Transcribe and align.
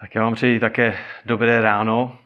Tak 0.00 0.14
já 0.14 0.22
vám 0.22 0.34
přeji 0.34 0.60
také 0.60 0.98
dobré 1.24 1.60
ráno. 1.60 2.18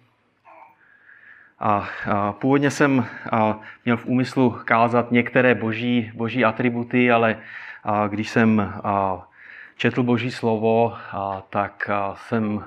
A, 1.59 1.89
a 2.11 2.33
původně 2.33 2.71
jsem 2.71 3.07
a, 3.33 3.61
měl 3.85 3.97
v 3.97 4.07
úmyslu 4.07 4.59
kázat 4.65 5.11
některé 5.11 5.55
boží, 5.55 6.13
boží 6.15 6.45
atributy, 6.45 7.13
ale 7.13 7.39
a, 7.85 8.07
když 8.07 8.29
jsem 8.29 8.73
a, 8.85 9.29
četl 9.77 10.03
boží 10.03 10.31
slovo, 10.31 10.97
a, 11.13 11.43
tak 11.51 11.91
a, 11.91 12.15
jsem 12.15 12.65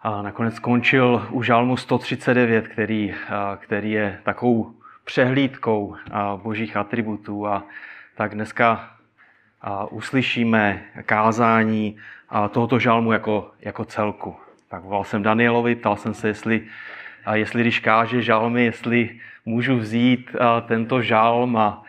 a, 0.00 0.22
nakonec 0.22 0.54
skončil 0.54 1.28
u 1.30 1.42
žalmu 1.42 1.76
139, 1.76 2.68
který, 2.68 3.14
a, 3.28 3.56
který 3.56 3.90
je 3.90 4.20
takovou 4.22 4.74
přehlídkou 5.04 5.96
a, 6.10 6.36
božích 6.36 6.76
atributů. 6.76 7.46
A 7.46 7.62
tak 8.14 8.34
dneska 8.34 8.95
uslyšíme 9.90 10.82
kázání 11.06 11.96
tohoto 12.50 12.78
žalmu 12.78 13.12
jako, 13.12 13.50
jako 13.60 13.84
celku. 13.84 14.36
Tak 14.68 14.82
volal 14.82 15.04
jsem 15.04 15.22
Danielovi, 15.22 15.74
ptal 15.74 15.96
jsem 15.96 16.14
se, 16.14 16.28
jestli, 16.28 16.62
jestli 17.32 17.60
když 17.60 17.80
káže 17.80 18.22
žalmy, 18.22 18.64
jestli 18.64 19.10
můžu 19.44 19.76
vzít 19.76 20.36
tento 20.66 21.02
žalm 21.02 21.56
a, 21.56 21.82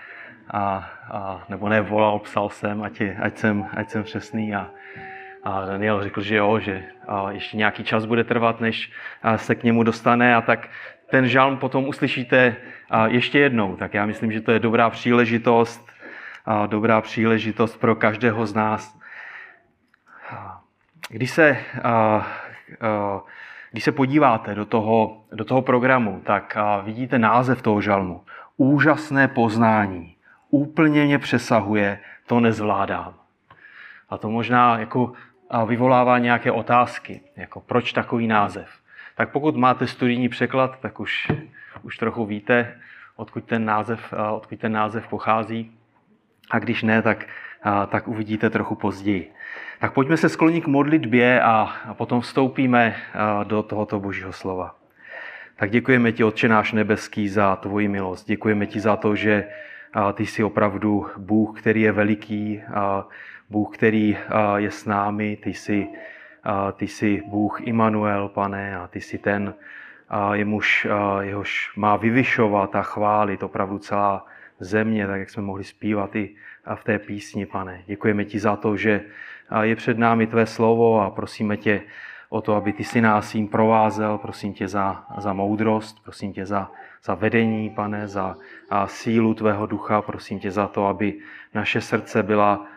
a, 0.52 0.90
a 1.12 1.46
nebo 1.50 1.70
ne, 1.70 1.82
volal, 1.82 2.20
psal 2.20 2.50
jsem, 2.50 2.84
ať, 2.84 3.02
je, 3.02 3.18
ať, 3.22 3.38
jsem, 3.38 3.66
ať 3.78 3.90
jsem 3.90 4.04
přesný 4.04 4.56
a, 4.56 4.70
a 5.44 5.66
Daniel 5.66 6.04
řekl, 6.04 6.22
že 6.22 6.36
jo, 6.36 6.60
že 6.60 6.84
ještě 7.30 7.58
nějaký 7.58 7.84
čas 7.84 8.06
bude 8.06 8.24
trvat, 8.24 8.62
než 8.62 8.92
se 9.36 9.56
k 9.56 9.64
němu 9.64 9.84
dostane 9.84 10.36
a 10.36 10.42
tak 10.42 10.70
ten 11.10 11.28
žalm 11.28 11.58
potom 11.58 11.88
uslyšíte 11.88 12.56
ještě 13.08 13.40
jednou. 13.40 13.76
Tak 13.76 13.94
já 13.94 14.06
myslím, 14.06 14.32
že 14.32 14.42
to 14.42 14.52
je 14.52 14.60
dobrá 14.60 14.90
příležitost, 14.90 15.90
dobrá 16.68 17.02
příležitost 17.02 17.78
pro 17.78 17.96
každého 17.96 18.46
z 18.46 18.54
nás 18.54 18.98
když 21.10 21.32
se, 21.32 21.58
když 23.72 23.84
se 23.84 23.92
podíváte 23.92 24.56
do 24.56 24.66
toho, 24.66 25.24
do 25.32 25.46
toho 25.46 25.62
programu, 25.62 26.22
tak 26.26 26.58
vidíte 26.84 27.20
název 27.20 27.62
toho 27.62 27.82
žalmu. 27.82 28.24
Úžasné 28.58 29.28
poznání. 29.28 30.16
Úplně 30.50 31.06
mě 31.06 31.20
přesahuje, 31.20 32.00
to 32.26 32.40
nezvládám. 32.40 33.14
A 34.10 34.18
to 34.18 34.30
možná 34.30 34.80
jako 34.80 35.14
vyvolává 35.66 36.18
nějaké 36.18 36.52
otázky, 36.52 37.22
jako 37.36 37.62
proč 37.62 37.94
takový 37.94 38.28
název. 38.28 38.70
Tak 39.16 39.32
pokud 39.32 39.56
máte 39.56 39.88
studijní 39.88 40.30
překlad, 40.30 40.80
tak 40.80 41.00
už, 41.00 41.32
už 41.82 41.98
trochu 41.98 42.26
víte, 42.26 42.80
odkud 43.16 43.44
ten 43.44 43.66
název, 43.66 44.14
odkud 44.32 44.60
ten 44.60 44.72
název 44.72 45.08
pochází. 45.08 45.77
A 46.52 46.60
když 46.60 46.84
ne, 46.84 47.02
tak, 47.02 47.26
tak 47.88 48.08
uvidíte 48.08 48.50
trochu 48.50 48.76
později. 48.76 49.32
Tak 49.80 49.94
pojďme 49.94 50.18
se 50.18 50.30
sklonit 50.30 50.64
k 50.64 50.68
modlitbě 50.68 51.42
a, 51.42 51.74
potom 51.94 52.22
vstoupíme 52.22 52.96
do 53.44 53.64
tohoto 53.64 54.00
božího 54.00 54.34
slova. 54.34 54.76
Tak 55.56 55.72
děkujeme 55.72 56.12
ti, 56.12 56.24
Otče 56.24 56.48
náš 56.48 56.72
nebeský, 56.72 57.30
za 57.30 57.56
tvoji 57.56 57.88
milost. 57.88 58.28
Děkujeme 58.28 58.66
ti 58.66 58.80
za 58.80 58.96
to, 58.96 59.16
že 59.16 59.48
ty 60.14 60.26
jsi 60.26 60.44
opravdu 60.44 61.08
Bůh, 61.18 61.62
který 61.62 61.82
je 61.82 61.92
veliký, 61.92 62.62
Bůh, 63.50 63.78
který 63.78 64.18
je 64.56 64.72
s 64.72 64.86
námi, 64.86 65.38
ty 65.44 65.54
jsi, 65.54 65.88
ty 66.74 66.88
jsi 66.88 67.22
Bůh 67.28 67.68
Immanuel, 67.68 68.30
pane, 68.30 68.78
a 68.78 68.88
ty 68.88 69.02
jsi 69.02 69.18
ten, 69.18 69.54
jemuž, 70.34 70.88
jehož 71.20 71.72
má 71.76 71.96
vyvyšovat 71.96 72.76
a 72.76 72.82
chválit 72.82 73.44
opravdu 73.44 73.78
celá 73.80 74.26
země, 74.60 75.08
tak 75.08 75.20
jak 75.20 75.30
jsme 75.30 75.44
mohli 75.44 75.64
zpívat 75.64 76.16
i 76.16 76.36
v 76.76 76.84
té 76.84 77.00
písni, 77.00 77.46
pane. 77.46 77.84
Děkujeme 77.86 78.26
ti 78.26 78.40
za 78.40 78.56
to, 78.56 78.78
že 78.78 79.02
je 79.62 79.76
před 79.76 79.98
námi 79.98 80.28
tvé 80.28 80.46
slovo 80.46 81.02
a 81.02 81.10
prosíme 81.10 81.58
tě 81.58 81.82
o 82.30 82.42
to, 82.42 82.56
aby 82.56 82.74
ty 82.74 82.84
si 82.84 83.02
nás 83.02 83.36
jim 83.36 83.48
provázel. 83.48 84.18
Prosím 84.18 84.54
tě 84.54 84.68
za, 84.68 85.06
za 85.18 85.34
moudrost, 85.34 86.04
prosím 86.04 86.34
tě 86.34 86.46
za, 86.46 86.72
za 87.04 87.16
vedení, 87.16 87.70
pane, 87.70 88.08
za 88.08 88.36
a 88.70 88.88
sílu 88.88 89.34
tvého 89.34 89.66
ducha. 89.66 90.02
Prosím 90.02 90.40
tě 90.40 90.52
za 90.52 90.68
to, 90.68 90.88
aby 90.88 91.20
naše 91.54 91.82
srdce 91.82 92.24
byla 92.24 92.68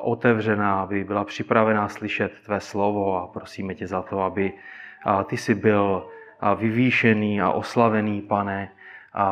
otevřená, 0.00 0.82
aby 0.82 1.04
byla 1.04 1.24
připravená 1.24 1.88
slyšet 1.88 2.32
tvé 2.44 2.60
slovo 2.60 3.16
a 3.16 3.26
prosíme 3.26 3.74
tě 3.74 3.86
za 3.86 4.02
to, 4.02 4.20
aby 4.20 4.52
ty 5.26 5.36
si 5.36 5.54
byl 5.54 6.08
vyvýšený 6.56 7.40
a 7.40 7.50
oslavený, 7.50 8.22
pane, 8.22 8.70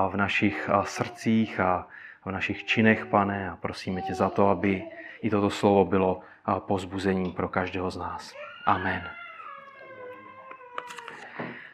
v 0.08 0.16
našich 0.16 0.70
srdcích 0.82 1.60
a 1.60 1.86
v 2.24 2.30
našich 2.30 2.64
činech, 2.64 3.06
pane, 3.06 3.50
a 3.50 3.56
prosíme 3.56 4.02
tě 4.02 4.14
za 4.14 4.30
to, 4.30 4.48
aby 4.48 4.82
i 5.22 5.30
toto 5.30 5.50
slovo 5.50 5.84
bylo 5.84 6.20
pozbuzením 6.58 7.32
pro 7.32 7.48
každého 7.48 7.90
z 7.90 7.96
nás. 7.96 8.34
Amen. 8.66 9.10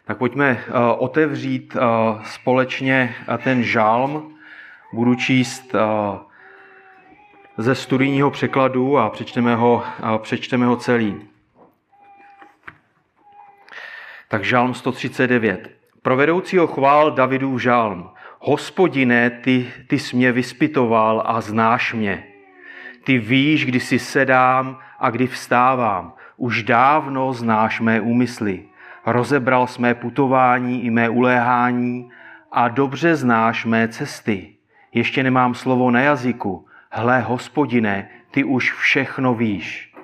Tak 0.04 0.18
pojďme 0.18 0.64
otevřít 0.98 1.76
společně 2.24 3.14
ten 3.44 3.62
žálm. 3.62 4.38
Budu 4.92 5.14
číst 5.14 5.74
ze 7.56 7.74
studijního 7.74 8.30
překladu 8.30 8.98
a 8.98 9.10
přečteme 9.10 9.54
ho, 9.54 9.84
přečteme 10.18 10.66
ho 10.66 10.76
celý. 10.76 11.28
Tak 14.28 14.44
žálm 14.44 14.74
139. 14.74 15.79
Pro 16.02 16.16
vedoucího 16.16 16.66
chvál 16.66 17.10
Davidův 17.10 17.62
žálm. 17.62 18.10
Hospodine, 18.38 19.30
ty, 19.30 19.72
ty 19.86 19.98
jsi 19.98 20.16
mě 20.16 20.32
vyspitoval 20.32 21.22
a 21.26 21.40
znáš 21.40 21.94
mě. 21.94 22.24
Ty 23.04 23.18
víš, 23.18 23.66
kdy 23.66 23.80
si 23.80 23.98
sedám 23.98 24.78
a 24.98 25.10
kdy 25.10 25.26
vstávám. 25.26 26.12
Už 26.36 26.62
dávno 26.62 27.32
znáš 27.32 27.80
mé 27.80 28.00
úmysly. 28.00 28.64
Rozebral 29.06 29.66
jsme 29.66 29.94
putování 29.94 30.84
i 30.84 30.90
mé 30.90 31.08
uléhání 31.08 32.10
a 32.52 32.68
dobře 32.68 33.16
znáš 33.16 33.64
mé 33.64 33.88
cesty. 33.88 34.54
Ještě 34.92 35.22
nemám 35.22 35.54
slovo 35.54 35.90
na 35.90 36.00
jazyku. 36.00 36.66
Hle, 36.90 37.20
hospodine, 37.20 38.08
ty 38.30 38.44
už 38.44 38.72
všechno 38.72 39.34
víš. 39.34 39.94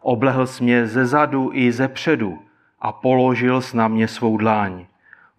Oblehl 0.00 0.46
jsi 0.46 0.64
mě 0.64 0.86
ze 0.86 1.06
zadu 1.06 1.50
i 1.52 1.72
ze 1.72 1.88
předu 1.88 2.38
a 2.80 2.92
položil 2.92 3.60
jsi 3.60 3.76
na 3.76 3.88
mě 3.88 4.08
svou 4.08 4.36
dláň. 4.36 4.87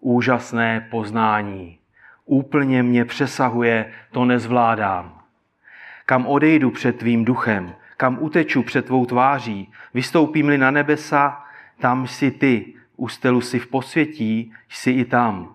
Úžasné 0.00 0.88
poznání. 0.90 1.78
Úplně 2.24 2.82
mě 2.82 3.04
přesahuje, 3.04 3.92
to 4.10 4.24
nezvládám. 4.24 5.20
Kam 6.06 6.26
odejdu 6.26 6.70
před 6.70 6.98
tvým 6.98 7.24
duchem, 7.24 7.74
kam 7.96 8.18
uteču 8.20 8.62
před 8.62 8.86
tvou 8.86 9.06
tváří, 9.06 9.72
vystoupím-li 9.94 10.58
na 10.58 10.70
nebesa, 10.70 11.44
tam 11.80 12.06
jsi 12.06 12.30
ty, 12.30 12.74
ustelu 12.96 13.40
si 13.40 13.58
v 13.58 13.66
posvětí, 13.66 14.52
jsi 14.68 14.90
i 14.90 15.04
tam. 15.04 15.54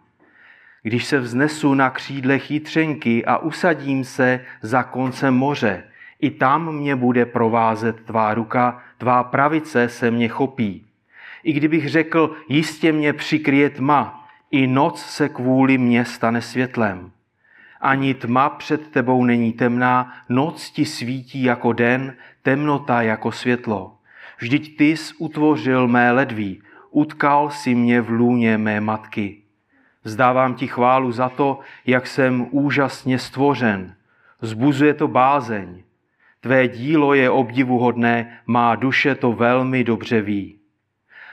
Když 0.84 1.06
se 1.06 1.20
vznesu 1.20 1.74
na 1.74 1.90
křídle 1.90 2.40
chytřenky 2.40 3.26
a 3.26 3.38
usadím 3.38 4.04
se 4.04 4.46
za 4.62 4.84
koncem 4.84 5.34
moře, 5.34 5.84
i 6.20 6.32
tam 6.32 6.76
mě 6.76 6.96
bude 6.96 7.26
provázet 7.26 8.06
tvá 8.06 8.34
ruka, 8.34 8.82
tvá 8.98 9.24
pravice 9.24 9.90
se 9.90 10.12
mě 10.12 10.28
chopí. 10.28 10.86
I 11.44 11.54
kdybych 11.54 11.90
řekl, 11.90 12.36
jistě 12.50 12.92
mě 12.92 13.14
přikryje 13.14 13.70
tma, 13.70 14.25
i 14.52 14.68
noc 14.68 15.02
se 15.02 15.30
kvůli 15.30 15.78
mě 15.78 16.06
stane 16.06 16.42
světlem. 16.42 17.12
Ani 17.82 18.14
tma 18.14 18.50
před 18.50 18.92
tebou 18.92 19.26
není 19.26 19.54
temná, 19.54 20.14
noc 20.30 20.70
ti 20.70 20.86
svítí 20.86 21.44
jako 21.44 21.74
den, 21.74 22.16
temnota 22.42 23.02
jako 23.02 23.32
světlo. 23.32 23.98
Vždyť 24.38 24.78
ty 24.78 24.98
jsi 24.98 25.14
utvořil 25.18 25.88
mé 25.88 26.12
ledví, 26.12 26.62
utkal 26.92 27.50
si 27.50 27.76
mě 27.76 28.02
v 28.02 28.10
lůně 28.10 28.58
mé 28.58 28.82
matky. 28.82 29.42
Vzdávám 30.04 30.56
ti 30.56 30.68
chválu 30.68 31.12
za 31.12 31.30
to, 31.30 31.60
jak 31.86 32.08
jsem 32.08 32.48
úžasně 32.52 33.20
stvořen. 33.20 33.96
Zbuzuje 34.42 34.94
to 34.94 35.08
bázeň. 35.08 35.84
Tvé 36.40 36.68
dílo 36.68 37.14
je 37.14 37.30
obdivuhodné, 37.30 38.40
má 38.46 38.76
duše 38.76 39.16
to 39.16 39.34
velmi 39.34 39.84
dobře 39.84 40.22
ví. 40.22 40.60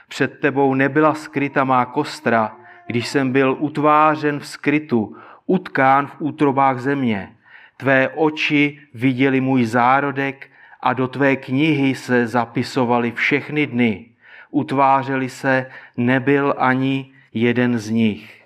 Před 0.07 0.39
tebou 0.39 0.73
nebyla 0.73 1.13
skryta 1.13 1.63
má 1.63 1.85
kostra, 1.85 2.57
když 2.87 3.07
jsem 3.07 3.31
byl 3.31 3.55
utvářen 3.59 4.39
v 4.39 4.47
skrytu, 4.47 5.17
utkán 5.45 6.07
v 6.07 6.15
útrobách 6.19 6.79
země. 6.79 7.29
Tvé 7.77 8.09
oči 8.09 8.79
viděli 8.93 9.41
můj 9.41 9.65
zárodek 9.65 10.49
a 10.81 10.93
do 10.93 11.07
tvé 11.07 11.35
knihy 11.35 11.95
se 11.95 12.27
zapisovaly 12.27 13.11
všechny 13.11 13.67
dny. 13.67 14.05
Utvářeli 14.51 15.29
se, 15.29 15.65
nebyl 15.97 16.55
ani 16.57 17.11
jeden 17.33 17.79
z 17.79 17.89
nich. 17.89 18.43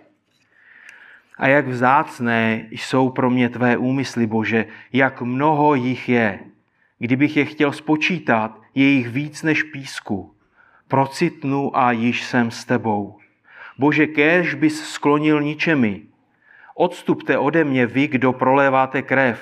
A 1.37 1.47
jak 1.47 1.67
vzácné 1.67 2.65
jsou 2.71 3.09
pro 3.09 3.29
mě 3.29 3.49
tvé 3.49 3.77
úmysly, 3.77 4.27
Bože, 4.27 4.65
jak 4.93 5.21
mnoho 5.21 5.75
jich 5.75 6.09
je. 6.09 6.39
Kdybych 6.99 7.37
je 7.37 7.45
chtěl 7.45 7.71
spočítat, 7.71 8.61
je 8.75 8.85
jich 8.85 9.07
víc 9.09 9.43
než 9.43 9.63
písku. 9.63 10.33
Procitnu 10.87 11.77
a 11.77 11.91
již 11.91 12.23
jsem 12.23 12.51
s 12.51 12.65
tebou. 12.65 13.17
Bože, 13.77 14.07
kéž 14.07 14.53
bys 14.53 14.89
sklonil 14.89 15.41
ničemi, 15.41 16.01
Odstupte 16.79 17.37
ode 17.37 17.63
mě 17.63 17.85
vy, 17.85 18.07
kdo 18.07 18.33
proléváte 18.33 19.01
krev. 19.01 19.39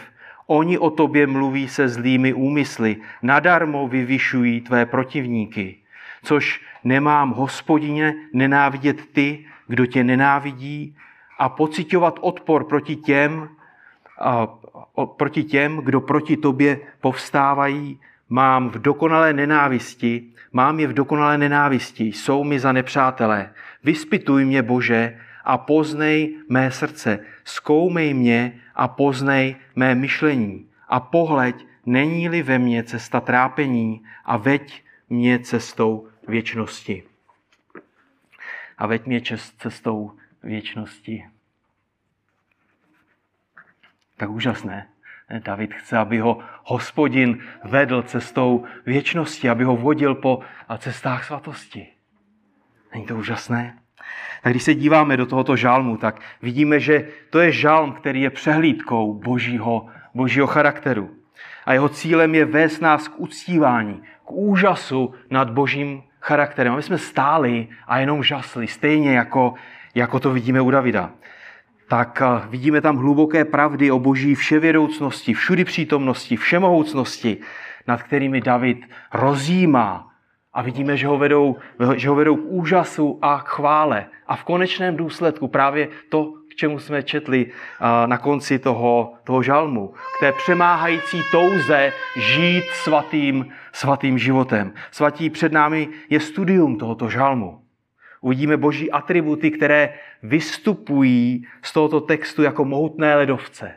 Oni 0.48 0.78
o 0.78 0.90
tobě 0.90 1.28
mluví 1.28 1.68
se 1.68 1.90
zlými 1.90 2.34
úmysly, 2.34 2.98
nadarmo 3.22 3.88
vyvyšují 3.88 4.62
tvé 4.62 4.86
protivníky. 4.86 5.76
což 6.24 6.62
nemám 6.84 7.32
hospodině 7.32 8.16
nenávidět 8.34 9.06
ty, 9.14 9.46
kdo 9.68 9.86
tě 9.86 10.04
nenávidí 10.04 10.98
a 11.40 11.50
pocitovat 11.50 12.20
odpor 12.22 12.64
proti 12.64 12.96
těm, 12.96 13.50
a, 14.20 14.48
o, 14.94 15.06
proti 15.06 15.44
těm, 15.44 15.78
kdo 15.78 16.02
proti 16.02 16.38
tobě 16.38 16.80
povstávají, 17.02 18.00
mám 18.30 18.70
v 18.70 18.80
dokonalé 18.80 19.34
nenávisti, 19.34 20.24
mám 20.54 20.80
je 20.80 20.88
v 20.88 20.94
dokonalé 20.94 21.38
nenávisti, 21.38 22.04
jsou 22.04 22.44
mi 22.44 22.60
za 22.60 22.72
nepřátelé. 22.72 23.50
Vyspituj 23.86 24.46
mě, 24.46 24.62
Bože, 24.62 25.22
a 25.44 25.58
poznej 25.58 26.42
mé 26.50 26.72
srdce, 26.72 27.20
zkoumej 27.44 28.14
mě 28.14 28.62
a 28.76 28.88
poznej 28.88 29.56
mé 29.76 29.96
myšlení 29.96 30.70
a 30.90 31.00
pohleď, 31.00 31.66
není-li 31.86 32.44
ve 32.44 32.60
mně 32.60 32.84
cesta 32.84 33.22
trápení 33.22 34.06
a 34.26 34.38
veď 34.38 34.84
mě 35.10 35.40
cestou 35.40 36.08
věčnosti. 36.28 37.04
A 38.78 38.88
veď 38.88 39.06
mě 39.06 39.22
cestou 39.58 40.12
věčnosti. 40.44 41.26
Tak 44.18 44.30
úžasné. 44.30 44.90
David 45.40 45.74
chce, 45.74 45.98
aby 45.98 46.20
ho 46.20 46.44
hospodin 46.64 47.44
vedl 47.64 48.02
cestou 48.02 48.66
věčnosti, 48.86 49.50
aby 49.50 49.64
ho 49.64 49.78
vodil 49.78 50.16
po 50.16 50.40
cestách 50.78 51.26
svatosti. 51.26 51.94
Není 52.95 53.07
to 53.07 53.15
úžasné? 53.15 53.75
Tak 54.44 54.53
když 54.53 54.63
se 54.63 54.75
díváme 54.75 55.18
do 55.18 55.25
tohoto 55.25 55.56
žálmu, 55.56 55.97
tak 55.97 56.21
vidíme, 56.42 56.80
že 56.80 57.07
to 57.30 57.39
je 57.39 57.51
žálm, 57.51 57.92
který 57.92 58.21
je 58.21 58.30
přehlídkou 58.30 59.13
božího, 59.13 59.88
božího 60.13 60.47
charakteru. 60.47 61.09
A 61.65 61.74
jeho 61.74 61.89
cílem 61.89 62.36
je 62.36 62.45
vést 62.45 62.80
nás 62.80 63.07
k 63.07 63.19
uctívání, 63.19 64.01
k 64.25 64.31
úžasu 64.31 65.13
nad 65.30 65.50
božím 65.50 66.03
charakterem. 66.21 66.74
Aby 66.74 66.83
jsme 66.83 66.97
stáli 66.97 67.68
a 67.88 68.00
jenom 68.00 68.24
žasli, 68.24 68.68
stejně 68.68 69.13
jako, 69.13 69.53
jako 69.95 70.19
to 70.19 70.31
vidíme 70.31 70.62
u 70.62 70.71
Davida. 70.71 71.12
Tak 71.88 72.21
eh, 72.21 72.47
vidíme 72.50 72.81
tam 72.81 72.97
hluboké 72.97 73.45
pravdy 73.45 73.92
o 73.92 74.00
boží 74.00 74.36
vševědoucnosti, 74.36 75.33
všudy 75.33 75.65
přítomnosti, 75.65 76.36
všemohoucnosti, 76.36 77.38
nad 77.88 78.03
kterými 78.03 78.42
David 78.42 78.88
rozjímá 79.13 80.15
a 80.56 80.62
vidíme, 80.62 80.98
že 80.98 81.07
ho, 81.07 81.18
vedou, 81.18 81.56
že 81.96 82.10
ho 82.10 82.16
vedou 82.16 82.36
k 82.36 82.46
úžasu 82.46 83.19
a 83.22 83.42
k 83.42 83.48
chvále. 83.48 84.06
A 84.28 84.36
v 84.36 84.44
konečném 84.44 84.98
důsledku 84.98 85.48
právě 85.48 85.88
to, 86.10 86.34
k 86.52 86.56
čemu 86.56 86.80
jsme 86.80 87.04
četli 87.04 87.52
na 88.06 88.18
konci 88.18 88.60
toho, 88.60 89.13
toho 89.24 89.44
žalmu, 89.44 89.94
k 90.18 90.19
té 90.19 90.31
přemáhající 90.31 91.22
touze 91.31 91.94
žít 92.18 92.63
svatým, 92.84 93.54
svatým 93.74 94.18
životem. 94.18 94.74
Svatí 94.92 95.30
před 95.30 95.52
námi 95.52 95.90
je 96.10 96.19
studium 96.19 96.78
tohoto 96.78 97.10
žalmu. 97.10 97.62
Uvidíme 98.22 98.57
boží 98.57 98.92
atributy, 98.92 99.52
které 99.52 99.94
vystupují 100.24 101.48
z 101.62 101.74
tohoto 101.74 102.02
textu 102.02 102.44
jako 102.44 102.66
mohutné 102.66 103.16
ledovce. 103.16 103.72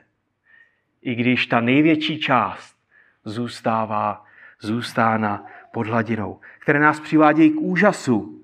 I 1.02 1.14
když 1.14 1.46
ta 1.46 1.60
největší 1.60 2.20
část 2.20 2.76
zůstává, 3.24 4.24
zůstává 4.60 5.44
pod 5.78 5.86
hladinou, 5.86 6.40
které 6.58 6.80
nás 6.80 7.00
přivádějí 7.00 7.50
k 7.50 7.60
úžasu, 7.60 8.42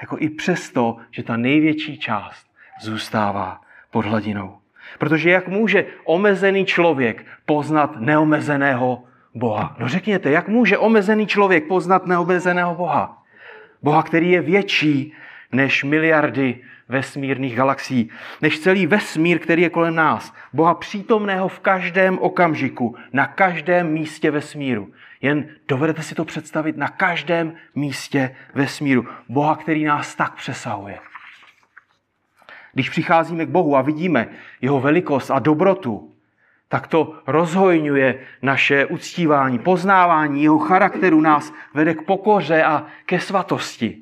jako 0.00 0.16
i 0.18 0.30
přesto, 0.30 0.96
že 1.10 1.22
ta 1.22 1.36
největší 1.36 1.98
část 1.98 2.46
zůstává 2.80 3.60
pod 3.90 4.04
hladinou. 4.04 4.58
Protože 4.98 5.30
jak 5.30 5.48
může 5.48 5.86
omezený 6.04 6.64
člověk 6.64 7.26
poznat 7.46 8.00
neomezeného 8.00 9.04
Boha? 9.34 9.76
No 9.78 9.88
řekněte, 9.88 10.30
jak 10.30 10.48
může 10.48 10.78
omezený 10.78 11.26
člověk 11.26 11.66
poznat 11.66 12.06
neomezeného 12.06 12.74
Boha? 12.74 13.22
Boha, 13.82 14.02
který 14.02 14.30
je 14.30 14.40
větší 14.40 15.12
než 15.52 15.84
miliardy 15.84 16.58
vesmírných 16.88 17.56
galaxií, 17.56 18.10
než 18.40 18.58
celý 18.58 18.86
vesmír, 18.86 19.38
který 19.38 19.62
je 19.62 19.70
kolem 19.70 19.94
nás. 19.94 20.34
Boha 20.52 20.74
přítomného 20.74 21.48
v 21.48 21.60
každém 21.60 22.18
okamžiku, 22.18 22.96
na 23.12 23.26
každém 23.26 23.92
místě 23.92 24.30
vesmíru. 24.30 24.88
Jen 25.22 25.48
dovedete 25.68 26.02
si 26.02 26.14
to 26.14 26.24
představit 26.24 26.76
na 26.76 26.88
každém 26.88 27.54
místě 27.74 28.36
vesmíru. 28.54 29.06
Boha, 29.28 29.56
který 29.56 29.84
nás 29.84 30.14
tak 30.14 30.34
přesahuje. 30.34 30.98
Když 32.72 32.90
přicházíme 32.90 33.46
k 33.46 33.48
Bohu 33.48 33.76
a 33.76 33.82
vidíme 33.82 34.28
jeho 34.60 34.80
velikost 34.80 35.30
a 35.30 35.38
dobrotu, 35.38 36.14
tak 36.68 36.86
to 36.86 37.22
rozhojňuje 37.26 38.18
naše 38.42 38.86
uctívání, 38.86 39.58
poznávání 39.58 40.42
jeho 40.42 40.58
charakteru 40.58 41.20
nás 41.20 41.52
vede 41.74 41.94
k 41.94 42.02
pokoře 42.02 42.64
a 42.64 42.86
ke 43.06 43.20
svatosti. 43.20 43.98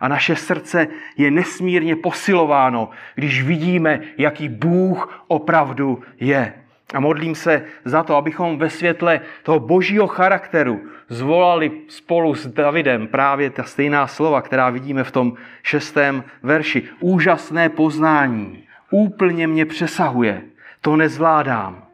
A 0.00 0.08
naše 0.08 0.36
srdce 0.36 0.88
je 1.16 1.30
nesmírně 1.30 1.96
posilováno, 1.96 2.90
když 3.14 3.42
vidíme, 3.42 4.00
jaký 4.18 4.48
Bůh 4.48 5.24
opravdu 5.28 6.02
je. 6.20 6.61
A 6.92 7.00
modlím 7.00 7.34
se 7.34 7.64
za 7.84 8.02
to, 8.02 8.16
abychom 8.16 8.58
ve 8.58 8.70
světle 8.70 9.20
toho 9.42 9.60
božího 9.60 10.06
charakteru 10.06 10.88
zvolali 11.08 11.70
spolu 11.88 12.34
s 12.34 12.46
Davidem 12.46 13.06
právě 13.06 13.50
ta 13.50 13.62
stejná 13.62 14.06
slova, 14.06 14.42
která 14.42 14.70
vidíme 14.70 15.04
v 15.04 15.10
tom 15.10 15.34
šestém 15.62 16.24
verši. 16.42 16.82
Úžasné 17.00 17.68
poznání 17.68 18.64
úplně 18.90 19.46
mě 19.46 19.66
přesahuje. 19.66 20.42
To 20.80 20.96
nezvládám. 20.96 21.86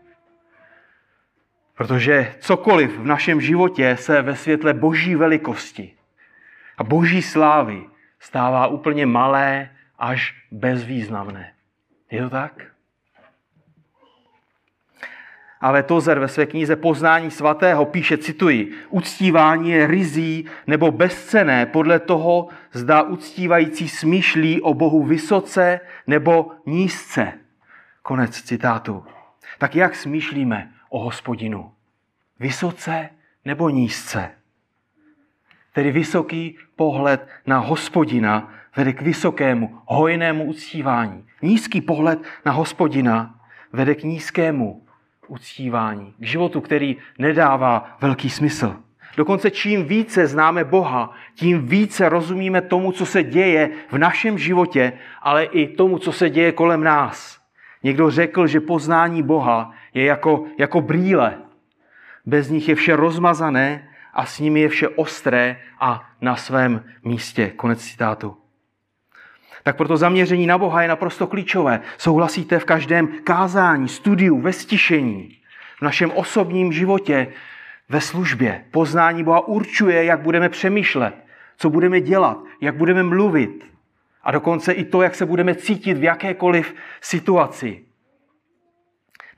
Protože 1.75 2.35
cokoliv 2.41 2.99
v 2.99 3.07
našem 3.07 3.41
životě 3.41 3.97
se 3.97 4.23
ve 4.23 4.37
světle 4.37 4.75
boží 4.75 5.15
velikosti 5.15 5.95
a 6.79 6.85
boží 6.85 7.23
slávy 7.23 7.83
stává 8.21 8.67
úplně 8.67 9.07
malé 9.07 9.71
až 9.99 10.35
bezvýznamné. 10.51 11.53
Je 12.11 12.23
to 12.23 12.31
tak? 12.31 12.78
Ale 15.61 15.83
Tozer 15.83 16.19
ve 16.19 16.29
své 16.29 16.47
knize 16.47 16.77
Poznání 16.77 17.31
svatého 17.31 17.85
píše, 17.85 18.19
cituji, 18.19 18.73
uctívání 18.89 19.71
je 19.71 19.87
rizí 19.87 20.47
nebo 20.67 20.91
bezcené 20.91 21.67
podle 21.67 21.99
toho, 21.99 22.49
zda 22.73 23.03
uctívající 23.03 23.89
smýšlí 23.89 24.63
o 24.63 24.75
Bohu 24.75 25.03
vysoce 25.03 25.81
nebo 26.07 26.51
nízce. 26.67 27.33
Konec 28.03 28.43
citátu. 28.43 29.05
Tak 29.59 29.77
jak 29.77 29.95
smýšlíme 29.97 30.71
o 30.89 30.99
hospodinu? 30.99 31.73
Vysoce 32.41 33.09
nebo 33.45 33.71
nízce? 33.71 34.31
Tedy 35.73 35.93
vysoký 35.93 36.59
pohled 36.77 37.29
na 37.47 37.59
hospodina 37.59 38.53
vede 38.77 38.93
k 38.93 39.03
vysokému, 39.03 39.79
hojnému 39.87 40.45
uctívání. 40.45 41.27
Nízký 41.43 41.81
pohled 41.81 42.19
na 42.45 42.53
hospodina 42.53 43.41
vede 43.73 43.95
k 43.95 44.03
nízkému 44.03 44.87
uctívání. 45.29 46.15
K 46.19 46.25
životu, 46.25 46.61
který 46.61 46.97
nedává 47.19 47.97
velký 48.01 48.31
smysl. 48.31 48.77
Dokonce 49.17 49.51
čím 49.51 49.85
více 49.85 50.27
známe 50.27 50.65
Boha, 50.65 51.13
tím 51.35 51.67
více 51.67 52.09
rozumíme 52.09 52.61
tomu, 52.61 52.93
co 52.93 53.07
se 53.07 53.23
děje 53.23 53.71
v 53.91 53.99
našem 53.99 54.39
životě, 54.39 54.93
ale 55.23 55.45
i 55.45 55.67
tomu, 55.67 55.99
co 55.99 56.13
se 56.13 56.31
děje 56.31 56.53
kolem 56.53 56.85
nás. 56.85 57.39
Někdo 57.83 58.11
řekl, 58.11 58.47
že 58.47 58.61
poznání 58.61 59.23
Boha 59.23 59.75
je 59.95 60.05
jako, 60.05 60.45
jako 60.59 60.81
brýle. 60.81 61.39
Bez 62.27 62.51
nich 62.51 62.69
je 62.69 62.75
vše 62.75 62.97
rozmazané 62.97 63.89
a 64.15 64.27
s 64.27 64.39
nimi 64.39 64.61
je 64.61 64.69
vše 64.69 64.89
ostré 64.89 65.61
a 65.81 66.11
na 66.21 66.37
svém 66.37 66.85
místě. 67.05 67.51
Konec 67.57 67.85
citátu. 67.85 68.37
Tak 69.63 69.77
proto 69.77 69.97
zaměření 69.97 70.47
na 70.47 70.59
Boha 70.59 70.83
je 70.83 70.89
naprosto 70.89 71.27
klíčové. 71.27 71.81
Souhlasíte 71.99 72.59
v 72.59 72.65
každém 72.65 73.09
kázání, 73.25 73.89
studiu, 73.89 74.41
ve 74.41 74.53
stišení, 74.53 75.37
v 75.79 75.83
našem 75.83 76.11
osobním 76.11 76.73
životě, 76.73 77.27
ve 77.89 78.01
službě. 78.01 78.65
Poznání 78.71 79.25
Boha 79.25 79.49
určuje, 79.49 80.05
jak 80.05 80.21
budeme 80.21 80.49
přemýšlet, 80.49 81.15
co 81.57 81.71
budeme 81.71 82.01
dělat, 82.01 82.39
jak 82.61 82.77
budeme 82.77 83.03
mluvit 83.03 83.65
a 84.23 84.31
dokonce 84.31 84.73
i 84.73 84.85
to, 84.85 85.03
jak 85.03 85.15
se 85.15 85.27
budeme 85.27 85.55
cítit 85.55 85.99
v 85.99 86.05
jakékoliv 86.05 86.75
situaci. 87.01 87.88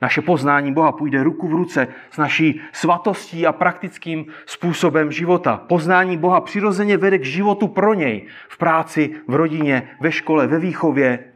Naše 0.01 0.21
poznání 0.21 0.73
Boha 0.73 0.91
půjde 0.91 1.23
ruku 1.23 1.47
v 1.47 1.53
ruce 1.53 1.87
s 2.11 2.17
naší 2.17 2.61
svatostí 2.71 3.47
a 3.47 3.53
praktickým 3.53 4.25
způsobem 4.45 5.11
života. 5.11 5.57
Poznání 5.57 6.17
Boha 6.17 6.41
přirozeně 6.41 6.97
vede 6.97 7.17
k 7.17 7.25
životu 7.25 7.67
pro 7.67 7.93
něj 7.93 8.27
v 8.49 8.57
práci, 8.57 9.21
v 9.27 9.35
rodině, 9.35 9.97
ve 9.99 10.11
škole, 10.11 10.47
ve 10.47 10.59
výchově, 10.59 11.33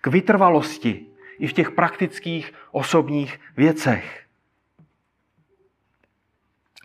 k 0.00 0.06
vytrvalosti 0.06 1.06
i 1.38 1.46
v 1.46 1.52
těch 1.52 1.70
praktických 1.70 2.52
osobních 2.70 3.40
věcech. 3.56 4.24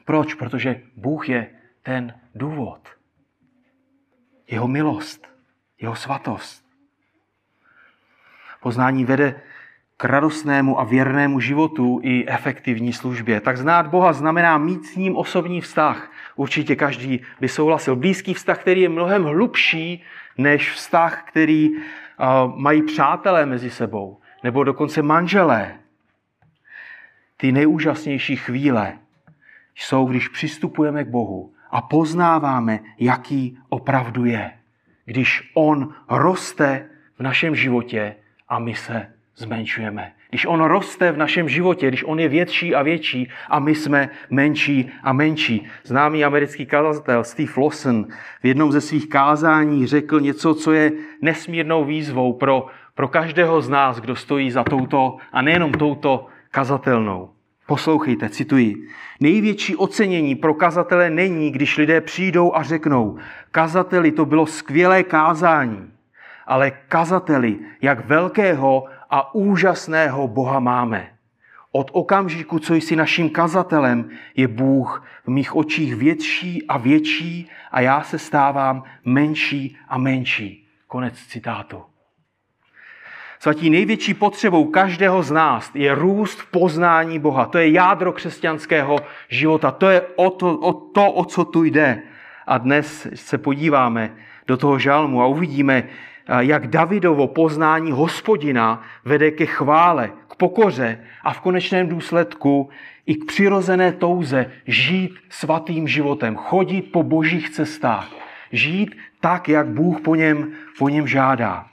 Proč? 0.06 0.34
Protože 0.34 0.82
Bůh 0.96 1.30
je 1.30 1.50
ten 1.84 2.20
důvod. 2.36 2.90
Jeho 4.48 4.68
milost, 4.68 5.28
jeho 5.80 5.96
svatost. 5.96 6.66
Poznání 8.62 9.06
vede 9.06 9.42
k 10.04 10.06
radostnému 10.06 10.80
a 10.80 10.84
věrnému 10.84 11.40
životu 11.40 12.00
i 12.04 12.28
efektivní 12.28 12.94
službě. 12.94 13.42
Tak 13.42 13.58
znát 13.58 13.88
Boha 13.88 14.14
znamená 14.14 14.58
mít 14.58 14.86
s 14.86 14.96
ním 14.96 15.16
osobní 15.16 15.62
vztah. 15.62 16.12
Určitě 16.36 16.76
každý 16.76 17.22
by 17.40 17.48
souhlasil. 17.48 17.96
Blízký 17.96 18.34
vztah, 18.34 18.60
který 18.60 18.82
je 18.82 18.90
mnohem 18.90 19.24
hlubší 19.24 20.04
než 20.38 20.72
vztah, 20.72 21.24
který 21.24 21.70
uh, 21.70 21.80
mají 22.56 22.84
přátelé 22.84 23.46
mezi 23.46 23.70
sebou, 23.70 24.20
nebo 24.44 24.64
dokonce 24.64 25.02
manželé. 25.02 25.76
Ty 27.38 27.52
nejúžasnější 27.52 28.36
chvíle 28.36 29.00
jsou, 29.76 30.06
když 30.06 30.28
přistupujeme 30.28 31.04
k 31.04 31.08
Bohu 31.08 31.54
a 31.72 31.82
poznáváme, 31.82 32.80
jaký 33.00 33.58
opravdu 33.70 34.26
je. 34.26 34.52
Když 35.06 35.52
On 35.54 35.96
roste 36.10 36.86
v 37.20 37.24
našem 37.24 37.56
životě 37.56 38.16
a 38.50 38.60
my 38.60 38.76
se 38.76 39.14
zmenšujeme. 39.36 40.12
Když 40.30 40.46
on 40.46 40.62
roste 40.62 41.12
v 41.12 41.18
našem 41.18 41.50
životě, 41.50 41.88
když 41.88 42.04
on 42.04 42.20
je 42.20 42.28
větší 42.28 42.76
a 42.76 42.82
větší 42.82 43.30
a 43.50 43.60
my 43.60 43.76
jsme 43.76 44.10
menší 44.30 44.92
a 45.04 45.14
menší. 45.14 45.68
Známý 45.84 46.26
americký 46.26 46.66
kazatel 46.66 47.24
Steve 47.24 47.54
Lawson 47.58 48.06
v 48.44 48.46
jednom 48.46 48.72
ze 48.72 48.82
svých 48.82 49.10
kázání 49.10 49.88
řekl 49.88 50.20
něco, 50.20 50.54
co 50.54 50.72
je 50.72 50.92
nesmírnou 51.22 51.86
výzvou 51.86 52.34
pro, 52.34 52.66
pro 52.96 53.08
každého 53.08 53.62
z 53.62 53.70
nás, 53.70 54.00
kdo 54.00 54.16
stojí 54.16 54.52
za 54.52 54.64
touto 54.64 55.18
a 55.32 55.42
nejenom 55.42 55.72
touto 55.72 56.28
kazatelnou. 56.52 57.30
Poslouchejte, 57.68 58.30
cituji. 58.30 58.76
Největší 59.20 59.76
ocenění 59.76 60.36
pro 60.36 60.54
kazatele 60.54 61.10
není, 61.10 61.52
když 61.52 61.78
lidé 61.78 62.02
přijdou 62.02 62.56
a 62.56 62.64
řeknou, 62.64 63.18
kazateli, 63.52 64.12
to 64.12 64.26
bylo 64.26 64.46
skvělé 64.46 65.04
kázání, 65.04 65.92
ale 66.48 66.72
kazateli, 66.88 67.60
jak 67.82 68.06
velkého 68.06 68.86
a 69.14 69.34
úžasného 69.36 70.28
Boha 70.28 70.60
máme. 70.60 71.10
Od 71.72 71.90
okamžiku, 71.94 72.60
co 72.60 72.74
jsi 72.74 72.96
naším 72.96 73.30
kazatelem, 73.30 74.10
je 74.36 74.48
Bůh 74.48 75.06
v 75.26 75.28
mých 75.28 75.56
očích 75.56 75.96
větší 75.96 76.68
a 76.68 76.78
větší 76.78 77.50
a 77.72 77.82
já 77.82 78.04
se 78.04 78.20
stávám 78.20 78.84
menší 79.06 79.78
a 79.88 79.98
menší. 79.98 80.68
Konec 80.88 81.14
citátu. 81.18 81.84
Svatí, 83.40 83.70
největší 83.70 84.14
potřebou 84.14 84.66
každého 84.66 85.24
z 85.24 85.32
nás 85.32 85.72
je 85.74 85.96
růst 85.96 86.40
v 86.40 86.52
poznání 86.52 87.20
Boha. 87.20 87.46
To 87.46 87.58
je 87.58 87.72
jádro 87.72 88.14
křesťanského 88.14 89.00
života. 89.30 89.72
To 89.72 89.90
je 89.90 90.02
o 90.16 90.30
to, 90.30 90.58
o, 90.58 90.74
to, 90.74 91.12
o 91.12 91.26
co 91.26 91.46
tu 91.46 91.64
jde. 91.64 92.02
A 92.48 92.58
dnes 92.58 93.08
se 93.14 93.38
podíváme 93.38 94.16
do 94.48 94.58
toho 94.58 94.80
žalmu 94.80 95.22
a 95.22 95.26
uvidíme, 95.26 95.90
jak 96.40 96.68
Davidovo 96.68 97.28
poznání 97.28 97.92
hospodina 97.92 98.82
vede 99.06 99.32
ke 99.32 99.46
chvále, 99.46 100.12
k 100.30 100.36
pokoře 100.36 101.00
a 101.24 101.34
v 101.34 101.42
konečném 101.42 101.88
důsledku 101.88 102.70
i 103.06 103.16
k 103.16 103.26
přirozené 103.26 103.92
touze 103.92 104.52
žít 104.68 105.20
svatým 105.30 105.88
životem, 105.88 106.36
chodit 106.36 106.82
po 106.82 107.04
božích 107.04 107.50
cestách, 107.50 108.10
žít 108.52 108.98
tak, 109.20 109.50
jak 109.50 109.68
Bůh 109.68 110.02
po 110.02 110.16
něm, 110.16 110.52
po 110.80 110.90
něm 110.90 111.08
žádá. 111.08 111.66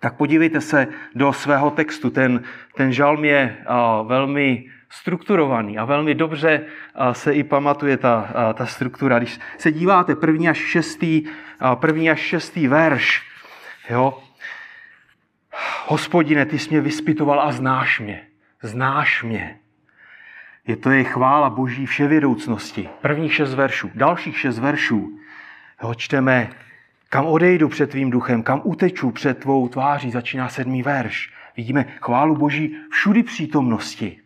Tak 0.00 0.16
podívejte 0.16 0.60
se 0.60 0.86
do 1.14 1.32
svého 1.32 1.70
textu. 1.70 2.10
Ten, 2.10 2.42
ten 2.74 2.92
žalm 2.92 3.24
je 3.24 3.56
velmi 4.06 4.64
strukturovaný 4.90 5.78
a 5.78 5.84
velmi 5.84 6.14
dobře 6.14 6.60
se 7.12 7.34
i 7.34 7.44
pamatuje 7.44 7.96
ta, 7.96 8.32
ta 8.54 8.66
struktura. 8.66 9.18
Když 9.18 9.40
se 9.58 9.72
díváte 9.72 10.16
první 10.16 10.48
až 10.48 10.58
šestý, 10.58 11.24
první 11.74 12.10
až 12.10 12.20
šestý 12.20 12.68
verš, 12.68 13.31
Jo? 13.92 14.22
Hospodine, 15.86 16.46
ty 16.46 16.58
jsi 16.58 16.70
mě 16.70 16.80
vyspitoval 16.80 17.40
a 17.40 17.52
znáš 17.52 18.00
mě. 18.00 18.26
Znáš 18.62 19.22
mě. 19.22 19.58
Je 20.66 20.76
to 20.76 20.90
je 20.90 21.04
chvála 21.04 21.50
boží 21.50 21.86
vševědoucnosti. 21.86 22.88
Prvních 23.00 23.34
šest 23.34 23.54
veršů. 23.54 23.90
Dalších 23.94 24.38
šest 24.38 24.58
veršů 24.58 25.18
jo, 25.82 25.94
čteme, 25.94 26.50
kam 27.08 27.26
odejdu 27.26 27.68
před 27.68 27.90
tvým 27.90 28.10
duchem, 28.10 28.42
kam 28.42 28.60
uteču 28.64 29.10
před 29.10 29.38
tvou 29.38 29.68
tváří, 29.68 30.10
začíná 30.10 30.48
sedmý 30.48 30.82
verš. 30.82 31.32
Vidíme 31.56 31.86
chválu 32.00 32.36
boží 32.36 32.76
všudy 32.90 33.22
přítomnosti. 33.22 34.18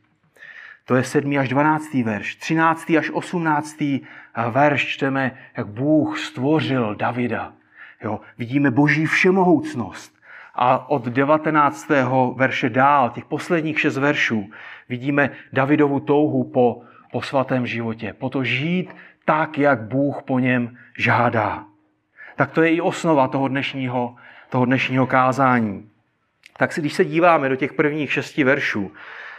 To 0.85 0.97
je 0.97 1.05
sedmý 1.05 1.39
až 1.39 1.49
dvanáctý 1.49 2.03
verš. 2.03 2.35
Třináctý 2.35 2.99
až 2.99 3.11
osmnáctý 3.11 4.01
verš 4.51 4.87
čteme, 4.87 5.39
jak 5.57 5.67
Bůh 5.67 6.19
stvořil 6.19 6.95
Davida. 6.95 7.53
Jo, 8.05 8.21
vidíme 8.39 8.71
boží 8.71 9.07
všemohoucnost. 9.07 10.17
A 10.55 10.91
od 10.91 11.05
19. 11.05 11.89
verše 12.37 12.71
dál, 12.71 13.11
těch 13.11 13.25
posledních 13.25 13.81
šest 13.81 13.97
veršů, 13.97 14.51
vidíme 14.89 15.31
Davidovu 15.53 16.01
touhu 16.01 16.45
po, 16.45 16.83
po 17.13 17.23
svatém 17.23 17.67
životě. 17.67 18.13
Po 18.13 18.31
to 18.31 18.45
žít 18.45 18.97
tak, 19.25 19.59
jak 19.59 19.81
Bůh 19.81 20.23
po 20.23 20.39
něm 20.39 20.77
žádá. 20.99 21.65
Tak 22.37 22.51
to 22.51 22.63
je 22.63 22.75
i 22.75 22.81
osnova 22.81 23.29
toho 23.29 23.49
dnešního, 23.49 24.17
toho 24.49 24.65
dnešního 24.65 25.07
kázání. 25.07 25.91
Tak 26.57 26.73
si, 26.73 26.81
když 26.81 26.93
se 26.93 27.05
díváme 27.05 27.49
do 27.49 27.57
těch 27.57 27.73
prvních 27.73 28.13
šesti 28.13 28.45
veršů, 28.45 28.93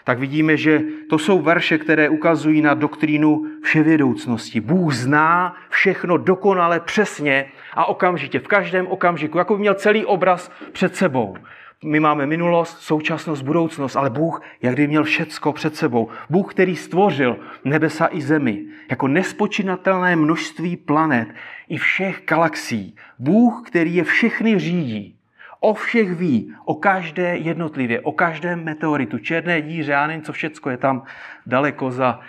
tak 0.08 0.20
vidíme, 0.20 0.58
že 0.58 0.82
to 1.10 1.20
jsou 1.20 1.42
verše, 1.42 1.78
které 1.78 2.10
ukazují 2.10 2.62
na 2.62 2.74
doktrínu 2.74 3.46
vševědoucnosti. 3.64 4.62
Bůh 4.62 4.94
zná 4.94 5.56
všechno 5.70 6.18
dokonale, 6.18 6.80
přesně 6.80 7.46
a 7.74 7.86
okamžitě, 7.86 8.40
v 8.40 8.48
každém 8.48 8.88
okamžiku, 8.88 9.38
jako 9.38 9.54
by 9.54 9.60
měl 9.60 9.74
celý 9.74 10.06
obraz 10.06 10.52
před 10.72 10.96
sebou. 10.96 11.36
My 11.84 12.00
máme 12.00 12.26
minulost, 12.26 12.78
současnost, 12.78 13.44
budoucnost, 13.44 13.96
ale 13.96 14.10
Bůh, 14.10 14.42
jak 14.62 14.74
kdyby 14.74 14.88
měl 14.88 15.04
všecko 15.04 15.54
před 15.54 15.76
sebou. 15.76 16.10
Bůh, 16.30 16.54
který 16.54 16.76
stvořil 16.76 17.38
nebesa 17.66 18.10
i 18.12 18.22
zemi, 18.22 18.66
jako 18.90 19.08
nespočinatelné 19.08 20.16
množství 20.16 20.78
planet 20.78 21.28
i 21.70 21.78
všech 21.78 22.24
galaxií. 22.28 22.96
Bůh, 23.20 23.64
který 23.66 23.96
je 23.96 24.04
všechny 24.04 24.60
řídí. 24.60 25.17
O 25.60 25.74
všech 25.74 26.16
ví, 26.16 26.56
o 26.66 26.76
každé 26.76 27.38
jednotlivě, 27.38 28.02
o 28.02 28.12
každém 28.12 28.64
meteoritu, 28.64 29.18
černé 29.18 29.62
díře, 29.62 29.92
já 29.92 30.08
nevím, 30.08 30.24
co 30.24 30.34
všecko 30.34 30.70
je 30.70 30.78
tam 30.78 31.04
daleko 31.46 31.92
za, 31.92 32.20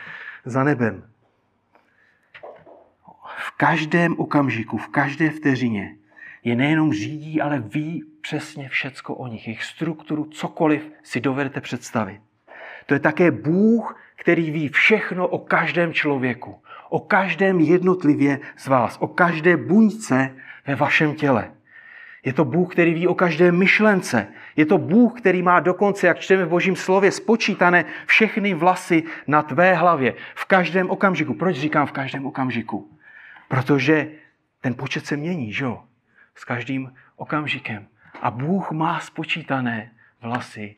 za 0.45 0.65
nebem. 0.65 1.03
V 3.37 3.51
každém 3.57 4.15
okamžiku, 4.19 4.77
v 4.77 4.89
každé 4.89 5.31
vteřině 5.31 5.97
je 6.45 6.57
nejenom 6.57 6.93
řídí, 6.93 7.41
ale 7.41 7.59
ví 7.59 8.05
přesně 8.21 8.69
všecko 8.69 9.15
o 9.15 9.27
nich, 9.27 9.47
jejich 9.47 9.65
strukturu, 9.65 10.25
cokoliv 10.25 10.91
si 11.03 11.21
dovedete 11.21 11.61
představit. 11.61 12.21
To 12.87 12.95
je 12.95 13.01
také 13.01 13.31
Bůh, 13.31 14.01
který 14.17 14.51
ví 14.51 14.69
všechno 14.69 15.29
o 15.29 15.39
každém 15.39 15.93
člověku, 15.93 16.63
o 16.89 17.01
každém 17.01 17.61
jednotlivě 17.61 18.41
z 18.57 18.67
vás, 18.67 18.97
o 19.01 19.09
každé 19.09 19.57
buňce 19.57 20.35
ve 20.67 20.75
vašem 20.75 21.15
těle. 21.15 21.51
Je 22.25 22.33
to 22.33 22.45
Bůh, 22.45 22.73
který 22.73 22.95
ví 22.95 23.09
o 23.09 23.15
každé 23.15 23.53
myšlence. 23.53 24.27
Je 24.57 24.67
to 24.67 24.79
Bůh, 24.79 25.21
který 25.21 25.43
má 25.43 25.61
dokonce, 25.61 26.07
jak 26.07 26.19
čteme 26.19 26.45
v 26.45 26.49
Božím 26.49 26.77
slově, 26.77 27.13
spočítané 27.13 27.85
všechny 28.07 28.55
vlasy 28.55 29.03
na 29.27 29.43
tvé 29.43 29.75
hlavě. 29.75 30.15
V 30.35 30.45
každém 30.45 30.91
okamžiku. 30.91 31.35
Proč 31.35 31.57
říkám 31.57 31.87
v 31.87 31.93
každém 31.93 32.27
okamžiku? 32.27 32.91
Protože 33.49 34.11
ten 34.61 34.75
počet 34.75 35.07
se 35.07 35.17
mění, 35.17 35.53
že 35.53 35.65
jo? 35.65 35.83
S 36.35 36.45
každým 36.45 36.93
okamžikem. 37.17 37.87
A 38.23 38.31
Bůh 38.31 38.71
má 38.71 39.01
spočítané 39.01 39.91
vlasy 40.23 40.77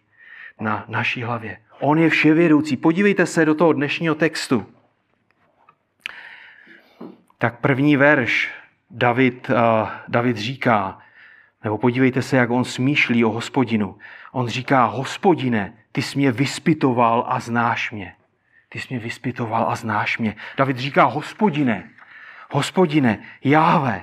na 0.60 0.84
naší 0.88 1.22
hlavě. 1.22 1.58
On 1.80 1.98
je 1.98 2.10
vševědoucí. 2.10 2.76
Podívejte 2.76 3.26
se 3.26 3.44
do 3.44 3.54
toho 3.54 3.72
dnešního 3.72 4.14
textu. 4.14 4.66
Tak 7.38 7.60
první 7.60 7.96
verš 7.96 8.50
David, 8.90 9.50
uh, 9.50 9.56
David 10.08 10.36
říká, 10.36 10.98
nebo 11.64 11.78
podívejte 11.78 12.22
se, 12.22 12.36
jak 12.36 12.50
on 12.50 12.64
smýšlí 12.64 13.24
o 13.24 13.30
hospodinu. 13.30 13.98
On 14.32 14.48
říká, 14.48 14.84
hospodine, 14.84 15.72
ty 15.92 16.02
jsi 16.02 16.18
mě 16.18 16.32
vyspitoval 16.32 17.24
a 17.28 17.40
znáš 17.40 17.90
mě. 17.90 18.14
Ty 18.68 18.80
jsi 18.80 18.86
mě 18.90 18.98
vyspitoval 18.98 19.66
a 19.70 19.76
znáš 19.76 20.18
mě. 20.18 20.36
David 20.56 20.76
říká, 20.76 21.04
hospodine, 21.04 21.90
hospodine, 22.50 23.18
Jáve, 23.44 24.02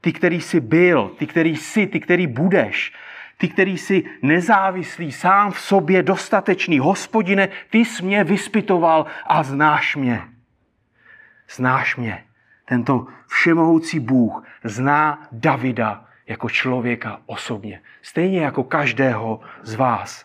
ty, 0.00 0.12
který 0.12 0.40
jsi 0.40 0.60
byl, 0.60 1.08
ty, 1.18 1.26
který 1.26 1.56
jsi, 1.56 1.86
ty, 1.86 2.00
který 2.00 2.26
budeš, 2.26 2.92
ty, 3.38 3.48
který 3.48 3.78
jsi 3.78 4.04
nezávislý, 4.22 5.12
sám 5.12 5.52
v 5.52 5.60
sobě 5.60 6.02
dostatečný. 6.02 6.78
Hospodine, 6.78 7.48
ty 7.70 7.78
jsi 7.78 8.04
mě 8.04 8.24
vyspitoval 8.24 9.06
a 9.26 9.42
znáš 9.42 9.96
mě. 9.96 10.22
Znáš 11.50 11.96
mě. 11.96 12.24
Tento 12.64 13.06
všemohoucí 13.26 14.00
Bůh 14.00 14.44
zná 14.64 15.28
Davida 15.32 16.05
jako 16.26 16.48
člověka 16.48 17.20
osobně. 17.26 17.80
Stejně 18.02 18.40
jako 18.40 18.64
každého 18.64 19.40
z 19.62 19.74
vás. 19.74 20.24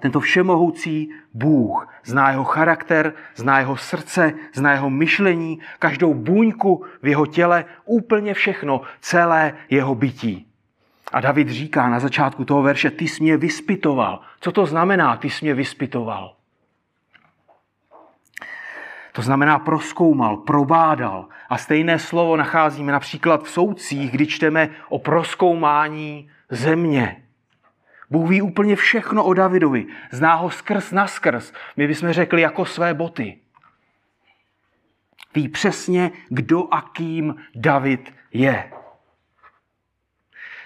Tento 0.00 0.20
všemohoucí 0.20 1.10
Bůh 1.34 1.88
zná 2.04 2.30
jeho 2.30 2.44
charakter, 2.44 3.12
zná 3.34 3.58
jeho 3.58 3.76
srdce, 3.76 4.32
zná 4.54 4.72
jeho 4.72 4.90
myšlení, 4.90 5.60
každou 5.78 6.14
buňku 6.14 6.84
v 7.02 7.06
jeho 7.06 7.26
těle, 7.26 7.64
úplně 7.84 8.34
všechno, 8.34 8.80
celé 9.00 9.54
jeho 9.70 9.94
bytí. 9.94 10.46
A 11.12 11.20
David 11.20 11.48
říká 11.48 11.88
na 11.88 12.00
začátku 12.00 12.44
toho 12.44 12.62
verše, 12.62 12.90
ty 12.90 13.08
jsi 13.08 13.22
mě 13.22 13.36
vyspitoval. 13.36 14.20
Co 14.40 14.52
to 14.52 14.66
znamená, 14.66 15.16
ty 15.16 15.30
jsi 15.30 15.44
mě 15.44 15.54
vyspitoval? 15.54 16.37
To 19.18 19.22
znamená 19.22 19.58
proskoumal, 19.58 20.36
probádal. 20.36 21.28
A 21.48 21.58
stejné 21.58 21.98
slovo 21.98 22.36
nacházíme 22.36 22.92
například 22.92 23.42
v 23.42 23.50
soudcích, 23.50 24.10
kdy 24.10 24.26
čteme 24.26 24.70
o 24.88 24.98
proskoumání 24.98 26.30
země. 26.50 27.22
Bůh 28.10 28.30
ví 28.30 28.42
úplně 28.42 28.76
všechno 28.76 29.24
o 29.24 29.34
Davidovi. 29.34 29.86
Zná 30.10 30.34
ho 30.34 30.50
skrz 30.50 30.92
na 30.92 31.06
skrz. 31.06 31.52
My 31.76 31.86
bychom 31.86 32.12
řekli 32.12 32.40
jako 32.40 32.64
své 32.64 32.94
boty. 32.94 33.38
Ví 35.34 35.48
přesně, 35.48 36.10
kdo 36.28 36.74
a 36.74 36.82
kým 36.82 37.34
David 37.54 38.14
je. 38.32 38.72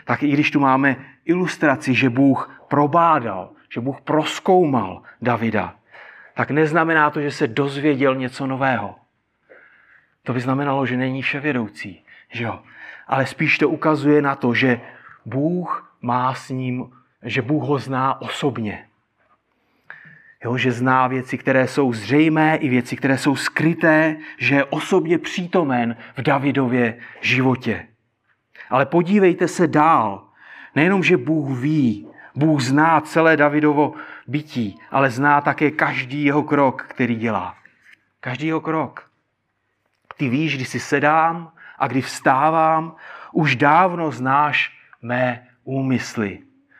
Tak 0.04 0.22
i 0.22 0.28
když 0.28 0.50
tu 0.50 0.60
máme 0.60 0.96
ilustraci, 1.24 1.94
že 1.94 2.10
Bůh 2.10 2.64
probádal, 2.68 3.50
že 3.74 3.80
Bůh 3.80 4.00
proskoumal 4.00 5.02
Davida, 5.22 5.74
tak 6.34 6.50
neznamená 6.50 7.10
to, 7.10 7.20
že 7.20 7.30
se 7.30 7.46
dozvěděl 7.46 8.14
něco 8.14 8.46
nového. 8.46 8.94
To 10.22 10.32
by 10.32 10.40
znamenalo, 10.40 10.86
že 10.86 10.96
není 10.96 11.22
vševědoucí. 11.22 12.04
Že 12.30 12.44
jo? 12.44 12.62
Ale 13.06 13.26
spíš 13.26 13.58
to 13.58 13.68
ukazuje 13.68 14.22
na 14.22 14.36
to, 14.36 14.54
že 14.54 14.80
Bůh 15.24 15.96
má 16.02 16.34
s 16.34 16.50
ním, 16.50 16.90
že 17.22 17.42
Bůh 17.42 17.62
ho 17.62 17.78
zná 17.78 18.20
osobně. 18.20 18.84
Jo, 20.44 20.56
že 20.56 20.72
zná 20.72 21.06
věci, 21.06 21.38
které 21.38 21.68
jsou 21.68 21.92
zřejmé 21.92 22.56
i 22.56 22.68
věci, 22.68 22.96
které 22.96 23.18
jsou 23.18 23.36
skryté, 23.36 24.16
že 24.38 24.54
je 24.54 24.64
osobně 24.64 25.18
přítomen 25.18 25.96
v 26.16 26.22
Davidově 26.22 26.98
životě. 27.20 27.86
Ale 28.70 28.86
podívejte 28.86 29.48
se 29.48 29.66
dál. 29.66 30.24
Nejenom, 30.74 31.02
že 31.02 31.16
Bůh 31.16 31.58
ví, 31.58 32.08
Bůh 32.34 32.60
zná 32.60 33.00
celé 33.00 33.36
Davidovo 33.36 33.94
bytí, 34.26 34.78
ale 34.90 35.10
zná 35.10 35.40
také 35.40 35.70
každý 35.70 36.24
jeho 36.24 36.42
krok, 36.42 36.82
který 36.82 37.14
dělá. 37.14 37.54
Každý 38.20 38.46
jeho 38.46 38.60
krok. 38.60 39.10
Ty 40.16 40.28
víš, 40.28 40.56
kdy 40.56 40.64
si 40.64 40.80
sedám 40.80 41.52
a 41.78 41.86
kdy 41.86 42.00
vstávám, 42.00 42.94
už 43.32 43.56
dávno 43.56 44.10
znáš 44.10 44.72
mé 45.02 45.46
úmysly. 45.64 46.38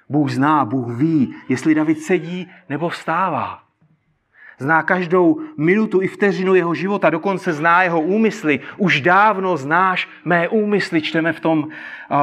Bůh 0.09 0.31
zná, 0.31 0.65
Bůh 0.65 0.97
ví, 0.97 1.35
jestli 1.49 1.75
David 1.75 2.01
sedí 2.01 2.51
nebo 2.69 2.89
vstává. 2.89 3.63
Zná 4.59 4.83
každou 4.83 5.41
minutu 5.57 6.03
i 6.03 6.09
vteřinu 6.09 6.55
jeho 6.55 6.75
života, 6.75 7.11
dokonce 7.11 7.53
zná 7.53 7.83
jeho 7.83 8.01
úmysly. 8.01 8.61
Už 8.77 9.01
dávno 9.01 9.57
znáš 9.57 10.09
mé 10.25 10.49
úmysly, 10.49 11.03
čteme 11.03 11.33
v 11.33 11.41
tom, 11.41 11.69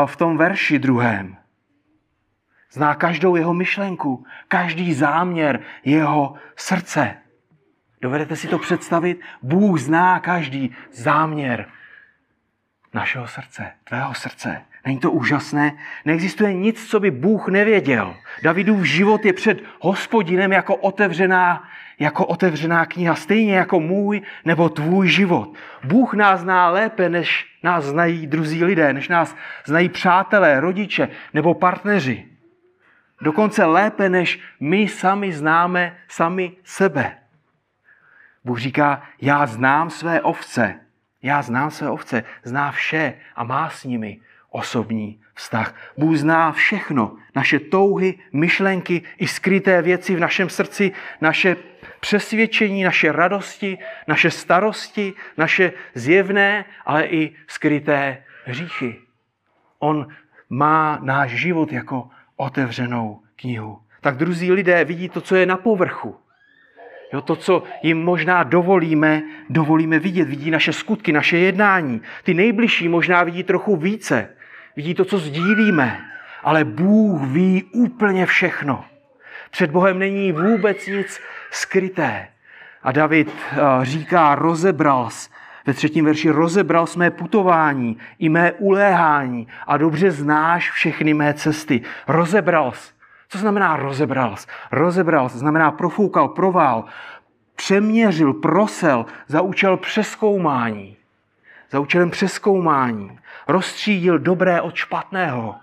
v 0.05 0.15
tom 0.15 0.37
verši 0.37 0.79
druhém. 0.79 1.38
Zná 2.71 2.95
každou 2.95 3.35
jeho 3.35 3.53
myšlenku, 3.53 4.25
každý 4.47 4.93
záměr 4.93 5.59
jeho 5.85 6.33
srdce. 6.55 7.17
Dovedete 8.01 8.35
si 8.35 8.47
to 8.47 8.59
představit? 8.59 9.19
Bůh 9.41 9.79
zná 9.79 10.19
každý 10.19 10.75
záměr 10.91 11.65
našeho 12.93 13.27
srdce, 13.27 13.71
tvého 13.83 14.13
srdce. 14.13 14.61
Není 14.85 14.99
to 14.99 15.11
úžasné? 15.11 15.77
Neexistuje 16.05 16.53
nic, 16.53 16.89
co 16.89 16.99
by 16.99 17.11
Bůh 17.11 17.47
nevěděl. 17.47 18.15
Davidův 18.43 18.83
život 18.83 19.25
je 19.25 19.33
před 19.33 19.59
hospodinem 19.79 20.51
jako 20.51 20.75
otevřená, 20.75 21.63
jako 21.99 22.25
otevřená 22.25 22.85
kniha, 22.85 23.15
stejně 23.15 23.55
jako 23.55 23.79
můj 23.79 24.21
nebo 24.45 24.69
tvůj 24.69 25.07
život. 25.07 25.53
Bůh 25.83 26.13
nás 26.13 26.41
zná 26.41 26.69
lépe, 26.69 27.09
než 27.09 27.45
nás 27.63 27.85
znají 27.85 28.27
druzí 28.27 28.63
lidé, 28.63 28.93
než 28.93 29.07
nás 29.07 29.35
znají 29.65 29.89
přátelé, 29.89 30.59
rodiče 30.59 31.09
nebo 31.33 31.53
partneři. 31.53 32.28
Dokonce 33.21 33.65
lépe, 33.65 34.09
než 34.09 34.39
my 34.59 34.87
sami 34.87 35.33
známe 35.33 35.97
sami 36.07 36.51
sebe. 36.63 37.17
Bůh 38.45 38.59
říká, 38.59 39.01
já 39.21 39.45
znám 39.45 39.89
své 39.89 40.21
ovce, 40.21 40.79
já 41.21 41.41
znám 41.41 41.71
své 41.71 41.89
ovce, 41.89 42.23
zná 42.43 42.71
vše 42.71 43.13
a 43.35 43.43
má 43.43 43.69
s 43.69 43.83
nimi 43.83 44.19
osobní 44.49 45.21
vztah. 45.33 45.75
Bůh 45.97 46.17
zná 46.17 46.51
všechno, 46.51 47.17
naše 47.35 47.59
touhy, 47.59 48.19
myšlenky 48.33 49.01
i 49.17 49.27
skryté 49.27 49.81
věci 49.81 50.15
v 50.15 50.19
našem 50.19 50.49
srdci, 50.49 50.91
naše 51.21 51.55
přesvědčení, 51.99 52.83
naše 52.83 53.11
radosti, 53.11 53.77
naše 54.07 54.31
starosti, 54.31 55.13
naše 55.37 55.71
zjevné, 55.93 56.65
ale 56.85 57.05
i 57.05 57.35
skryté 57.47 58.23
hříchy. 58.45 59.01
On 59.79 60.07
má 60.49 60.99
náš 61.01 61.31
život 61.31 61.71
jako 61.71 62.09
otevřenou 62.39 63.19
knihu. 63.35 63.79
Tak 64.01 64.17
druzí 64.17 64.51
lidé 64.51 64.85
vidí 64.85 65.09
to, 65.09 65.21
co 65.21 65.35
je 65.35 65.45
na 65.45 65.57
povrchu. 65.57 66.15
Jo, 67.13 67.21
to, 67.21 67.35
co 67.35 67.63
jim 67.83 68.03
možná 68.03 68.43
dovolíme, 68.43 69.21
dovolíme 69.49 69.99
vidět, 69.99 70.27
vidí 70.29 70.51
naše 70.51 70.73
skutky, 70.73 71.11
naše 71.11 71.37
jednání. 71.37 72.01
Ty 72.23 72.33
nejbližší 72.33 72.87
možná 72.87 73.23
vidí 73.23 73.43
trochu 73.43 73.75
více, 73.75 74.29
vidí 74.75 74.93
to, 74.93 75.05
co 75.05 75.17
sdílíme, 75.17 75.99
ale 76.43 76.65
Bůh 76.65 77.27
ví 77.27 77.63
úplně 77.63 78.25
všechno. 78.25 78.85
Před 79.51 79.71
Bohem 79.71 79.99
není 79.99 80.31
vůbec 80.31 80.87
nic 80.87 81.21
skryté. 81.51 82.27
A 82.83 82.91
David 82.91 83.31
eh, 83.51 83.57
říká, 83.81 84.35
rozebral 84.35 85.09
ve 85.65 85.73
třetím 85.73 86.05
verši, 86.05 86.29
rozebral 86.29 86.87
jsme 86.87 87.11
putování 87.11 87.97
i 88.19 88.29
mé 88.29 88.51
uléhání 88.51 89.47
a 89.67 89.77
dobře 89.77 90.11
znáš 90.11 90.71
všechny 90.71 91.13
mé 91.13 91.33
cesty. 91.33 91.81
Rozebral 92.07 92.71
jsi. 92.71 92.93
Co 93.29 93.37
znamená 93.37 93.75
rozebral 93.75 94.35
jsi? 94.35 94.47
Rozebral 94.71 95.29
jsi 95.29 95.37
znamená 95.37 95.71
profoukal, 95.71 96.27
provál, 96.27 96.85
přeměřil, 97.55 98.33
prosel 98.33 99.05
za 99.27 99.41
účel 99.41 99.77
přeskoumání. 99.77 100.95
Za 101.71 101.79
účelem 101.79 102.09
přeskoumání. 102.09 103.19
Rozstřídil 103.47 104.19
dobré 104.19 104.61
od 104.61 104.75
špatného. 104.75 105.55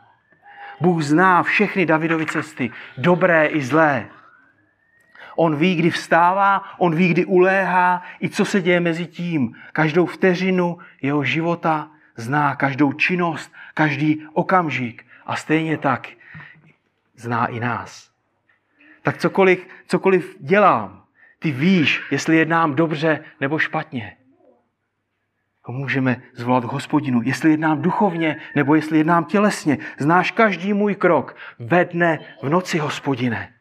Bůh 0.81 1.03
zná 1.03 1.43
všechny 1.43 1.87
Davidovy 1.87 2.27
cesty, 2.27 2.71
dobré 2.99 3.47
i 3.47 3.63
zlé. 3.63 4.07
On 5.37 5.57
ví, 5.57 5.75
kdy 5.75 5.91
vstává, 5.91 6.63
on 6.79 6.95
ví, 6.95 7.09
kdy 7.09 7.25
uléhá, 7.25 8.03
i 8.23 8.29
co 8.29 8.45
se 8.45 8.63
děje 8.63 8.81
mezi 8.81 9.07
tím. 9.07 9.55
Každou 9.73 10.07
vteřinu 10.07 10.79
jeho 11.03 11.25
života 11.25 11.91
zná, 12.17 12.57
každou 12.57 12.93
činnost, 12.93 13.53
každý 13.75 14.27
okamžik. 14.33 15.07
A 15.27 15.37
stejně 15.37 15.79
tak 15.79 16.09
zná 17.17 17.47
i 17.47 17.61
nás. 17.61 18.11
Tak 19.03 19.19
cokoliv, 19.19 19.67
cokoliv 19.87 20.37
dělám, 20.41 21.03
ty 21.39 21.51
víš, 21.51 22.03
jestli 22.11 22.37
jednám 22.37 22.75
dobře 22.75 23.25
nebo 23.41 23.59
špatně. 23.59 24.17
Můžeme 25.69 26.23
zvolat 26.35 26.65
k 26.65 26.73
hospodinu. 26.73 27.23
Jestli 27.25 27.51
jednám 27.51 27.83
duchovně, 27.83 28.37
nebo 28.55 28.75
jestli 28.75 28.99
jednám 28.99 29.25
tělesně. 29.25 29.79
Znáš 29.99 30.31
každý 30.31 30.73
můj 30.73 30.95
krok 30.95 31.37
ve 31.59 31.85
dne, 31.85 32.19
v 32.43 32.49
noci, 32.49 32.79
hospodine. 32.79 33.56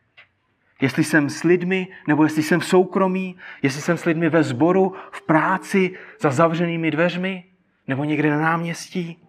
Jestli 0.82 1.04
jsem 1.04 1.30
s 1.30 1.44
lidmi, 1.44 1.88
nebo 2.08 2.24
jestli 2.24 2.44
jsem 2.44 2.60
v 2.60 2.66
soukromí, 2.66 3.38
jestli 3.62 3.82
jsem 3.82 3.98
s 3.98 4.06
lidmi 4.06 4.30
ve 4.30 4.44
sboru, 4.44 4.94
v 5.12 5.22
práci, 5.22 5.98
za 6.20 6.30
zavřenými 6.32 6.92
dveřmi, 6.92 7.44
nebo 7.88 8.04
někde 8.04 8.30
na 8.30 8.40
náměstí. 8.42 9.28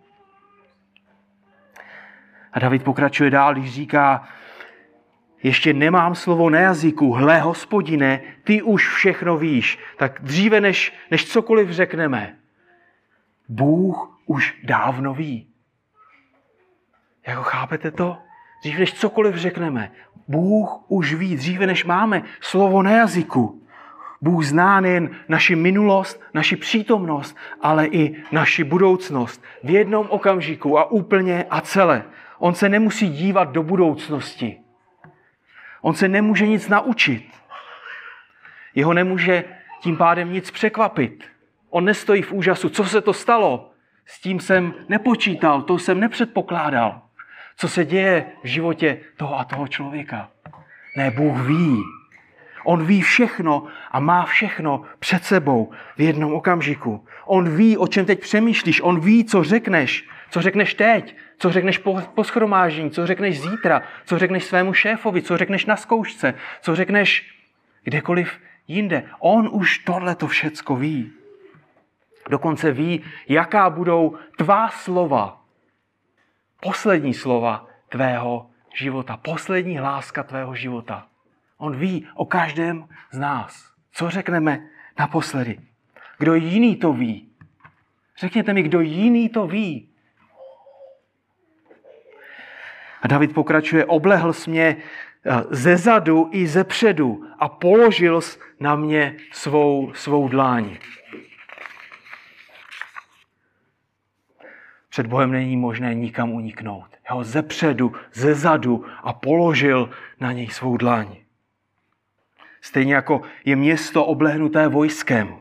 A 2.53 2.59
David 2.59 2.85
pokračuje 2.85 3.31
dál, 3.31 3.55
když 3.55 3.75
říká, 3.75 4.29
ještě 5.43 5.73
nemám 5.73 6.15
slovo 6.15 6.51
na 6.51 6.59
jazyku, 6.59 7.13
hle 7.13 7.41
hospodine, 7.41 8.21
ty 8.45 8.63
už 8.63 8.89
všechno 8.89 9.37
víš. 9.37 9.79
Tak 9.97 10.19
dříve, 10.23 10.61
než, 10.61 10.93
než 11.11 11.27
cokoliv 11.27 11.71
řekneme, 11.71 12.37
Bůh 13.49 14.21
už 14.27 14.61
dávno 14.65 15.15
ví. 15.15 15.49
Jako 17.27 17.43
chápete 17.43 17.91
to? 17.91 18.19
Dříve 18.63 18.79
než 18.81 18.95
cokoliv 18.95 19.35
řekneme, 19.35 19.93
Bůh 20.29 20.85
už 20.89 21.15
ví, 21.15 21.37
dříve 21.37 21.67
než 21.67 21.85
máme 21.85 22.23
slovo 22.41 22.83
na 22.83 22.91
jazyku. 22.91 23.63
Bůh 24.21 24.45
zná 24.45 24.81
nejen 24.81 25.11
naši 25.29 25.57
minulost, 25.57 26.23
naši 26.35 26.57
přítomnost, 26.57 27.37
ale 27.61 27.87
i 27.87 28.17
naši 28.33 28.65
budoucnost 28.65 29.43
v 29.63 29.71
jednom 29.71 30.07
okamžiku 30.11 30.79
a 30.79 30.91
úplně 30.91 31.47
a 31.51 31.61
celé. 31.61 32.05
On 32.39 32.55
se 32.55 32.69
nemusí 32.69 33.09
dívat 33.09 33.53
do 33.53 33.63
budoucnosti. 33.63 34.61
On 35.81 35.95
se 35.95 36.09
nemůže 36.09 36.47
nic 36.47 36.69
naučit. 36.69 37.25
Jeho 38.75 38.95
nemůže 38.95 39.45
tím 39.81 39.97
pádem 39.97 40.33
nic 40.33 40.51
překvapit. 40.51 41.25
On 41.71 41.85
nestojí 41.85 42.23
v 42.23 42.33
úžasu. 42.33 42.69
Co 42.69 42.85
se 42.85 43.01
to 43.01 43.13
stalo? 43.13 43.71
S 44.07 44.21
tím 44.21 44.41
jsem 44.41 44.75
nepočítal, 44.89 45.63
to 45.63 45.79
jsem 45.79 46.01
nepředpokládal. 46.01 47.03
Co 47.57 47.69
se 47.69 47.85
děje 47.85 48.27
v 48.43 48.47
životě 48.47 48.99
toho 49.17 49.39
a 49.39 49.45
toho 49.45 49.69
člověka? 49.69 50.31
Ne, 50.97 51.11
Bůh 51.11 51.47
ví. 51.47 51.83
On 52.65 52.87
ví 52.87 53.03
všechno 53.03 53.67
a 53.91 54.01
má 54.01 54.25
všechno 54.25 54.83
před 54.99 55.25
sebou 55.25 55.73
v 55.97 56.01
jednom 56.01 56.35
okamžiku. 56.35 57.07
On 57.25 57.57
ví, 57.57 57.77
o 57.77 57.87
čem 57.87 58.07
teď 58.07 58.21
přemýšlíš. 58.21 58.81
On 58.81 59.01
ví, 59.01 59.25
co 59.25 59.45
řekneš 59.45 60.09
Co 60.31 60.43
řekneš 60.43 60.75
teď? 60.75 61.17
Co 61.39 61.53
řekneš 61.53 61.79
po, 61.79 62.03
po 62.15 62.25
schromáždění? 62.25 62.91
Co 62.91 63.07
řekneš 63.07 63.41
zítra? 63.41 63.83
Co 64.05 64.19
řekneš 64.19 64.45
svému 64.45 64.73
šéfovi? 64.73 65.23
Co 65.23 65.37
řekneš 65.37 65.67
na 65.67 65.77
zkoušce? 65.77 66.35
Co 66.61 66.77
řekneš 66.77 67.35
kdekoliv 67.85 68.41
jinde? 68.69 69.03
On 69.19 69.49
už 69.53 69.79
tohle 69.79 70.15
to 70.15 70.27
všecko 70.27 70.77
ví. 70.77 71.13
Dokonce 72.31 72.73
ví, 72.73 73.03
jaká 73.29 73.71
budou 73.71 74.17
tvá 74.37 74.69
slova, 74.69 75.46
poslední 76.67 77.15
slova 77.15 77.67
tvého 77.89 78.51
života, 78.75 79.17
poslední 79.17 79.79
hláska 79.79 80.23
tvého 80.23 80.55
života. 80.55 81.07
On 81.59 81.77
ví 81.77 82.07
o 82.15 82.25
každém 82.25 82.89
z 83.11 83.19
nás. 83.19 83.71
Co 83.93 84.11
řekneme 84.11 84.67
naposledy? 84.99 85.61
Kdo 86.19 86.35
jiný 86.35 86.77
to 86.77 86.93
ví? 86.93 87.29
Řekněte 88.19 88.53
mi, 88.53 88.63
kdo 88.63 88.81
jiný 88.81 89.29
to 89.29 89.47
ví. 89.47 89.89
A 93.03 93.09
David 93.09 93.35
pokračuje, 93.35 93.85
oblehl 93.85 94.33
jsi 94.33 94.51
mě 94.51 94.77
eh, 94.77 95.43
ze 95.51 95.77
zadu 95.77 96.29
i 96.33 96.47
ze 96.47 96.65
předu 96.65 97.25
a 97.39 97.49
položil 97.49 98.21
na 98.61 98.77
mě 98.77 99.17
svou, 99.33 99.93
svou 99.95 100.29
dláň. 100.29 100.77
Před 104.97 105.07
Bohem 105.07 105.33
není 105.33 105.57
možné 105.57 105.95
nikam 105.95 106.33
uniknout. 106.33 106.87
Jeho 107.09 107.25
ze 107.25 107.43
předu, 107.43 107.93
ze 108.13 108.35
zadu 108.35 108.85
a 109.03 109.13
položil 109.13 109.91
na 110.21 110.33
něj 110.33 110.49
svou 110.49 110.77
dlaň. 110.77 111.17
Stejně 112.61 112.95
jako 112.95 113.23
je 113.45 113.57
město 113.57 114.05
oblehnuté 114.05 114.69
vojskem. 114.69 115.37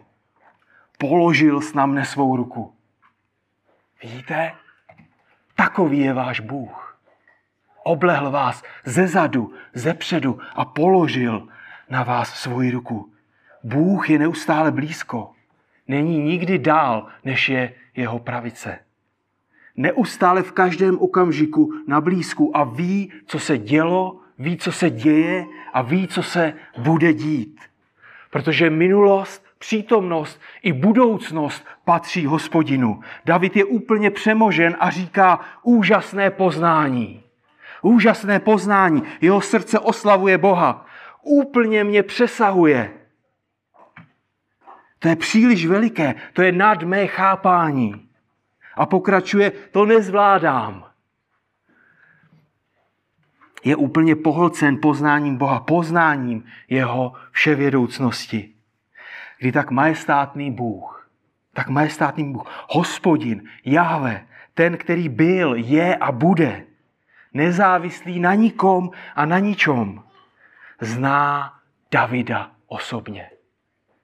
Položil 0.97 1.61
s 1.61 1.73
na 1.73 2.05
svou 2.05 2.35
ruku. 2.35 2.73
Vidíte? 4.03 4.51
Takový 5.55 5.99
je 5.99 6.13
váš 6.13 6.39
Bůh. 6.39 6.99
Oblehl 7.83 8.31
vás 8.31 8.63
ze 8.85 9.07
zadu, 9.07 9.53
ze 9.73 9.93
předu 9.93 10.39
a 10.55 10.65
položil 10.65 11.47
na 11.89 12.03
vás 12.03 12.33
svoji 12.33 12.71
ruku. 12.71 13.13
Bůh 13.63 14.09
je 14.09 14.19
neustále 14.19 14.71
blízko. 14.71 15.31
Není 15.87 16.19
nikdy 16.19 16.59
dál, 16.59 17.07
než 17.23 17.49
je 17.49 17.73
jeho 17.95 18.19
pravice. 18.19 18.84
Neustále 19.77 20.43
v 20.43 20.51
každém 20.51 20.99
okamžiku 20.99 21.73
na 21.87 22.01
blízku 22.01 22.57
a 22.57 22.63
ví, 22.63 23.11
co 23.25 23.39
se 23.39 23.57
dělo, 23.57 24.19
ví, 24.39 24.57
co 24.57 24.71
se 24.71 24.89
děje 24.89 25.45
a 25.73 25.81
ví, 25.81 26.07
co 26.07 26.23
se 26.23 26.53
bude 26.77 27.13
dít. 27.13 27.59
Protože 28.29 28.69
minulost, 28.69 29.45
přítomnost 29.59 30.41
i 30.63 30.73
budoucnost 30.73 31.65
patří 31.85 32.25
hospodinu. 32.25 32.99
David 33.25 33.55
je 33.55 33.65
úplně 33.65 34.11
přemožen 34.11 34.75
a 34.79 34.89
říká 34.89 35.39
úžasné 35.63 36.29
poznání. 36.29 37.23
Úžasné 37.81 38.39
poznání. 38.39 39.03
Jeho 39.21 39.41
srdce 39.41 39.79
oslavuje 39.79 40.37
Boha. 40.37 40.85
Úplně 41.21 41.83
mě 41.83 42.03
přesahuje. 42.03 42.91
To 44.99 45.07
je 45.07 45.15
příliš 45.15 45.65
veliké, 45.65 46.15
to 46.33 46.41
je 46.41 46.51
nad 46.51 46.83
mé 46.83 47.07
chápání. 47.07 48.04
A 48.75 48.85
pokračuje, 48.85 49.51
to 49.51 49.85
nezvládám. 49.85 50.85
Je 53.63 53.75
úplně 53.75 54.15
pohlcen 54.15 54.77
poznáním 54.81 55.37
Boha, 55.37 55.59
poznáním 55.59 56.45
jeho 56.69 57.13
vševědoucnosti. 57.31 58.53
Kdy 59.39 59.51
tak 59.51 59.71
majestátný 59.71 60.51
Bůh, 60.51 61.09
tak 61.53 61.69
majestátný 61.69 62.33
Bůh, 62.33 62.65
hospodin, 62.69 63.49
Jahve, 63.65 64.25
ten, 64.53 64.77
který 64.77 65.09
byl, 65.09 65.55
je 65.55 65.95
a 65.95 66.11
bude, 66.11 66.63
nezávislý 67.33 68.19
na 68.19 68.33
nikom 68.33 68.91
a 69.15 69.25
na 69.25 69.39
ničom, 69.39 70.03
zná 70.81 71.53
Davida 71.91 72.51
osobně. 72.67 73.29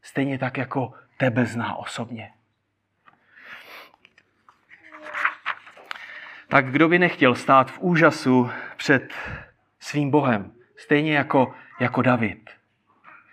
Stejně 0.02 0.38
tak, 0.38 0.58
jako 0.58 0.94
tebe 1.18 1.46
zná 1.46 1.76
osobně. 1.76 2.32
Tak 6.52 6.72
kdo 6.72 6.90
by 6.90 7.00
nechtěl 7.00 7.36
stát 7.36 7.72
v 7.72 7.80
úžasu 7.80 8.50
před 8.78 9.14
svým 9.80 10.12
Bohem, 10.12 10.52
stejně 10.76 11.16
jako, 11.16 11.54
jako 11.80 12.02
David. 12.02 12.50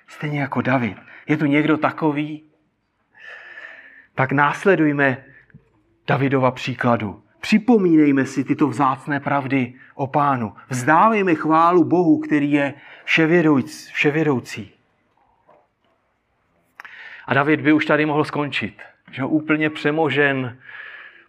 Stejně 0.09 0.41
jako 0.41 0.63
David. 0.63 0.99
Je 1.29 1.37
tu 1.37 1.47
někdo 1.47 1.77
takový? 1.77 2.45
Tak 4.15 4.33
následujme 4.33 5.25
Davidova 6.07 6.51
příkladu. 6.51 7.23
Připomínejme 7.41 8.27
si 8.27 8.45
tyto 8.45 8.69
vzácné 8.69 9.21
pravdy 9.21 9.75
o 9.95 10.07
pánu. 10.07 10.55
Vzdávejme 10.69 11.35
chválu 11.35 11.85
Bohu, 11.85 12.19
který 12.19 12.53
je 12.53 12.75
vševědoucí. 13.93 14.73
A 17.27 17.35
David 17.35 17.61
by 17.61 17.73
už 17.73 17.87
tady 17.87 18.07
mohl 18.07 18.25
skončit. 18.25 18.83
Že 19.11 19.25
úplně 19.25 19.71
přemožen 19.71 20.59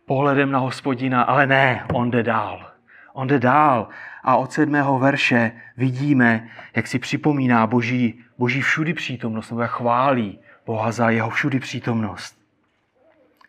pohledem 0.10 0.52
na 0.52 0.60
hospodina, 0.60 1.22
ale 1.22 1.48
ne, 1.48 1.86
on 1.94 2.12
jde 2.12 2.24
dál. 2.24 2.72
On 3.14 3.28
jde 3.28 3.40
dál 3.40 3.88
a 4.24 4.36
od 4.36 4.52
sedmého 4.52 5.00
verše 5.00 5.52
vidíme, 5.78 6.50
jak 6.76 6.88
si 6.88 7.00
připomíná 7.00 7.68
boží, 7.68 8.20
boží 8.38 8.62
všudy 8.62 8.94
přítomnost, 8.94 9.50
nebo 9.50 9.62
jak 9.62 9.72
chválí 9.72 10.40
Boha 10.66 10.92
za 10.92 11.10
jeho 11.10 11.30
všudy 11.30 11.60
přítomnost. 11.60 12.38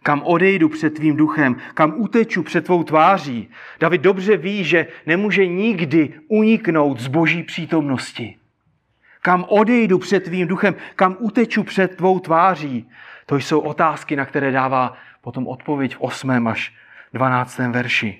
Kam 0.03 0.23
odejdu 0.23 0.69
před 0.69 0.91
tvým 0.91 1.17
duchem, 1.17 1.57
kam 1.75 1.95
uteču 1.97 2.43
před 2.43 2.65
tvou 2.65 2.85
tváří. 2.85 3.49
David 3.81 4.01
dobře 4.01 4.37
ví, 4.37 4.65
že 4.65 4.87
nemůže 5.07 5.47
nikdy 5.47 6.13
uniknout 6.29 7.01
z 7.01 7.07
boží 7.07 7.43
přítomnosti. 7.43 8.37
Kam 9.23 9.45
odejdu 9.49 9.99
před 9.99 10.25
tvým 10.25 10.49
duchem, 10.49 10.75
kam 10.97 11.17
uteču 11.21 11.65
před 11.65 11.97
tvou 11.97 12.19
tváří. 12.19 12.89
To 13.27 13.37
jsou 13.37 13.61
otázky, 13.61 14.17
na 14.17 14.25
které 14.25 14.51
dává 14.51 14.97
potom 15.21 15.47
odpověď 15.47 15.97
v 15.97 16.01
8. 16.01 16.47
až 16.47 16.75
12. 17.13 17.59
verši. 17.59 18.19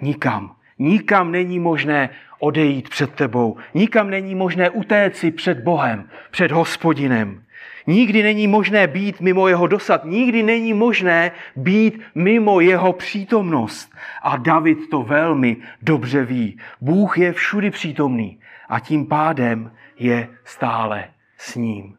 Nikam. 0.00 0.56
Nikam 0.78 1.32
není 1.32 1.58
možné 1.58 2.10
odejít 2.38 2.88
před 2.88 3.14
tebou. 3.14 3.56
Nikam 3.74 4.10
není 4.10 4.34
možné 4.34 4.70
utéct 4.70 5.16
si 5.16 5.30
před 5.30 5.60
Bohem, 5.60 6.08
před 6.30 6.52
hospodinem. 6.52 7.44
Nikdy 7.86 8.22
není 8.22 8.46
možné 8.46 8.86
být 8.86 9.20
mimo 9.20 9.48
jeho 9.48 9.66
dosad. 9.66 10.04
Nikdy 10.04 10.42
není 10.42 10.74
možné 10.74 11.32
být 11.56 12.02
mimo 12.14 12.60
jeho 12.60 12.92
přítomnost. 12.92 13.92
A 14.22 14.36
David 14.36 14.78
to 14.90 15.02
velmi 15.02 15.56
dobře 15.82 16.24
ví. 16.24 16.58
Bůh 16.80 17.18
je 17.18 17.32
všudy 17.32 17.70
přítomný 17.70 18.40
a 18.68 18.80
tím 18.80 19.06
pádem 19.06 19.72
je 19.98 20.28
stále 20.44 21.04
s 21.38 21.54
ním. 21.54 21.96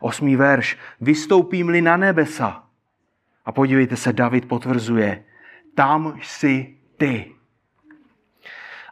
Osmý 0.00 0.36
verš. 0.36 0.78
Vystoupím-li 1.00 1.82
na 1.82 1.96
nebesa. 1.96 2.61
A 3.44 3.52
podívejte 3.52 3.96
se, 3.96 4.12
David 4.12 4.48
potvrzuje. 4.48 5.24
Tam 5.74 6.18
jsi 6.22 6.76
ty. 6.96 7.32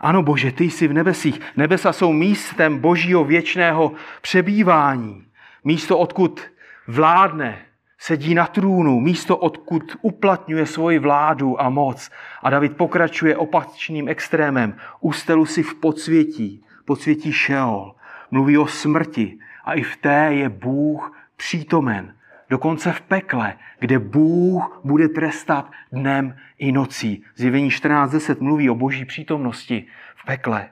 Ano, 0.01 0.23
Bože, 0.23 0.53
ty 0.53 0.65
jsi 0.65 0.89
v 0.89 0.93
nebesích. 0.93 1.41
Nebesa 1.57 1.93
jsou 1.93 2.13
místem 2.13 2.79
božího 2.79 3.25
věčného 3.25 3.93
přebývání. 4.23 5.27
Místo, 5.65 5.99
odkud 5.99 6.41
vládne, 6.87 7.59
sedí 7.99 8.35
na 8.35 8.47
trůnu, 8.47 9.01
místo, 9.01 9.37
odkud 9.37 9.97
uplatňuje 10.03 10.67
svoji 10.67 10.99
vládu 10.99 11.61
a 11.61 11.69
moc. 11.69 12.11
A 12.43 12.51
David 12.51 12.77
pokračuje 12.77 13.37
opačným 13.37 14.09
extrémem. 14.09 14.77
Ustelu 15.01 15.47
si 15.47 15.63
v 15.63 15.75
podsvětí, 15.75 16.65
podsvětí 16.85 17.33
Šeol. 17.33 17.95
Mluví 18.31 18.59
o 18.59 18.67
smrti 18.67 19.39
a 19.65 19.75
i 19.75 19.83
v 19.83 19.97
té 19.97 20.29
je 20.33 20.49
Bůh 20.49 21.17
přítomen. 21.37 22.15
Dokonce 22.51 22.93
v 22.93 23.01
pekle, 23.01 23.55
kde 23.79 23.99
Bůh 23.99 24.81
bude 24.85 25.09
trestat 25.09 25.71
dnem 25.93 26.37
i 26.59 26.73
nocí. 26.73 27.25
Zjevení 27.37 27.71
14.10 27.71 28.41
mluví 28.41 28.71
o 28.71 28.75
boží 28.75 29.05
přítomnosti 29.05 29.87
v 30.17 30.25
pekle. 30.27 30.69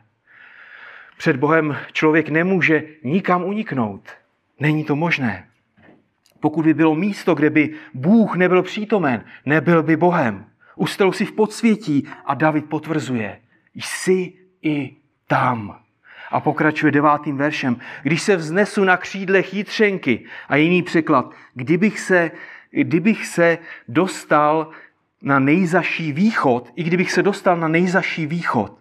Před 1.17 1.37
Bohem 1.37 1.77
člověk 1.93 2.29
nemůže 2.29 2.85
nikam 3.05 3.45
uniknout. 3.45 4.11
Není 4.61 4.85
to 4.85 4.97
možné. 4.97 5.49
Pokud 6.41 6.65
by 6.65 6.75
bylo 6.75 6.95
místo, 6.95 7.35
kde 7.35 7.51
by 7.51 7.75
Bůh 7.95 8.37
nebyl 8.37 8.63
přítomen, 8.63 9.25
nebyl 9.47 9.83
by 9.83 9.97
Bohem. 9.97 10.47
Ustel 10.77 11.13
si 11.13 11.25
v 11.25 11.33
podsvětí 11.33 12.09
a 12.25 12.35
David 12.35 12.65
potvrzuje, 12.65 13.41
jsi 13.75 14.33
i 14.63 14.97
tam. 15.27 15.81
A 16.31 16.41
pokračuje 16.41 16.93
devátým 16.93 17.37
veršem. 17.37 17.77
Když 18.03 18.23
se 18.23 18.37
vznesu 18.37 18.85
na 18.85 18.97
křídlech 18.97 19.55
jitřenky 19.55 20.25
a 20.49 20.57
jiný 20.57 20.83
překlad, 20.83 21.33
kdybych 21.55 22.01
se, 22.01 22.31
kdybych 22.71 23.27
se 23.27 23.59
dostal 23.89 24.71
na 25.23 25.39
nejzaší 25.39 26.13
východ, 26.13 26.73
i 26.77 26.83
kdybych 26.83 27.13
se 27.13 27.23
dostal 27.23 27.57
na 27.57 27.69
nejzaší 27.69 28.27
východ, 28.27 28.79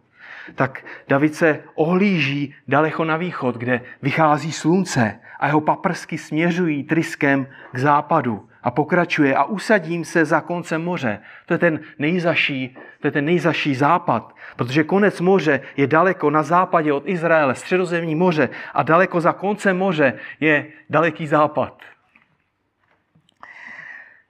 tak 0.55 0.85
David 1.07 1.35
se 1.35 1.59
ohlíží 1.75 2.55
daleko 2.67 3.05
na 3.05 3.17
východ, 3.17 3.55
kde 3.55 3.81
vychází 4.01 4.51
slunce 4.51 5.19
a 5.39 5.47
jeho 5.47 5.61
paprsky 5.61 6.17
směřují 6.17 6.83
tryskem 6.83 7.47
k 7.71 7.77
západu 7.77 8.49
a 8.63 8.71
pokračuje 8.71 9.35
a 9.35 9.43
usadím 9.43 10.05
se 10.05 10.25
za 10.25 10.41
koncem 10.41 10.83
moře. 10.83 11.19
To 11.45 11.53
je 11.53 11.57
ten 11.57 11.79
nejzaší, 11.99 12.77
to 12.99 13.07
je 13.07 13.11
ten 13.11 13.25
nejzaší 13.25 13.75
západ, 13.75 14.35
protože 14.55 14.83
konec 14.83 15.21
moře 15.21 15.61
je 15.77 15.87
daleko 15.87 16.29
na 16.29 16.43
západě 16.43 16.93
od 16.93 17.03
Izraele, 17.05 17.55
středozemní 17.55 18.15
moře 18.15 18.49
a 18.73 18.83
daleko 18.83 19.21
za 19.21 19.33
koncem 19.33 19.77
moře 19.77 20.13
je 20.39 20.65
daleký 20.89 21.27
západ. 21.27 21.81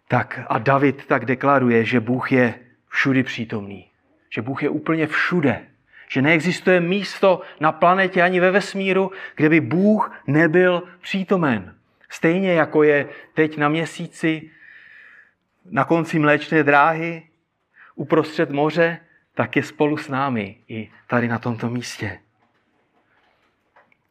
Tak 0.08 0.40
a 0.48 0.58
David 0.58 1.06
tak 1.06 1.26
deklaruje, 1.26 1.86
že 1.86 2.00
Bůh 2.00 2.32
je 2.32 2.54
všudy 2.90 3.24
přítomný. 3.24 3.88
Že 4.30 4.42
Bůh 4.42 4.64
je 4.64 4.70
úplně 4.70 5.08
všude. 5.08 5.66
Že 6.10 6.22
neexistuje 6.22 6.80
místo 6.80 7.42
na 7.60 7.72
planetě 7.72 8.22
ani 8.22 8.40
ve 8.40 8.52
vesmíru, 8.52 9.12
kde 9.36 9.50
by 9.50 9.60
Bůh 9.60 10.22
nebyl 10.28 10.84
přítomen. 11.02 11.76
Stejně 12.10 12.54
jako 12.54 12.84
je 12.84 13.10
teď 13.34 13.58
na 13.58 13.70
měsíci, 13.70 14.52
na 15.66 15.86
konci 15.86 16.20
mléčné 16.20 16.64
dráhy, 16.64 17.24
uprostřed 17.96 18.50
moře, 18.50 19.00
tak 19.34 19.56
je 19.56 19.64
spolu 19.64 19.98
s 19.98 20.10
námi 20.10 20.56
i 20.68 20.92
tady 21.08 21.28
na 21.28 21.40
tomto 21.40 21.70
místě. 21.70 22.20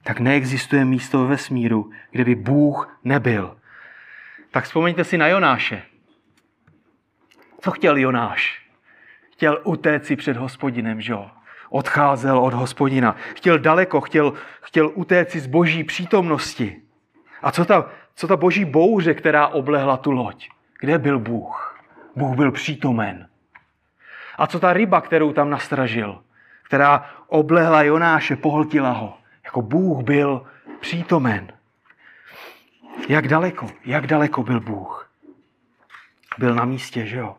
Tak 0.03 0.21
neexistuje 0.21 0.85
místo 0.85 1.23
ve 1.23 1.29
vesmíru, 1.29 1.91
kde 2.11 2.25
by 2.25 2.35
Bůh 2.35 3.01
nebyl. 3.05 3.61
Tak 4.51 4.65
vzpomeňte 4.65 5.05
si 5.05 5.19
na 5.19 5.29
Jonáše. 5.29 5.83
Co 7.61 7.71
chtěl 7.71 7.97
Jonáš? 7.97 8.67
Chtěl 9.33 9.61
utéct 9.65 10.07
si 10.07 10.17
před 10.17 10.37
hospodinem, 10.37 11.01
že 11.01 11.13
jo? 11.13 11.31
Odcházel 11.71 12.39
od 12.39 12.55
hospodina. 12.55 13.17
Chtěl 13.37 13.59
daleko, 13.59 14.01
chtěl, 14.01 14.33
chtěl 14.61 14.91
utéct 14.95 15.37
z 15.37 15.47
boží 15.47 15.85
přítomnosti. 15.85 16.83
A 17.43 17.51
co 17.51 17.65
ta, 17.65 17.91
co 18.15 18.29
ta 18.29 18.37
boží 18.37 18.65
bouře, 18.65 19.15
která 19.15 19.47
oblehla 19.47 19.97
tu 19.97 20.11
loď? 20.11 20.49
Kde 20.81 20.99
byl 20.99 21.19
Bůh? 21.19 21.81
Bůh 22.17 22.37
byl 22.37 22.53
přítomen. 22.53 23.29
A 24.39 24.47
co 24.47 24.61
ta 24.61 24.73
ryba, 24.73 25.01
kterou 25.01 25.33
tam 25.33 25.51
nastražil? 25.51 26.23
Která 26.63 27.11
oblehla 27.27 27.83
Jonáše, 27.83 28.37
pohltila 28.37 28.91
ho. 28.91 29.19
Jako 29.45 29.63
Bůh 29.63 30.03
byl 30.03 30.47
přítomen. 30.81 31.53
Jak 33.09 33.29
daleko, 33.29 33.67
jak 33.85 34.07
daleko 34.07 34.43
byl 34.43 34.61
Bůh? 34.61 35.11
Byl 36.39 36.55
na 36.55 36.65
místě, 36.65 37.07
že 37.07 37.17
jo? 37.17 37.37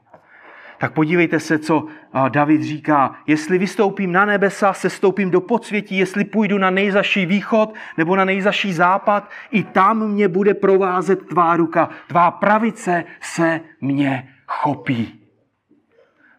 Tak 0.78 0.94
podívejte 0.94 1.40
se, 1.40 1.60
co 1.60 1.88
David 2.30 2.64
říká. 2.64 3.16
Jestli 3.28 3.58
vystoupím 3.58 4.12
na 4.12 4.26
nebesa, 4.26 4.74
se 4.74 4.90
stoupím 4.90 5.32
do 5.32 5.42
podsvětí, 5.42 5.98
jestli 5.98 6.26
půjdu 6.26 6.58
na 6.58 6.70
nejzaší 6.70 7.26
východ 7.26 7.74
nebo 7.98 8.16
na 8.16 8.26
nejzaší 8.26 8.74
západ, 8.74 9.30
i 9.52 9.64
tam 9.64 10.08
mě 10.08 10.28
bude 10.28 10.54
provázet 10.54 11.28
tvá 11.28 11.56
ruka. 11.56 11.90
Tvá 12.08 12.32
pravice 12.32 13.04
se 13.22 13.62
mě 13.82 14.28
chopí. 14.48 15.20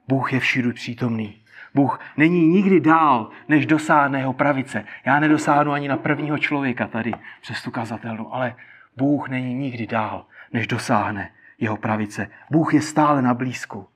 Bůh 0.08 0.32
je 0.32 0.40
všude 0.40 0.72
přítomný. 0.72 1.34
Bůh 1.74 2.00
není 2.16 2.46
nikdy 2.48 2.80
dál, 2.80 3.30
než 3.48 3.66
dosáhne 3.66 4.18
jeho 4.18 4.32
pravice. 4.32 4.84
Já 5.04 5.20
nedosáhnu 5.20 5.72
ani 5.72 5.88
na 5.88 5.96
prvního 5.96 6.38
člověka 6.38 6.86
tady 6.86 7.12
přes 7.40 7.62
tu 7.62 7.70
kazatelnu, 7.70 8.34
ale 8.34 8.54
Bůh 8.96 9.28
není 9.28 9.54
nikdy 9.54 9.86
dál, 9.86 10.26
než 10.52 10.66
dosáhne 10.66 11.30
jeho 11.58 11.76
pravice. 11.76 12.30
Bůh 12.50 12.74
je 12.74 12.82
stále 12.82 13.22
na 13.22 13.34
blízku. 13.34 13.86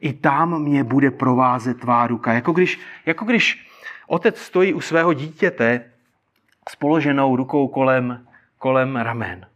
I 0.00 0.12
tam 0.12 0.62
mě 0.62 0.84
bude 0.84 1.10
provázet 1.10 1.80
tvá 1.80 2.06
ruka. 2.06 2.32
Jako 2.32 2.52
když, 2.52 2.80
jako 3.06 3.24
když 3.24 3.68
otec 4.06 4.38
stojí 4.38 4.74
u 4.74 4.80
svého 4.80 5.12
dítěte 5.12 5.84
s 6.68 6.76
položenou 6.76 7.36
rukou 7.36 7.68
kolem, 7.68 8.26
kolem 8.58 8.96
ramen. 8.96 9.46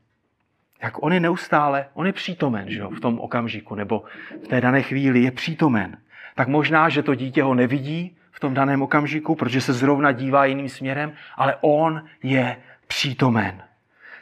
Jak 0.83 1.03
on 1.03 1.13
je 1.13 1.21
neustále, 1.21 1.87
on 1.95 2.07
je 2.07 2.13
přítomen 2.13 2.71
že 2.71 2.79
jo, 2.79 2.91
v 2.91 3.01
tom 3.01 3.21
okamžiku, 3.21 3.75
nebo 3.75 4.03
v 4.45 4.49
té 4.49 4.61
dané 4.61 4.83
chvíli 4.83 5.23
je 5.23 5.31
přítomen. 5.31 5.97
Tak 6.35 6.49
možná, 6.49 6.89
že 6.89 7.03
to 7.03 7.15
dítě 7.15 7.43
ho 7.43 7.55
nevidí 7.55 8.17
v 8.33 8.41
tom 8.41 8.55
daném 8.55 8.83
okamžiku, 8.83 9.35
protože 9.35 9.61
se 9.61 9.73
zrovna 9.73 10.13
dívá 10.13 10.45
jiným 10.45 10.69
směrem, 10.69 11.13
ale 11.37 11.57
on 11.61 12.05
je 12.23 12.57
přítomen. 12.87 13.63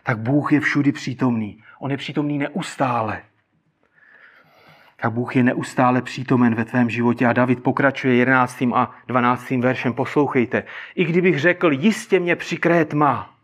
Tak 0.02 0.18
Bůh 0.18 0.52
je 0.52 0.60
všudy 0.60 0.92
přítomný. 0.92 1.62
On 1.78 1.90
je 1.90 1.96
přítomný 1.96 2.38
neustále. 2.38 3.22
Tak 5.00 5.12
Bůh 5.12 5.36
je 5.36 5.42
neustále 5.42 6.02
přítomen 6.02 6.54
ve 6.54 6.64
tvém 6.64 6.90
životě. 6.90 7.26
A 7.26 7.32
David 7.32 7.62
pokračuje 7.62 8.14
11. 8.14 8.62
a 8.74 8.90
12. 9.06 9.50
veršem. 9.50 9.92
Poslouchejte. 9.92 10.64
I 10.94 11.04
kdybych 11.04 11.40
řekl, 11.40 11.72
jistě 11.72 12.20
mě 12.20 12.36
přikryje 12.36 12.84
tma, 12.84 13.34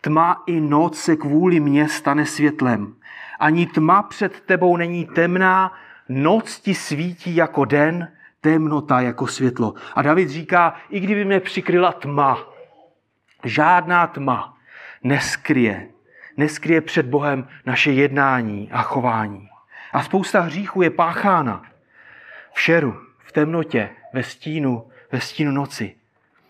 tma 0.00 0.42
i 0.46 0.60
noc 0.60 0.98
se 0.98 1.16
kvůli 1.16 1.60
mě 1.60 1.88
stane 1.88 2.26
světlem. 2.26 2.94
Ani 3.38 3.66
tma 3.66 4.02
před 4.02 4.40
tebou 4.40 4.76
není 4.76 5.06
temná, 5.06 5.72
noc 6.08 6.60
ti 6.60 6.74
svítí 6.74 7.36
jako 7.36 7.64
den, 7.64 8.12
temnota 8.40 9.00
jako 9.00 9.26
světlo. 9.26 9.74
A 9.94 10.02
David 10.02 10.28
říká, 10.28 10.74
i 10.90 11.00
kdyby 11.00 11.24
mě 11.24 11.40
přikryla 11.40 11.92
tma, 11.92 12.38
žádná 13.44 14.06
tma 14.06 14.56
neskryje, 15.02 15.88
neskryje 16.36 16.80
před 16.80 17.06
Bohem 17.06 17.48
naše 17.66 17.92
jednání 17.92 18.68
a 18.72 18.82
chování. 18.82 19.47
A 19.92 20.02
spousta 20.02 20.40
hříchů 20.40 20.82
je 20.82 20.90
páchána 20.90 21.62
v 22.52 22.60
šeru, 22.60 23.00
v 23.18 23.32
temnotě, 23.32 23.90
ve 24.12 24.22
stínu, 24.22 24.90
ve 25.12 25.20
stínu 25.20 25.52
noci. 25.52 25.96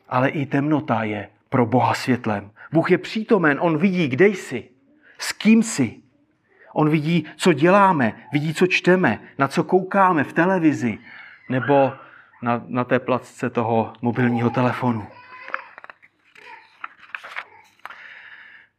Ale 0.09 0.29
i 0.29 0.47
temnota 0.47 1.03
je 1.03 1.29
pro 1.49 1.67
Boha 1.67 1.95
světlem. 1.95 2.51
Bůh 2.73 2.91
je 2.91 2.99
přítomen, 2.99 3.59
on 3.61 3.79
vidí, 3.79 4.09
kde 4.09 4.27
jsi, 4.27 4.69
s 5.19 5.33
kým 5.33 5.63
jsi. 5.63 6.03
On 6.73 6.91
vidí, 6.91 7.27
co 7.37 7.53
děláme, 7.53 8.13
vidí, 8.33 8.55
co 8.55 8.67
čteme, 8.67 9.21
na 9.39 9.49
co 9.49 9.65
koukáme 9.65 10.25
v 10.25 10.33
televizi 10.33 10.99
nebo 11.49 11.93
na, 12.43 12.63
na 12.67 12.85
té 12.85 12.99
placce 12.99 13.51
toho 13.51 13.93
mobilního 14.03 14.51
telefonu. 14.51 15.07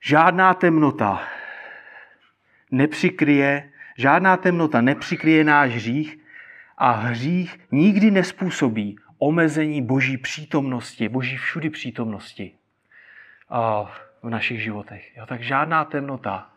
Žádná 0.01 0.53
temnota 0.53 1.21
nepřikryje 2.71 3.71
Žádná 3.99 4.37
temnota 4.37 4.81
nepřikryje 4.81 5.43
náš 5.43 5.71
hřích 5.71 6.19
a 6.77 6.91
hřích 6.91 7.59
nikdy 7.71 8.11
nespůsobí 8.11 8.95
omezení 9.17 9.81
boží 9.81 10.17
přítomnosti, 10.17 11.09
boží 11.09 11.37
všudy 11.37 11.69
přítomnosti 11.69 12.55
v 14.23 14.29
našich 14.29 14.61
životech. 14.61 15.17
Jo, 15.17 15.25
tak 15.25 15.41
žádná 15.41 15.85
temnota, 15.85 16.49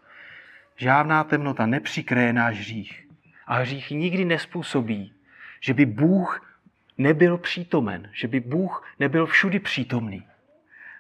žádná 0.77 1.25
temnota 1.25 1.67
nepřikryje 1.67 2.33
náš 2.33 2.59
hřích. 2.59 3.09
A 3.47 3.59
hřích 3.59 3.91
nikdy 3.91 4.25
nespůsobí, 4.25 5.13
že 5.61 5.75
by 5.75 5.87
Bůh 5.87 6.57
nebyl 6.99 7.39
přítomen, 7.39 8.11
že 8.13 8.29
by 8.29 8.41
Bůh 8.41 8.95
nebyl 8.99 9.27
všudy 9.27 9.59
přítomný. 9.59 10.27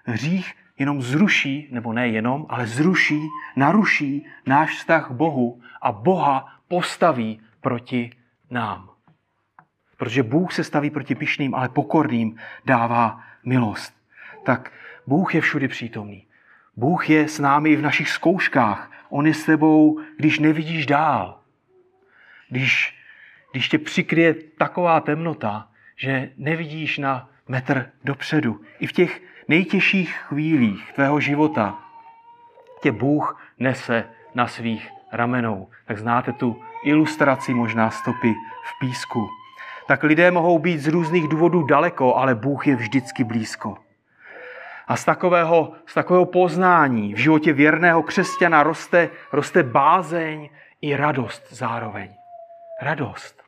Hřích 0.05 0.55
jenom 0.83 1.03
zruší, 1.03 1.69
nebo 1.71 1.93
ne 1.93 2.09
jenom, 2.09 2.47
ale 2.49 2.67
zruší, 2.67 3.21
naruší 3.57 4.27
náš 4.47 4.71
vztah 4.79 5.09
k 5.09 5.11
Bohu 5.11 5.61
a 5.83 5.93
Boha 5.93 6.59
postaví 6.69 7.41
proti 7.61 8.11
nám. 8.51 8.91
Protože 9.97 10.23
Bůh 10.23 10.53
se 10.53 10.65
staví 10.65 10.91
proti 10.91 11.15
pišným, 11.15 11.55
ale 11.55 11.69
pokorným 11.69 12.37
dává 12.65 13.21
milost. 13.45 13.95
Tak 14.43 14.73
Bůh 15.07 15.35
je 15.35 15.41
všudy 15.41 15.69
přítomný. 15.69 16.27
Bůh 16.77 17.11
je 17.11 17.29
s 17.29 17.39
námi 17.39 17.71
i 17.71 17.77
v 17.77 17.83
našich 17.83 18.09
zkouškách. 18.11 18.91
On 19.09 19.27
je 19.27 19.35
s 19.35 19.45
tebou, 19.45 20.01
když 20.19 20.39
nevidíš 20.39 20.87
dál. 20.87 21.41
Když, 22.49 22.99
když 23.53 23.69
tě 23.69 23.79
přikryje 23.79 24.35
taková 24.59 25.01
temnota, 25.01 25.69
že 25.97 26.31
nevidíš 26.37 26.99
na 26.99 27.31
metr 27.49 27.91
dopředu. 28.05 28.61
I 28.81 28.87
v 28.87 28.93
těch 28.93 29.32
nejtěžších 29.53 30.15
chvílích 30.29 30.93
tvého 30.93 31.21
života 31.21 31.79
tě 32.83 32.93
Bůh 32.93 33.41
nese 33.59 34.05
na 34.35 34.47
svých 34.47 34.91
ramenou. 35.13 35.69
Tak 35.87 35.99
znáte 35.99 36.33
tu 36.33 36.63
ilustraci 36.85 37.55
možná 37.55 37.91
stopy 37.91 38.35
v 38.65 38.71
písku. 38.81 39.29
Tak 39.89 40.03
lidé 40.03 40.31
mohou 40.31 40.59
být 40.59 40.79
z 40.79 40.89
různých 40.89 41.29
důvodů 41.29 41.63
daleko, 41.63 42.17
ale 42.17 42.35
Bůh 42.35 42.67
je 42.67 42.77
vždycky 42.77 43.25
blízko. 43.25 43.77
A 44.89 44.97
z 44.97 45.05
takového, 45.05 45.73
z 45.87 45.95
takového 45.95 46.25
poznání 46.25 47.15
v 47.15 47.19
životě 47.19 47.53
věrného 47.53 48.03
křesťana 48.03 48.63
roste, 48.63 49.11
roste 49.33 49.63
bázeň 49.63 50.49
i 50.81 50.97
radost 50.97 51.53
zároveň. 51.53 52.09
Radost, 52.83 53.43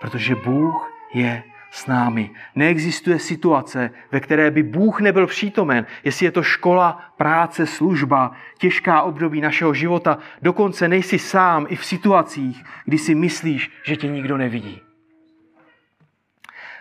protože 0.00 0.34
Bůh 0.34 0.92
je 1.14 1.42
s 1.70 1.86
námi. 1.86 2.30
Neexistuje 2.54 3.18
situace, 3.18 3.90
ve 4.12 4.20
které 4.20 4.50
by 4.50 4.62
Bůh 4.62 5.00
nebyl 5.00 5.26
přítomen, 5.26 5.86
jestli 6.04 6.26
je 6.26 6.30
to 6.30 6.42
škola, 6.42 7.12
práce, 7.16 7.66
služba, 7.66 8.32
těžká 8.58 9.02
období 9.02 9.40
našeho 9.40 9.74
života, 9.74 10.18
dokonce 10.42 10.88
nejsi 10.88 11.18
sám 11.18 11.66
i 11.68 11.76
v 11.76 11.84
situacích, 11.84 12.64
kdy 12.84 12.98
si 12.98 13.14
myslíš, 13.14 13.70
že 13.84 13.96
tě 13.96 14.08
nikdo 14.08 14.36
nevidí. 14.36 14.89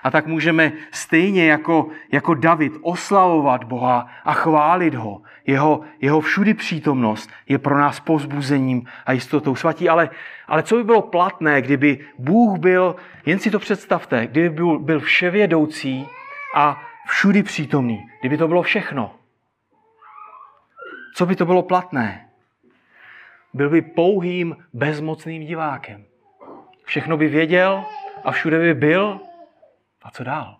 A 0.04 0.12
tak 0.12 0.28
můžeme 0.28 0.72
stejně 0.92 1.48
jako, 1.48 1.88
jako 2.12 2.34
David 2.34 2.74
oslavovat 2.82 3.64
Boha 3.64 4.08
a 4.24 4.34
chválit 4.34 4.96
ho. 4.96 5.22
Jeho, 5.46 5.82
jeho 6.02 6.22
všudy 6.22 6.54
přítomnost 6.54 7.30
je 7.48 7.58
pro 7.58 7.78
nás 7.78 8.00
pozbuzením 8.00 8.86
a 9.06 9.12
jistotou 9.12 9.56
svatí. 9.56 9.90
Ale, 9.90 10.10
ale 10.48 10.64
co 10.64 10.76
by 10.76 10.84
bylo 10.84 11.02
platné, 11.02 11.62
kdyby 11.62 12.00
Bůh 12.18 12.60
byl, 12.60 12.96
jen 13.26 13.40
si 13.40 13.52
to 13.52 13.60
představte, 13.60 14.28
kdyby 14.28 14.50
byl, 14.50 14.80
byl 14.80 15.00
vševědoucí 15.00 16.08
a 16.56 16.82
všudy 17.08 17.44
přítomný, 17.44 18.06
kdyby 18.20 18.38
to 18.38 18.48
bylo 18.48 18.62
všechno. 18.62 19.16
Co 21.16 21.26
by 21.26 21.36
to 21.36 21.46
bylo 21.46 21.64
platné? 21.64 22.30
Byl 23.54 23.70
by 23.70 23.82
pouhým, 23.82 24.58
bezmocným 24.74 25.46
divákem. 25.46 26.06
Všechno 26.84 27.18
by 27.18 27.28
věděl 27.28 27.86
a 28.24 28.32
všude 28.32 28.60
by 28.60 28.74
byl. 28.74 29.20
A 30.10 30.12
co 30.12 30.24
dál? 30.24 30.58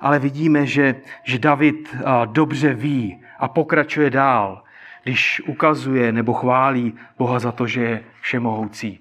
Ale 0.00 0.18
vidíme, 0.18 0.66
že, 0.66 0.94
že 1.24 1.38
David 1.38 1.96
dobře 2.26 2.74
ví 2.74 3.22
a 3.38 3.48
pokračuje 3.48 4.10
dál, 4.10 4.62
když 5.02 5.42
ukazuje 5.46 6.12
nebo 6.12 6.32
chválí 6.32 6.94
Boha 7.18 7.38
za 7.38 7.52
to, 7.52 7.66
že 7.66 7.82
je 7.82 8.04
všemohoucí. 8.20 9.00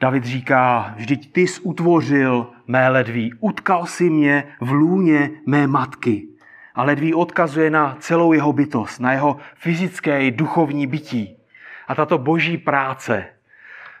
David 0.00 0.24
říká, 0.24 0.94
vždyť 0.96 1.32
ty 1.32 1.40
jsi 1.40 1.60
utvořil 1.60 2.46
mé 2.66 2.88
ledví, 2.88 3.34
utkal 3.40 3.86
si 3.86 4.10
mě 4.10 4.44
v 4.60 4.70
lůně 4.72 5.30
mé 5.46 5.66
matky. 5.66 6.28
A 6.74 6.82
ledví 6.82 7.14
odkazuje 7.14 7.70
na 7.70 7.96
celou 8.00 8.32
jeho 8.32 8.52
bytost, 8.52 9.00
na 9.00 9.12
jeho 9.12 9.36
fyzické 9.54 10.26
i 10.26 10.30
duchovní 10.30 10.86
bytí. 10.86 11.36
A 11.88 11.94
tato 11.94 12.18
boží 12.18 12.58
práce 12.58 13.26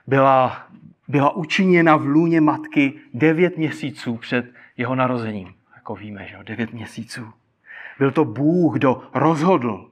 byla, 0.06 0.66
byla 1.10 1.36
učiněna 1.36 1.96
v 1.96 2.06
lůně 2.06 2.40
matky 2.40 2.92
devět 3.14 3.58
měsíců 3.58 4.16
před 4.16 4.46
jeho 4.76 4.94
narozením. 4.94 5.54
Jako 5.76 5.94
víme, 5.94 6.26
že 6.26 6.36
devět 6.42 6.72
měsíců. 6.72 7.32
Byl 7.98 8.10
to 8.10 8.24
Bůh, 8.24 8.74
kdo 8.74 9.02
rozhodl, 9.14 9.90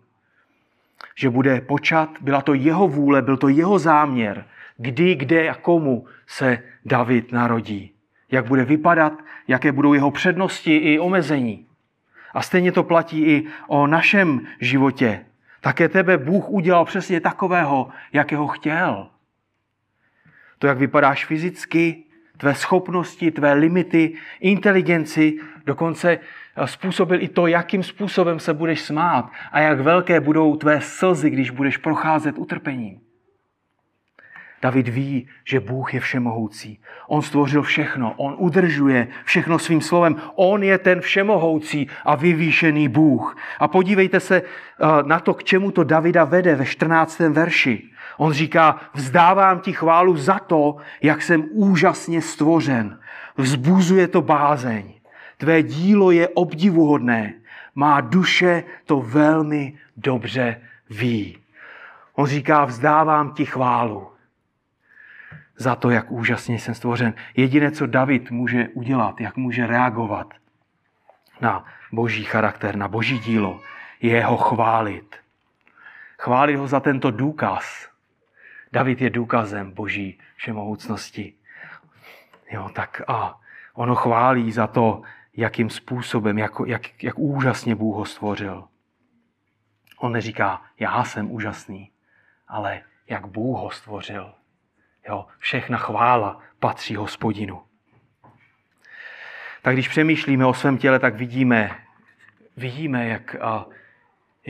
že 1.14 1.31
bude 1.31 1.61
počat, 1.61 2.11
byla 2.20 2.40
to 2.40 2.54
jeho 2.54 2.88
vůle, 2.88 3.22
byl 3.22 3.37
to 3.37 3.48
jeho 3.48 3.78
záměr, 3.78 4.44
kdy, 4.76 5.14
kde 5.14 5.48
a 5.48 5.54
komu 5.54 6.07
se 6.26 6.59
David 6.85 7.33
narodí. 7.33 7.92
Jak 8.31 8.46
bude 8.46 8.64
vypadat, 8.64 9.12
jaké 9.48 9.72
budou 9.72 9.94
jeho 9.94 10.11
přednosti 10.11 10.76
i 10.76 10.98
omezení. 10.98 11.66
A 12.35 12.42
stejně 12.42 12.72
to 12.72 12.83
platí 12.83 13.22
i 13.22 13.46
o 13.66 13.87
našem 13.87 14.40
životě. 14.61 15.24
Také 15.61 15.88
tebe 15.88 16.18
Bůh 16.18 16.50
udělal 16.50 16.85
přesně 16.85 17.20
takového, 17.20 17.88
jakého 18.12 18.46
chtěl. 18.46 19.09
To, 20.59 20.66
jak 20.66 20.79
vypadáš 20.79 21.25
fyzicky, 21.25 22.05
tvé 22.37 22.55
schopnosti, 22.55 23.31
tvé 23.31 23.53
limity, 23.53 24.14
inteligenci, 24.40 25.38
dokonce 25.66 26.18
způsobil 26.64 27.23
i 27.23 27.29
to, 27.29 27.47
jakým 27.47 27.83
způsobem 27.83 28.40
se 28.40 28.55
budeš 28.55 28.81
smát 28.81 29.31
a 29.53 29.61
jak 29.61 29.81
velké 29.81 30.21
budou 30.21 30.57
tvé 30.57 30.81
slzy, 30.81 31.31
když 31.31 31.51
budeš 31.51 31.77
procházet 31.77 32.38
utrpením. 32.38 33.01
David 34.62 34.88
ví, 34.88 35.29
že 35.44 35.61
Bůh 35.61 35.94
je 35.94 36.01
všemohoucí. 36.01 36.81
On 37.09 37.23
stvořil 37.23 37.62
všechno, 37.62 38.14
on 38.16 38.35
udržuje 38.38 39.09
všechno 39.25 39.59
svým 39.59 39.81
slovem. 39.81 40.16
On 40.35 40.62
je 40.62 40.79
ten 40.79 41.01
všemohoucí 41.01 41.88
a 42.05 42.16
vyvýšený 42.16 42.88
Bůh. 42.88 43.37
A 43.59 43.68
podívejte 43.68 44.21
se 44.21 44.42
eh, 44.42 44.87
na 45.03 45.21
to, 45.21 45.35
k 45.35 45.44
čemu 45.44 45.71
to 45.71 45.85
Davida 45.85 46.25
vede 46.25 46.55
ve 46.55 46.66
14. 46.66 47.18
verši. 47.18 47.90
On 48.18 48.33
říká, 48.33 48.81
vzdávám 48.94 49.61
ti 49.61 49.72
chválu 49.72 50.16
za 50.16 50.38
to, 50.38 50.76
jak 51.02 51.22
jsem 51.22 51.44
úžasně 51.50 52.22
stvořen. 52.22 52.98
Vzbuzuje 53.37 54.09
to 54.09 54.22
bázeň. 54.22 54.94
Tvé 55.37 55.62
dílo 55.62 56.11
je 56.11 56.28
obdivuhodné. 56.28 57.35
Má 57.74 58.00
duše 58.00 58.64
to 58.85 59.00
velmi 59.00 59.78
dobře 59.96 60.61
ví. 60.90 61.38
On 62.14 62.26
říká, 62.26 62.64
vzdávám 62.64 63.35
ti 63.35 63.46
chválu 63.46 64.09
za 65.57 65.74
to, 65.74 65.90
jak 65.90 66.11
úžasně 66.11 66.59
jsem 66.59 66.74
stvořen. 66.74 67.14
Jediné, 67.37 67.70
co 67.70 67.87
David 67.87 68.31
může 68.31 68.68
udělat, 68.68 69.20
jak 69.20 69.37
může 69.37 69.66
reagovat 69.66 70.35
na 71.40 71.64
boží 71.92 72.24
charakter, 72.24 72.76
na 72.76 72.88
boží 72.88 73.18
dílo, 73.18 73.61
je 74.00 74.24
ho 74.24 74.37
chválit. 74.37 75.16
Chválit 76.18 76.57
ho 76.57 76.68
za 76.68 76.81
tento 76.81 77.11
důkaz. 77.11 77.88
David 78.72 79.00
je 79.00 79.11
důkazem 79.11 79.72
boží 79.72 80.18
všemohoucnosti. 80.37 81.35
Jo, 82.50 82.70
tak 82.74 83.02
a 83.09 83.40
ono 83.74 83.94
chválí 83.94 84.52
za 84.52 84.66
to, 84.66 85.02
jakým 85.37 85.70
způsobem, 85.70 86.38
jak, 86.38 86.52
jak, 86.66 87.02
jak 87.04 87.18
úžasně 87.18 87.74
Bůh 87.74 87.96
ho 87.96 88.04
stvořil. 88.04 88.64
On 89.98 90.12
neříká, 90.12 90.62
já 90.78 91.04
jsem 91.04 91.31
úžasný, 91.31 91.90
ale 92.48 92.83
jak 93.07 93.26
Bůh 93.26 93.59
ho 93.59 93.70
stvořil. 93.70 94.35
Jo, 95.09 95.26
všechna 95.38 95.78
chvála 95.78 96.40
patří 96.61 96.96
hospodinu. 96.96 97.62
Tak 99.62 99.74
když 99.74 99.88
přemýšlíme 99.88 100.46
o 100.46 100.54
svém 100.54 100.78
těle, 100.78 100.98
tak 100.98 101.14
vidíme, 101.14 101.78
vidíme, 102.57 103.09
jak, 103.09 103.35
a, 103.35 103.66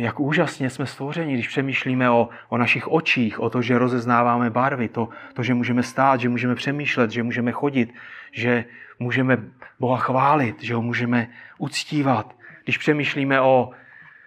jak 0.04 0.20
úžasně 0.20 0.70
jsme 0.70 0.86
stvořeni, 0.86 1.34
když 1.34 1.48
přemýšlíme 1.48 2.10
o, 2.10 2.28
o 2.48 2.58
našich 2.58 2.88
očích, 2.88 3.40
o 3.40 3.50
to, 3.50 3.62
že 3.62 3.78
rozeznáváme 3.78 4.50
barvy, 4.50 4.88
to, 4.88 5.08
to, 5.34 5.42
že 5.42 5.54
můžeme 5.54 5.82
stát, 5.82 6.20
že 6.20 6.28
můžeme 6.28 6.54
přemýšlet, 6.54 7.10
že 7.10 7.22
můžeme 7.22 7.52
chodit, 7.52 7.94
že 8.32 8.64
můžeme 8.98 9.38
Boha 9.80 9.98
chválit, 9.98 10.62
že 10.62 10.74
ho 10.74 10.82
můžeme 10.82 11.28
uctívat. 11.58 12.36
Když 12.64 12.78
přemýšlíme 12.78 13.40
o, 13.40 13.70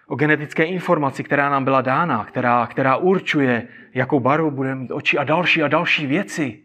o 0.08 0.16
genetické 0.16 0.64
informaci, 0.64 1.24
která 1.24 1.50
nám 1.50 1.64
byla 1.64 1.82
dána, 1.82 2.26
která, 2.26 2.68
která 2.68 2.98
určuje, 2.98 3.68
jakou 3.94 4.20
barvu 4.20 4.52
budeme 4.52 4.82
mít 4.82 4.92
oči 4.92 5.18
a 5.18 5.24
další 5.24 5.64
a 5.64 5.68
další 5.68 6.06
věci. 6.06 6.60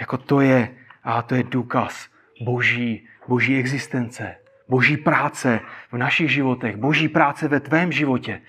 Jako 0.00 0.16
to 0.16 0.40
je, 0.40 0.68
a 1.04 1.22
to 1.22 1.34
je 1.34 1.42
důkaz 1.42 2.08
boží, 2.40 3.06
boží 3.28 3.58
existence, 3.58 4.36
boží 4.68 4.96
práce 4.96 5.60
v 5.92 5.98
našich 5.98 6.32
životech, 6.32 6.76
boží 6.76 7.08
práce 7.08 7.48
ve 7.48 7.60
tvém 7.60 7.92
životě. 7.92 8.40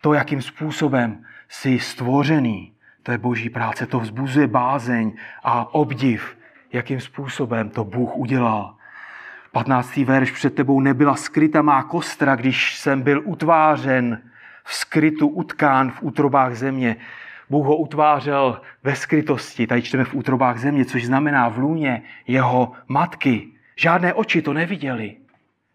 To, 0.00 0.14
jakým 0.14 0.42
způsobem 0.42 1.24
jsi 1.48 1.78
stvořený, 1.78 2.72
to 3.02 3.12
je 3.12 3.18
boží 3.18 3.50
práce, 3.50 3.86
to 3.86 4.00
vzbuzuje 4.00 4.46
bázeň 4.46 5.12
a 5.44 5.74
obdiv, 5.74 6.36
jakým 6.72 7.00
způsobem 7.00 7.70
to 7.70 7.84
Bůh 7.84 8.16
udělal. 8.16 8.74
15. 9.52 9.96
verš 9.96 10.30
před 10.30 10.54
tebou 10.54 10.80
nebyla 10.80 11.16
skryta 11.16 11.62
má 11.62 11.82
kostra, 11.82 12.36
když 12.36 12.76
jsem 12.78 13.02
byl 13.02 13.22
utvářen 13.24 14.22
v 14.64 14.74
skrytu, 14.74 15.28
utkán 15.28 15.90
v 15.90 16.02
útrobách 16.02 16.54
země. 16.54 16.96
Bůh 17.50 17.66
ho 17.66 17.76
utvářel 17.76 18.60
ve 18.82 18.96
skrytosti, 18.96 19.66
tady 19.66 19.82
čteme 19.82 20.04
v 20.04 20.14
útrobách 20.14 20.58
země, 20.58 20.84
což 20.84 21.06
znamená 21.06 21.48
v 21.48 21.58
lůně 21.58 22.02
jeho 22.26 22.72
matky. 22.88 23.48
Žádné 23.76 24.14
oči 24.14 24.42
to 24.42 24.52
neviděli. 24.52 25.16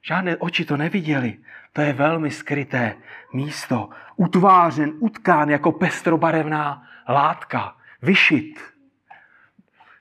Žádné 0.02 0.38
oči 0.38 0.66
to 0.66 0.78
neviděli. 0.78 1.38
To 1.74 1.82
je 1.82 1.94
velmi 1.94 2.32
skryté 2.32 2.96
místo. 3.34 3.90
Utvářen, 4.16 4.94
utkán 5.00 5.50
jako 5.50 5.72
pestrobarevná 5.72 6.84
látka. 7.10 7.76
Vyšit. 8.02 8.60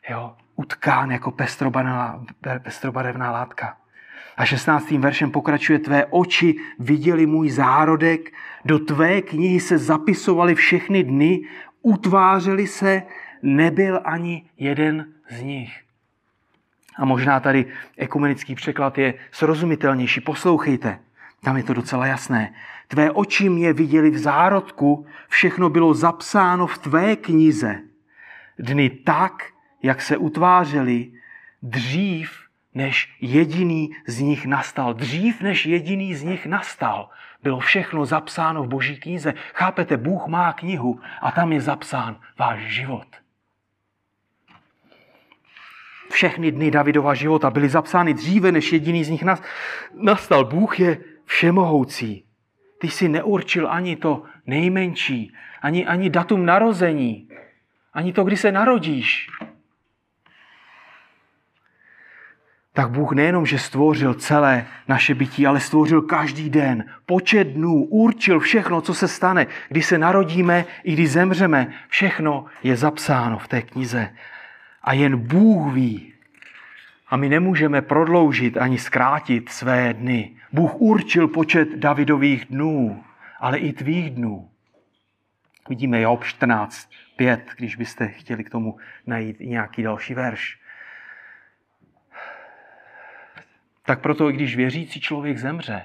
Jo, 0.09 0.37
utkán 0.57 1.11
jako 1.11 1.31
pestrobarevná 2.63 3.31
látka. 3.31 3.77
A 4.37 4.45
16. 4.45 4.91
veršem 4.91 5.31
pokračuje, 5.31 5.79
tvé 5.79 6.07
oči 6.11 6.55
viděli 6.79 7.27
můj 7.27 7.51
zárodek, 7.51 8.33
do 8.65 8.79
tvé 8.79 9.23
knihy 9.23 9.61
se 9.61 9.79
zapisovaly 9.79 10.55
všechny 10.55 11.05
dny, 11.05 11.41
utvářeli 11.83 12.67
se, 12.67 13.03
nebyl 13.43 14.01
ani 14.05 14.51
jeden 14.57 15.13
z 15.29 15.43
nich. 15.43 15.90
A 16.97 17.05
možná 17.05 17.41
tady 17.41 17.67
ekumenický 17.97 18.55
překlad 18.55 18.99
je 18.99 19.15
srozumitelnější. 19.31 20.21
Poslouchejte, 20.21 20.99
tam 21.43 21.57
je 21.57 21.63
to 21.63 21.75
docela 21.75 22.07
jasné. 22.07 22.55
Tvé 22.89 23.11
oči 23.11 23.49
mě 23.49 23.73
viděli 23.73 24.11
v 24.11 24.19
zárodku, 24.19 25.07
všechno 25.29 25.71
bylo 25.71 25.95
zapsáno 25.95 26.67
v 26.67 26.79
tvé 26.79 27.17
knize. 27.17 27.79
Dny 28.59 28.91
tak, 28.91 29.33
jak 29.83 30.03
se 30.03 30.17
utvářeli 30.17 31.13
dřív, 31.63 32.41
než 32.75 33.17
jediný 33.21 33.91
z 34.07 34.21
nich 34.21 34.47
nastal. 34.47 34.95
Dřív, 34.95 35.41
než 35.41 35.67
jediný 35.67 36.15
z 36.15 36.23
nich 36.23 36.47
nastal, 36.47 37.11
bylo 37.43 37.61
všechno 37.61 38.07
zapsáno 38.07 38.63
v 38.63 38.69
Boží 38.69 39.01
knize. 39.01 39.35
Chápete, 39.55 39.97
Bůh 39.97 40.27
má 40.27 40.53
knihu 40.53 41.01
a 41.21 41.31
tam 41.31 41.53
je 41.53 41.61
zapsán 41.61 42.17
váš 42.39 42.61
život. 42.61 43.20
Všechny 46.11 46.53
dny 46.53 46.71
Davidova 46.71 47.15
života 47.15 47.51
byly 47.51 47.69
zapsány 47.69 48.15
dříve, 48.15 48.53
než 48.53 48.73
jediný 48.73 49.05
z 49.05 49.09
nich 49.09 49.25
nastal. 49.95 50.45
Bůh 50.45 50.81
je 50.81 50.99
všemohoucí. 51.25 52.25
Ty 52.81 52.89
si 52.89 53.09
neurčil 53.09 53.69
ani 53.71 53.97
to 53.97 54.23
nejmenší, 54.47 55.33
ani, 55.63 55.87
ani 55.87 56.11
datum 56.11 56.47
narození, 56.47 57.29
ani 57.93 58.13
to, 58.13 58.25
kdy 58.25 58.37
se 58.37 58.53
narodíš. 58.53 59.29
tak 62.73 62.91
Bůh 62.91 63.13
nejenom, 63.13 63.47
že 63.47 63.59
stvořil 63.59 64.15
celé 64.15 64.67
naše 64.89 65.15
bytí, 65.15 65.47
ale 65.47 65.61
stvořil 65.61 66.03
každý 66.03 66.51
den, 66.51 66.85
počet 67.07 67.45
dnů, 67.45 67.85
určil 67.85 68.41
všechno, 68.41 68.81
co 68.81 68.95
se 68.95 69.09
stane, 69.09 69.47
když 69.69 69.87
se 69.87 69.99
narodíme 69.99 70.65
i 70.85 70.93
když 70.93 71.11
zemřeme. 71.11 71.73
Všechno 71.89 72.45
je 72.63 72.77
zapsáno 72.77 73.39
v 73.39 73.49
té 73.49 73.63
knize. 73.63 74.11
A 74.83 74.93
jen 74.93 75.17
Bůh 75.17 75.75
ví. 75.75 76.13
A 77.09 77.17
my 77.17 77.29
nemůžeme 77.29 77.83
prodloužit 77.83 78.57
ani 78.57 78.79
zkrátit 78.79 79.49
své 79.49 79.95
dny. 79.95 80.37
Bůh 80.53 80.75
určil 80.75 81.29
počet 81.29 81.69
Davidových 81.77 82.45
dnů, 82.45 83.05
ale 83.39 83.59
i 83.59 83.73
tvých 83.73 84.11
dnů. 84.11 84.51
Vidíme 85.69 86.01
Job 86.01 86.25
14, 86.25 86.91
5, 87.17 87.51
když 87.57 87.77
byste 87.77 88.09
chtěli 88.09 88.45
k 88.45 88.51
tomu 88.51 88.77
najít 89.07 89.41
nějaký 89.41 89.83
další 89.83 90.15
verš. 90.15 90.61
Tak 93.83 94.01
proto, 94.01 94.31
i 94.31 94.33
když 94.33 94.57
věřící 94.57 95.01
člověk 95.01 95.39
zemře, 95.39 95.83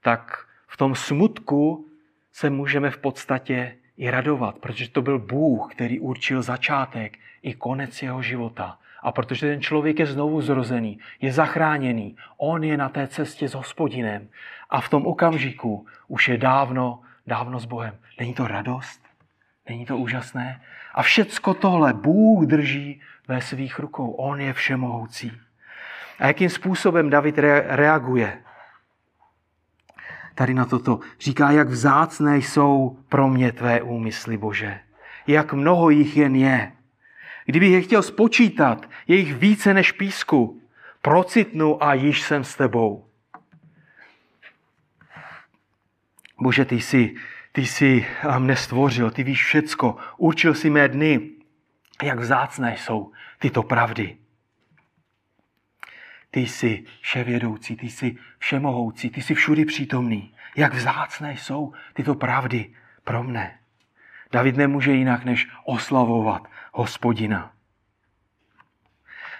tak 0.00 0.46
v 0.66 0.76
tom 0.76 0.94
smutku 0.94 1.88
se 2.32 2.50
můžeme 2.50 2.90
v 2.90 2.98
podstatě 2.98 3.76
i 4.00 4.10
radovat, 4.10 4.58
protože 4.58 4.90
to 4.90 5.02
byl 5.02 5.18
Bůh, 5.18 5.74
který 5.74 6.00
určil 6.00 6.42
začátek 6.42 7.18
i 7.42 7.54
konec 7.54 8.02
jeho 8.02 8.22
života. 8.22 8.78
A 9.02 9.12
protože 9.12 9.46
ten 9.46 9.60
člověk 9.60 9.98
je 9.98 10.06
znovu 10.06 10.40
zrozený, 10.40 10.98
je 11.20 11.32
zachráněný, 11.32 12.16
on 12.36 12.64
je 12.64 12.76
na 12.76 12.88
té 12.88 13.06
cestě 13.06 13.48
s 13.48 13.54
hospodinem 13.54 14.28
a 14.70 14.80
v 14.80 14.88
tom 14.88 15.06
okamžiku 15.06 15.86
už 16.08 16.28
je 16.28 16.38
dávno, 16.38 17.00
dávno 17.26 17.60
s 17.60 17.64
Bohem. 17.64 17.94
Není 18.18 18.34
to 18.34 18.46
radost? 18.46 19.00
Není 19.68 19.86
to 19.86 19.96
úžasné? 19.96 20.60
A 20.94 21.02
všecko 21.02 21.54
tohle 21.54 21.92
Bůh 21.92 22.46
drží 22.46 23.00
ve 23.28 23.40
svých 23.40 23.78
rukou. 23.78 24.10
On 24.10 24.40
je 24.40 24.52
všemohoucí. 24.52 25.32
A 26.18 26.26
jakým 26.26 26.48
způsobem 26.48 27.10
David 27.10 27.38
reaguje? 27.66 28.38
Tady 30.34 30.54
na 30.54 30.64
toto 30.64 31.00
říká, 31.20 31.50
jak 31.50 31.68
vzácné 31.68 32.38
jsou 32.38 32.98
pro 33.08 33.28
mě 33.28 33.52
tvé 33.52 33.82
úmysly, 33.82 34.36
Bože. 34.36 34.80
Jak 35.26 35.52
mnoho 35.52 35.90
jich 35.90 36.16
jen 36.16 36.36
je. 36.36 36.72
Kdybych 37.44 37.72
je 37.72 37.80
chtěl 37.80 38.02
spočítat, 38.02 38.90
je 39.06 39.16
jich 39.16 39.34
více 39.34 39.74
než 39.74 39.92
písku. 39.92 40.62
Procitnu 41.02 41.84
a 41.84 41.94
již 41.94 42.22
jsem 42.22 42.44
s 42.44 42.56
tebou. 42.56 43.04
Bože, 46.40 46.64
ty 46.64 46.80
jsi, 46.80 47.14
ty 47.52 47.66
jsi 47.66 48.06
mne 48.38 48.56
stvořil, 48.56 49.10
ty 49.10 49.22
víš 49.22 49.44
všecko, 49.44 49.96
určil 50.16 50.54
si 50.54 50.70
mé 50.70 50.88
dny. 50.88 51.30
Jak 52.02 52.18
vzácné 52.18 52.76
jsou 52.76 53.12
tyto 53.38 53.62
pravdy. 53.62 54.16
Ty 56.30 56.40
jsi 56.40 56.84
vševědoucí, 57.00 57.76
ty 57.76 57.86
jsi 57.86 58.16
všemohoucí, 58.38 59.10
ty 59.10 59.22
jsi 59.22 59.34
všudy 59.34 59.64
přítomný. 59.64 60.34
Jak 60.56 60.74
vzácné 60.74 61.32
jsou 61.32 61.72
tyto 61.94 62.14
pravdy 62.14 62.74
pro 63.04 63.22
mne. 63.22 63.58
David 64.32 64.56
nemůže 64.56 64.92
jinak, 64.92 65.24
než 65.24 65.48
oslavovat 65.64 66.48
hospodina. 66.72 67.52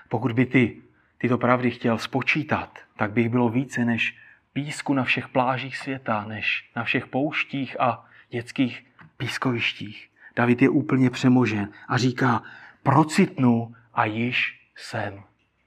Pokud 0.08 0.32
by 0.32 0.46
ty 0.46 0.82
tyto 1.18 1.38
pravdy 1.38 1.70
chtěl 1.70 1.98
spočítat, 1.98 2.78
tak 2.96 3.12
by 3.12 3.20
jich 3.20 3.30
bylo 3.30 3.48
více 3.48 3.84
než 3.84 4.16
písku 4.52 4.94
na 4.94 5.04
všech 5.04 5.28
plážích 5.28 5.76
světa, 5.76 6.24
než 6.24 6.70
na 6.76 6.84
všech 6.84 7.06
pouštích 7.06 7.80
a 7.80 8.04
dětských 8.30 8.86
pískovištích. 9.16 10.10
David 10.36 10.62
je 10.62 10.68
úplně 10.68 11.10
přemožen 11.10 11.72
a 11.88 11.98
říká, 11.98 12.42
procitnu 12.82 13.74
a 13.94 14.04
již 14.04 14.60
jsem 14.76 15.22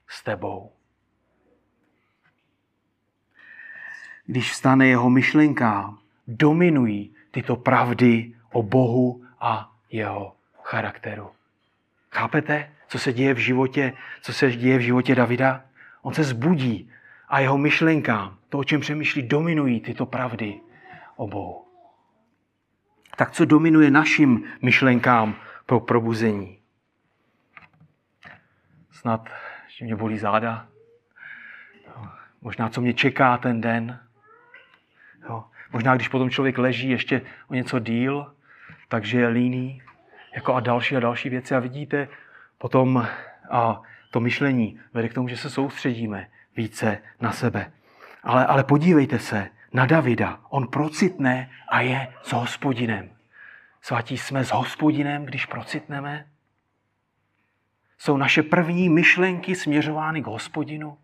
s 0.08 0.24
tebou. 0.24 0.72
Když 4.26 4.52
vstane 4.52 4.88
jeho 4.88 5.10
myšlenka, 5.10 5.94
dominují 6.28 7.16
tyto 7.32 7.56
pravdy 7.56 8.34
o 8.52 8.64
Bohu 8.64 9.24
a 9.40 9.72
jeho 9.92 10.36
charakteru. 10.64 11.30
Chápete, 12.12 12.72
co 12.88 13.00
se 13.00 13.14
děje 13.14 13.34
v 13.34 13.38
životě, 13.38 13.94
co 14.22 14.34
se 14.34 14.52
děje 14.52 14.78
v 14.78 14.82
životě 14.82 15.16
Davida? 15.16 15.64
On 16.02 16.14
se 16.14 16.24
zbudí 16.24 16.92
a 17.30 17.40
jeho 17.40 17.58
myšlenka, 17.58 18.38
to, 18.50 18.60
o 18.60 18.64
čem 18.64 18.82
přemýšlí, 18.82 19.22
dominují 19.22 19.80
tyto 19.80 20.06
pravdy 20.06 20.60
o 21.16 21.28
Bohu. 21.28 21.68
Tak 23.16 23.32
co 23.32 23.46
dominuje 23.46 23.92
našim 23.92 24.44
myšlenkám 24.62 25.36
pro 25.66 25.80
probuzení? 25.80 26.60
Snad, 28.92 29.30
že 29.78 29.86
mě 29.86 29.96
bolí 29.96 30.18
záda. 30.18 30.68
Možná, 32.42 32.70
co 32.70 32.82
mě 32.82 32.94
čeká 32.94 33.38
ten 33.38 33.62
den. 33.62 34.00
Jo. 35.30 35.44
Možná, 35.72 35.96
když 35.96 36.08
potom 36.08 36.30
člověk 36.30 36.58
leží 36.58 36.90
ještě 36.90 37.22
o 37.48 37.54
něco 37.54 37.80
díl, 37.80 38.34
takže 38.88 39.20
je 39.20 39.28
líný, 39.28 39.82
jako 40.36 40.54
a 40.54 40.60
další 40.60 40.96
a 40.96 41.00
další 41.00 41.30
věci. 41.30 41.56
A 41.56 41.60
vidíte, 41.60 42.08
potom 42.58 43.08
a 43.52 43.82
to 44.12 44.20
myšlení 44.20 44.80
vede 44.94 45.10
k 45.10 45.14
tomu, 45.14 45.28
že 45.28 45.38
se 45.38 45.50
soustředíme 45.50 46.28
více 46.56 46.98
na 47.22 47.32
sebe. 47.32 47.72
Ale, 48.24 48.46
ale 48.46 48.64
podívejte 48.64 49.20
se 49.20 49.50
na 49.74 49.86
Davida. 49.86 50.40
On 50.50 50.68
procitne 50.68 51.50
a 51.70 51.82
je 51.82 52.14
s 52.22 52.34
hospodinem. 52.34 53.10
Svatí 53.82 54.18
jsme 54.18 54.46
s 54.46 54.52
hospodinem, 54.52 55.26
když 55.26 55.46
procitneme? 55.46 56.28
Jsou 57.98 58.18
naše 58.18 58.44
první 58.44 58.90
myšlenky 58.90 59.56
směřovány 59.56 60.22
k 60.22 60.28
hospodinu? 60.28 60.98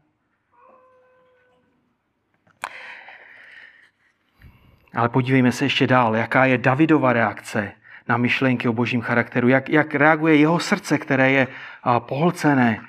Ale 4.95 5.09
podívejme 5.09 5.51
se 5.51 5.65
ještě 5.65 5.87
dál, 5.87 6.15
jaká 6.15 6.45
je 6.45 6.57
Davidova 6.57 7.13
reakce 7.13 7.71
na 8.07 8.17
myšlenky 8.17 8.67
o 8.67 8.73
božím 8.73 9.01
charakteru, 9.01 9.47
jak, 9.47 9.69
jak 9.69 9.95
reaguje 9.95 10.35
jeho 10.35 10.59
srdce, 10.59 10.97
které 10.97 11.31
je 11.31 11.47
pohlcené, 11.99 12.81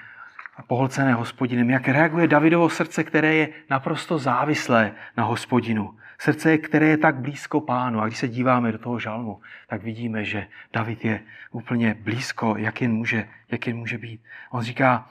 pohlcené 0.67 1.15
hospodinem, 1.15 1.71
jak 1.71 1.89
reaguje 1.89 2.29
Davidovo 2.29 2.69
srdce, 2.69 3.05
které 3.05 3.35
je 3.35 3.49
naprosto 3.71 4.19
závislé 4.19 4.93
na 5.17 5.25
hospodinu. 5.25 5.95
Srdce, 6.19 6.59
které 6.59 6.87
je 6.87 6.97
tak 6.97 7.17
blízko 7.17 7.61
pánu. 7.61 8.01
A 8.01 8.07
když 8.07 8.19
se 8.19 8.29
díváme 8.29 8.73
do 8.73 8.79
toho 8.79 8.99
žalmu, 8.99 9.41
tak 9.69 9.83
vidíme, 9.83 10.25
že 10.25 10.47
David 10.73 11.05
je 11.05 11.21
úplně 11.51 11.97
blízko, 12.01 12.55
jak 12.59 12.83
jen 12.83 12.93
může, 12.93 13.29
jak 13.51 13.67
jen 13.67 13.77
může 13.77 13.99
být. 13.99 14.21
On 14.51 14.63
říká, 14.63 15.09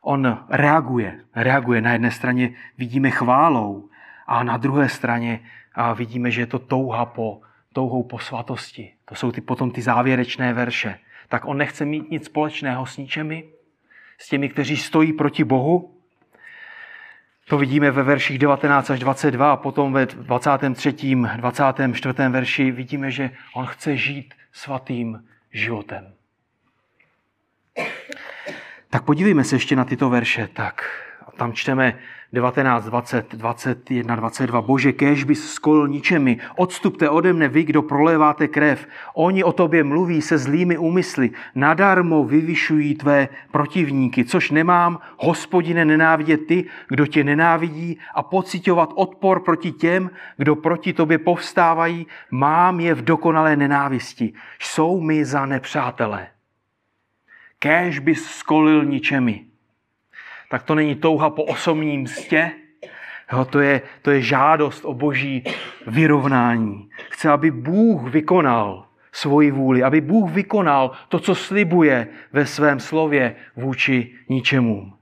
on 0.00 0.44
reaguje, 0.48 1.20
reaguje. 1.34 1.80
Na 1.80 1.92
jedné 1.92 2.10
straně 2.10 2.50
vidíme 2.78 3.10
chválou, 3.10 3.88
a 4.28 4.42
na 4.42 4.56
druhé 4.56 4.88
straně 4.88 5.40
vidíme, 5.94 6.30
že 6.30 6.40
je 6.40 6.46
to 6.46 6.58
touha 6.58 7.06
po, 7.06 7.40
touhou 7.72 8.02
po 8.02 8.18
svatosti. 8.18 8.94
To 9.04 9.14
jsou 9.14 9.32
ty, 9.32 9.40
potom 9.40 9.70
ty 9.70 9.82
závěrečné 9.82 10.52
verše. 10.52 10.98
Tak 11.28 11.44
on 11.44 11.58
nechce 11.58 11.84
mít 11.84 12.10
nic 12.10 12.24
společného 12.24 12.86
s 12.86 12.96
ničemi, 12.96 13.44
s 14.18 14.28
těmi, 14.28 14.48
kteří 14.48 14.76
stojí 14.76 15.12
proti 15.12 15.44
Bohu. 15.44 15.94
To 17.48 17.58
vidíme 17.58 17.90
ve 17.90 18.02
verších 18.02 18.38
19 18.38 18.90
až 18.90 18.98
22 18.98 19.52
a 19.52 19.56
potom 19.56 19.92
ve 19.92 20.06
23. 20.06 20.92
24. 21.36 22.14
verši 22.28 22.70
vidíme, 22.70 23.10
že 23.10 23.30
on 23.54 23.66
chce 23.66 23.96
žít 23.96 24.34
svatým 24.52 25.24
životem. 25.52 26.12
Tak 28.90 29.04
podívejme 29.04 29.44
se 29.44 29.56
ještě 29.56 29.76
na 29.76 29.84
tyto 29.84 30.10
verše. 30.10 30.48
Tak 30.48 31.04
tam 31.36 31.52
čteme 31.52 31.98
19, 32.32 32.84
20, 32.84 33.34
21, 33.34 34.16
22. 34.16 34.62
Bože, 34.62 34.92
kéž 34.92 35.24
bys 35.24 35.52
skol 35.52 35.88
ničemi. 35.88 36.36
Odstupte 36.60 37.08
ode 37.08 37.32
mne 37.32 37.48
vy, 37.48 37.64
kdo 37.64 37.82
proléváte 37.82 38.48
krev. 38.48 38.84
Oni 39.14 39.44
o 39.44 39.52
tobě 39.52 39.84
mluví 39.84 40.20
se 40.22 40.38
zlými 40.38 40.78
úmysly. 40.78 41.30
Nadarmo 41.54 42.24
vyvyšují 42.24 42.94
tvé 42.94 43.28
protivníky, 43.50 44.24
což 44.24 44.50
nemám, 44.50 45.00
hospodine, 45.16 45.84
nenávidět 45.84 46.46
ty, 46.46 46.64
kdo 46.88 47.06
tě 47.06 47.24
nenávidí 47.24 47.98
a 48.14 48.22
pocitovat 48.22 48.92
odpor 48.94 49.40
proti 49.40 49.72
těm, 49.72 50.10
kdo 50.36 50.56
proti 50.56 50.92
tobě 50.92 51.18
povstávají. 51.18 52.06
Mám 52.30 52.80
je 52.80 52.94
v 52.94 53.04
dokonalé 53.04 53.56
nenávisti. 53.56 54.32
Jsou 54.60 55.00
mi 55.00 55.24
za 55.24 55.46
nepřátelé. 55.46 56.28
Kéž 57.58 57.98
bys 57.98 58.24
skolil 58.24 58.84
ničemi 58.84 59.47
tak 60.50 60.62
to 60.62 60.74
není 60.74 60.94
touha 60.94 61.30
po 61.30 61.44
osobním 61.44 62.00
mstě, 62.00 62.50
jo, 63.32 63.44
to, 63.44 63.60
je, 63.60 63.80
to 64.02 64.10
je 64.10 64.22
žádost 64.22 64.84
o 64.84 64.94
boží 64.94 65.44
vyrovnání. 65.86 66.88
Chce, 67.10 67.30
aby 67.30 67.50
Bůh 67.50 68.10
vykonal 68.10 68.84
svoji 69.12 69.50
vůli, 69.50 69.82
aby 69.82 70.00
Bůh 70.00 70.30
vykonal 70.30 70.90
to, 71.08 71.18
co 71.18 71.34
slibuje 71.34 72.08
ve 72.32 72.46
svém 72.46 72.80
slově 72.80 73.36
vůči 73.56 74.14
ničemu. 74.28 74.92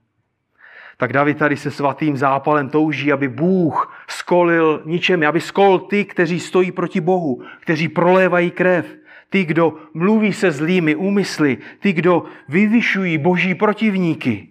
Tak 0.97 1.13
David 1.13 1.39
tady 1.39 1.57
se 1.57 1.71
svatým 1.71 2.17
zápalem 2.17 2.69
touží, 2.69 3.13
aby 3.13 3.29
Bůh 3.29 4.05
skolil 4.09 4.83
ničemi, 4.85 5.27
aby 5.27 5.41
skol 5.41 5.79
ty, 5.79 6.05
kteří 6.05 6.41
stojí 6.41 6.73
proti 6.73 7.01
Bohu, 7.01 7.43
kteří 7.61 7.89
prolévají 7.89 8.51
krev, 8.51 8.87
ty, 9.31 9.45
kdo 9.45 9.75
mluví 9.95 10.33
se 10.33 10.51
zlými 10.51 10.95
úmysly, 10.95 11.59
ty, 11.81 11.93
kdo 11.93 12.25
vyvyšují 12.49 13.19
boží 13.19 13.55
protivníky. 13.55 14.49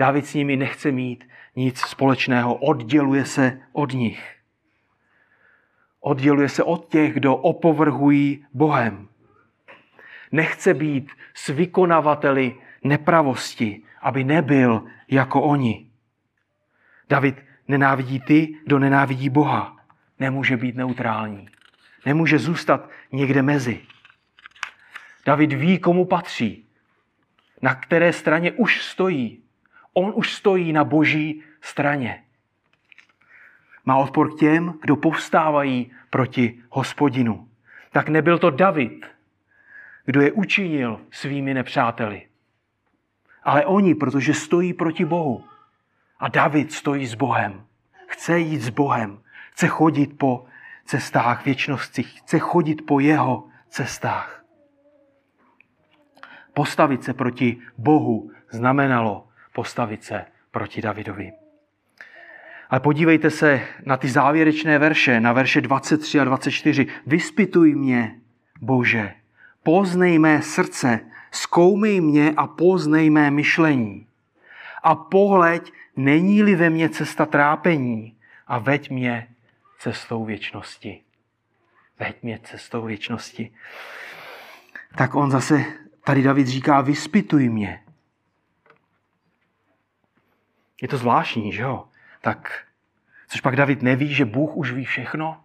David 0.00 0.26
s 0.26 0.34
nimi 0.34 0.56
nechce 0.56 0.92
mít 0.92 1.28
nic 1.56 1.78
společného, 1.80 2.54
odděluje 2.54 3.24
se 3.24 3.60
od 3.72 3.92
nich. 3.92 4.36
Odděluje 6.00 6.48
se 6.48 6.62
od 6.62 6.88
těch, 6.88 7.14
kdo 7.14 7.36
opovrhují 7.36 8.44
Bohem. 8.54 9.08
Nechce 10.32 10.74
být 10.74 11.10
s 11.34 11.48
vykonavateli 11.48 12.54
nepravosti, 12.84 13.82
aby 14.00 14.24
nebyl 14.24 14.84
jako 15.08 15.42
oni. 15.42 15.90
David 17.08 17.44
nenávidí 17.68 18.20
ty, 18.20 18.58
kdo 18.66 18.78
nenávidí 18.78 19.28
Boha. 19.28 19.76
Nemůže 20.18 20.56
být 20.56 20.76
neutrální. 20.76 21.48
Nemůže 22.06 22.38
zůstat 22.38 22.90
někde 23.12 23.42
mezi. 23.42 23.80
David 25.26 25.52
ví, 25.52 25.78
komu 25.78 26.04
patří, 26.04 26.68
na 27.62 27.74
které 27.74 28.12
straně 28.12 28.52
už 28.52 28.82
stojí. 28.82 29.42
On 29.92 30.12
už 30.16 30.34
stojí 30.34 30.72
na 30.72 30.84
boží 30.84 31.42
straně. 31.60 32.24
Má 33.84 33.96
odpor 33.96 34.34
k 34.34 34.38
těm, 34.38 34.78
kdo 34.82 34.96
povstávají 34.96 35.92
proti 36.10 36.62
hospodinu. 36.70 37.48
Tak 37.92 38.08
nebyl 38.08 38.38
to 38.38 38.50
David, 38.50 39.06
kdo 40.04 40.20
je 40.20 40.32
učinil 40.32 41.00
svými 41.10 41.54
nepřáteli. 41.54 42.26
Ale 43.42 43.66
oni, 43.66 43.94
protože 43.94 44.34
stojí 44.34 44.72
proti 44.72 45.04
Bohu. 45.04 45.44
A 46.18 46.28
David 46.28 46.72
stojí 46.72 47.06
s 47.06 47.14
Bohem. 47.14 47.64
Chce 48.06 48.38
jít 48.38 48.60
s 48.60 48.68
Bohem. 48.68 49.22
Chce 49.52 49.68
chodit 49.68 50.18
po 50.18 50.46
cestách 50.84 51.44
věčnosti. 51.44 52.02
Chce 52.02 52.38
chodit 52.38 52.86
po 52.86 53.00
jeho 53.00 53.48
cestách. 53.68 54.44
Postavit 56.54 57.04
se 57.04 57.14
proti 57.14 57.60
Bohu 57.78 58.30
znamenalo 58.50 59.28
postavit 59.52 60.04
se 60.04 60.24
proti 60.50 60.82
Davidovi. 60.82 61.32
Ale 62.70 62.80
podívejte 62.80 63.30
se 63.30 63.60
na 63.84 63.96
ty 63.96 64.08
závěrečné 64.08 64.78
verše, 64.78 65.20
na 65.20 65.32
verše 65.32 65.60
23 65.60 66.20
a 66.20 66.24
24. 66.24 66.86
Vyspituj 67.06 67.74
mě, 67.74 68.16
Bože, 68.60 69.14
poznej 69.62 70.18
mé 70.18 70.42
srdce, 70.42 71.00
zkoumej 71.30 72.00
mě 72.00 72.34
a 72.36 72.46
poznej 72.46 73.10
mé 73.10 73.30
myšlení. 73.30 74.06
A 74.82 74.94
pohleď, 74.94 75.72
není-li 75.96 76.54
ve 76.54 76.70
mně 76.70 76.88
cesta 76.88 77.26
trápení 77.26 78.16
a 78.46 78.58
veď 78.58 78.90
mě 78.90 79.28
cestou 79.78 80.24
věčnosti. 80.24 81.00
Veď 81.98 82.22
mě 82.22 82.40
cestou 82.44 82.82
věčnosti. 82.82 83.50
Tak 84.96 85.14
on 85.14 85.30
zase, 85.30 85.64
tady 86.04 86.22
David 86.22 86.46
říká, 86.46 86.80
vyspituj 86.80 87.48
mě. 87.48 87.80
Je 90.82 90.88
to 90.88 90.96
zvláštní, 90.96 91.52
že 91.52 91.62
jo? 91.62 91.84
Tak, 92.20 92.64
což 93.28 93.40
pak 93.40 93.56
David 93.56 93.82
neví, 93.82 94.14
že 94.14 94.24
Bůh 94.24 94.56
už 94.56 94.72
ví 94.72 94.84
všechno? 94.84 95.40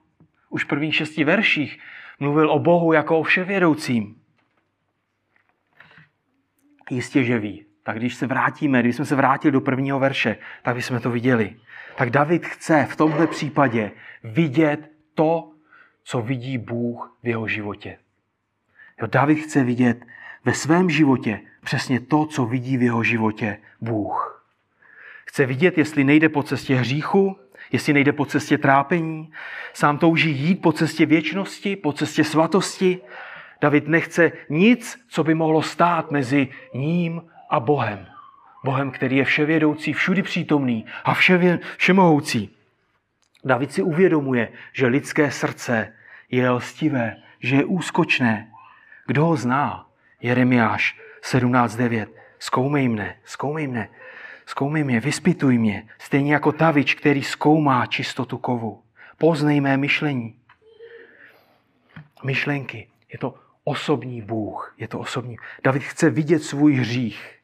Už 0.49 0.63
v 0.63 0.67
prvních 0.67 0.95
šesti 0.95 1.23
verších 1.23 1.79
mluvil 2.19 2.51
o 2.51 2.59
Bohu 2.59 2.93
jako 2.93 3.19
o 3.19 3.23
vševědoucím. 3.23 4.15
Jistě, 6.89 7.23
že 7.23 7.39
ví. 7.39 7.65
Tak 7.83 7.97
když 7.97 8.15
se 8.15 8.27
vrátíme, 8.27 8.79
když 8.79 8.95
jsme 8.95 9.05
se 9.05 9.15
vrátili 9.15 9.51
do 9.51 9.61
prvního 9.61 9.99
verše, 9.99 10.38
tak 10.61 10.75
bychom 10.75 10.99
to 10.99 11.11
viděli. 11.11 11.55
Tak 11.97 12.09
David 12.09 12.45
chce 12.45 12.88
v 12.91 12.95
tomhle 12.95 13.27
případě 13.27 13.91
vidět 14.23 14.91
to, 15.13 15.51
co 16.03 16.21
vidí 16.21 16.57
Bůh 16.57 17.17
v 17.23 17.27
jeho 17.27 17.47
životě. 17.47 17.97
Jo, 19.01 19.07
David 19.07 19.39
chce 19.39 19.63
vidět 19.63 20.05
ve 20.45 20.53
svém 20.53 20.89
životě 20.89 21.39
přesně 21.63 21.99
to, 21.99 22.25
co 22.25 22.45
vidí 22.45 22.77
v 22.77 22.81
jeho 22.81 23.03
životě 23.03 23.57
Bůh. 23.81 24.24
Chce 25.26 25.45
vidět, 25.45 25.78
jestli 25.78 26.03
nejde 26.03 26.30
po 26.30 26.43
cestě 26.43 26.76
hříchu, 26.76 27.39
jestli 27.71 27.93
nejde 27.93 28.11
po 28.13 28.26
cestě 28.26 28.57
trápení. 28.57 29.32
Sám 29.73 29.97
touží 29.97 30.32
jít 30.32 30.61
po 30.61 30.71
cestě 30.71 31.05
věčnosti, 31.05 31.76
po 31.76 31.93
cestě 31.93 32.23
svatosti. 32.23 32.99
David 33.61 33.88
nechce 33.88 34.32
nic, 34.49 35.05
co 35.07 35.23
by 35.23 35.34
mohlo 35.34 35.61
stát 35.61 36.11
mezi 36.11 36.47
ním 36.73 37.21
a 37.49 37.59
Bohem. 37.59 38.07
Bohem, 38.63 38.91
který 38.91 39.17
je 39.17 39.26
vševědoucí, 39.26 39.93
všudy 39.93 40.21
přítomný 40.21 40.86
a 41.03 41.13
vševě, 41.13 41.59
všemohoucí. 41.78 42.55
David 43.43 43.71
si 43.71 43.82
uvědomuje, 43.82 44.49
že 44.73 44.88
lidské 44.88 45.32
srdce 45.32 45.93
je 46.32 46.49
lstivé, 46.49 47.15
že 47.39 47.55
je 47.55 47.65
úskočné. 47.65 48.51
Kdo 49.07 49.26
ho 49.26 49.36
zná? 49.36 49.86
Jeremiáš 50.21 50.97
17.9. 51.23 52.07
Zkoumej 52.39 52.89
mne, 52.89 53.15
zkoumej 53.26 53.67
mne, 53.67 53.89
zkoumej 54.46 54.84
mě, 54.84 55.00
vyspituj 55.00 55.58
mě, 55.58 55.89
stejně 56.00 56.34
jako 56.34 56.52
tavič, 56.52 56.96
který 56.96 57.24
zkoumá 57.24 57.86
čistotu 57.86 58.38
kovu. 58.38 58.84
Poznej 59.18 59.62
mé 59.62 59.78
myšlení. 59.78 60.36
Myšlenky. 62.24 62.89
Je 63.14 63.20
to 63.20 63.36
osobní 63.64 64.22
Bůh. 64.22 64.76
Je 64.78 64.88
to 64.88 65.00
osobní. 65.00 65.38
David 65.64 65.84
chce 65.84 66.10
vidět 66.10 66.39
svůj 66.39 66.74
hřích. 66.74 67.36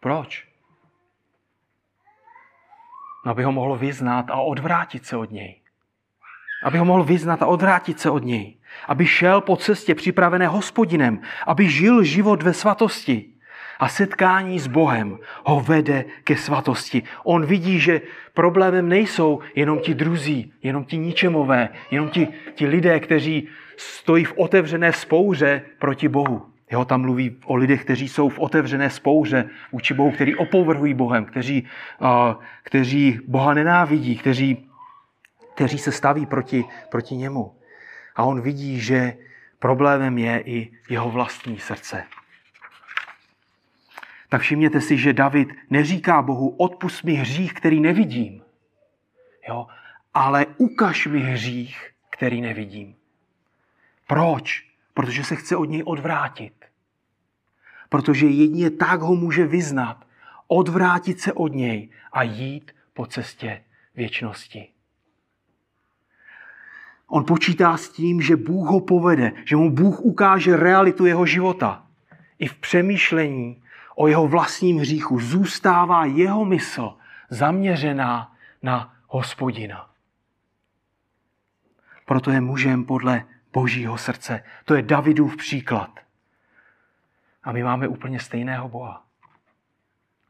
Proč? 0.00 0.48
No, 3.26 3.30
aby 3.30 3.42
ho 3.42 3.52
mohl 3.52 3.76
vyznat 3.76 4.30
a 4.30 4.34
odvrátit 4.34 5.06
se 5.06 5.16
od 5.16 5.30
něj. 5.30 5.60
Aby 6.62 6.78
ho 6.78 6.84
mohl 6.84 7.04
vyznat 7.04 7.42
a 7.42 7.46
odvrátit 7.46 8.00
se 8.00 8.10
od 8.10 8.24
něj. 8.24 8.56
Aby 8.88 9.06
šel 9.06 9.40
po 9.40 9.56
cestě 9.56 9.94
připravené 9.94 10.46
hospodinem. 10.46 11.22
Aby 11.46 11.70
žil 11.70 12.04
život 12.04 12.42
ve 12.42 12.54
svatosti. 12.54 13.32
A 13.80 13.88
setkání 13.88 14.58
s 14.58 14.66
Bohem 14.66 15.18
ho 15.44 15.60
vede 15.60 16.04
ke 16.24 16.36
svatosti. 16.36 17.02
On 17.24 17.46
vidí, 17.46 17.80
že 17.80 18.00
problémem 18.34 18.88
nejsou 18.88 19.40
jenom 19.54 19.78
ti 19.78 19.94
druzí, 19.94 20.52
jenom 20.62 20.84
ti 20.84 20.96
ničemové, 20.96 21.68
jenom 21.90 22.08
ti, 22.08 22.28
ti 22.54 22.66
lidé, 22.66 23.00
kteří 23.00 23.48
stojí 23.76 24.24
v 24.24 24.34
otevřené 24.36 24.92
spouře 24.92 25.62
proti 25.78 26.08
Bohu. 26.08 26.46
Jeho 26.70 26.84
tam 26.84 27.00
mluví 27.00 27.36
o 27.44 27.56
lidech, 27.56 27.84
kteří 27.84 28.08
jsou 28.08 28.28
v 28.28 28.38
otevřené 28.38 28.90
spouře 28.90 29.48
vůči 29.72 29.94
Bohu, 29.94 30.10
kteří 30.10 30.36
opovrhují 30.36 30.94
Bohem, 30.94 31.24
kteří, 31.24 31.66
uh, 32.00 32.08
kteří 32.62 33.20
Boha 33.28 33.54
nenávidí, 33.54 34.16
kteří, 34.16 34.68
kteří 35.54 35.78
se 35.78 35.92
staví 35.92 36.26
proti, 36.26 36.64
proti 36.90 37.16
němu. 37.16 37.54
A 38.16 38.22
on 38.24 38.40
vidí, 38.40 38.80
že 38.80 39.16
problémem 39.58 40.18
je 40.18 40.42
i 40.44 40.70
jeho 40.88 41.10
vlastní 41.10 41.58
srdce. 41.58 42.04
Tak 44.30 44.40
všimněte 44.40 44.80
si, 44.80 44.98
že 44.98 45.12
David 45.12 45.48
neříká 45.70 46.22
Bohu, 46.22 46.48
odpust 46.48 47.04
mi 47.04 47.14
hřích, 47.14 47.54
který 47.54 47.80
nevidím, 47.80 48.42
jo? 49.48 49.66
ale 50.14 50.46
ukaž 50.58 51.06
mi 51.06 51.20
hřích, 51.20 51.90
který 52.10 52.40
nevidím. 52.40 52.94
Proč? 54.06 54.66
Protože 54.94 55.24
se 55.24 55.36
chce 55.36 55.56
od 55.56 55.64
něj 55.64 55.82
odvrátit. 55.86 56.52
Protože 57.88 58.26
jedině 58.26 58.70
tak 58.70 59.00
ho 59.00 59.16
může 59.16 59.46
vyznat, 59.46 60.06
odvrátit 60.46 61.20
se 61.20 61.32
od 61.32 61.54
něj 61.54 61.88
a 62.12 62.22
jít 62.22 62.72
po 62.94 63.06
cestě 63.06 63.64
věčnosti. 63.94 64.68
On 67.06 67.24
počítá 67.24 67.76
s 67.76 67.88
tím, 67.88 68.22
že 68.22 68.36
Bůh 68.36 68.68
ho 68.68 68.80
povede, 68.80 69.32
že 69.44 69.56
mu 69.56 69.70
Bůh 69.70 70.00
ukáže 70.00 70.56
realitu 70.56 71.06
jeho 71.06 71.26
života. 71.26 71.86
I 72.38 72.46
v 72.46 72.54
přemýšlení 72.54 73.59
o 74.00 74.08
jeho 74.08 74.28
vlastním 74.28 74.78
hříchu 74.78 75.20
zůstává 75.20 76.04
jeho 76.04 76.44
mysl 76.44 76.96
zaměřená 77.30 78.36
na 78.62 78.96
hospodina. 79.06 79.90
Proto 82.04 82.30
je 82.30 82.40
mužem 82.40 82.84
podle 82.84 83.24
božího 83.52 83.98
srdce. 83.98 84.44
To 84.64 84.74
je 84.74 84.82
Davidův 84.82 85.36
příklad. 85.36 86.00
A 87.42 87.52
my 87.52 87.62
máme 87.62 87.88
úplně 87.88 88.20
stejného 88.20 88.68
Boha. 88.68 89.06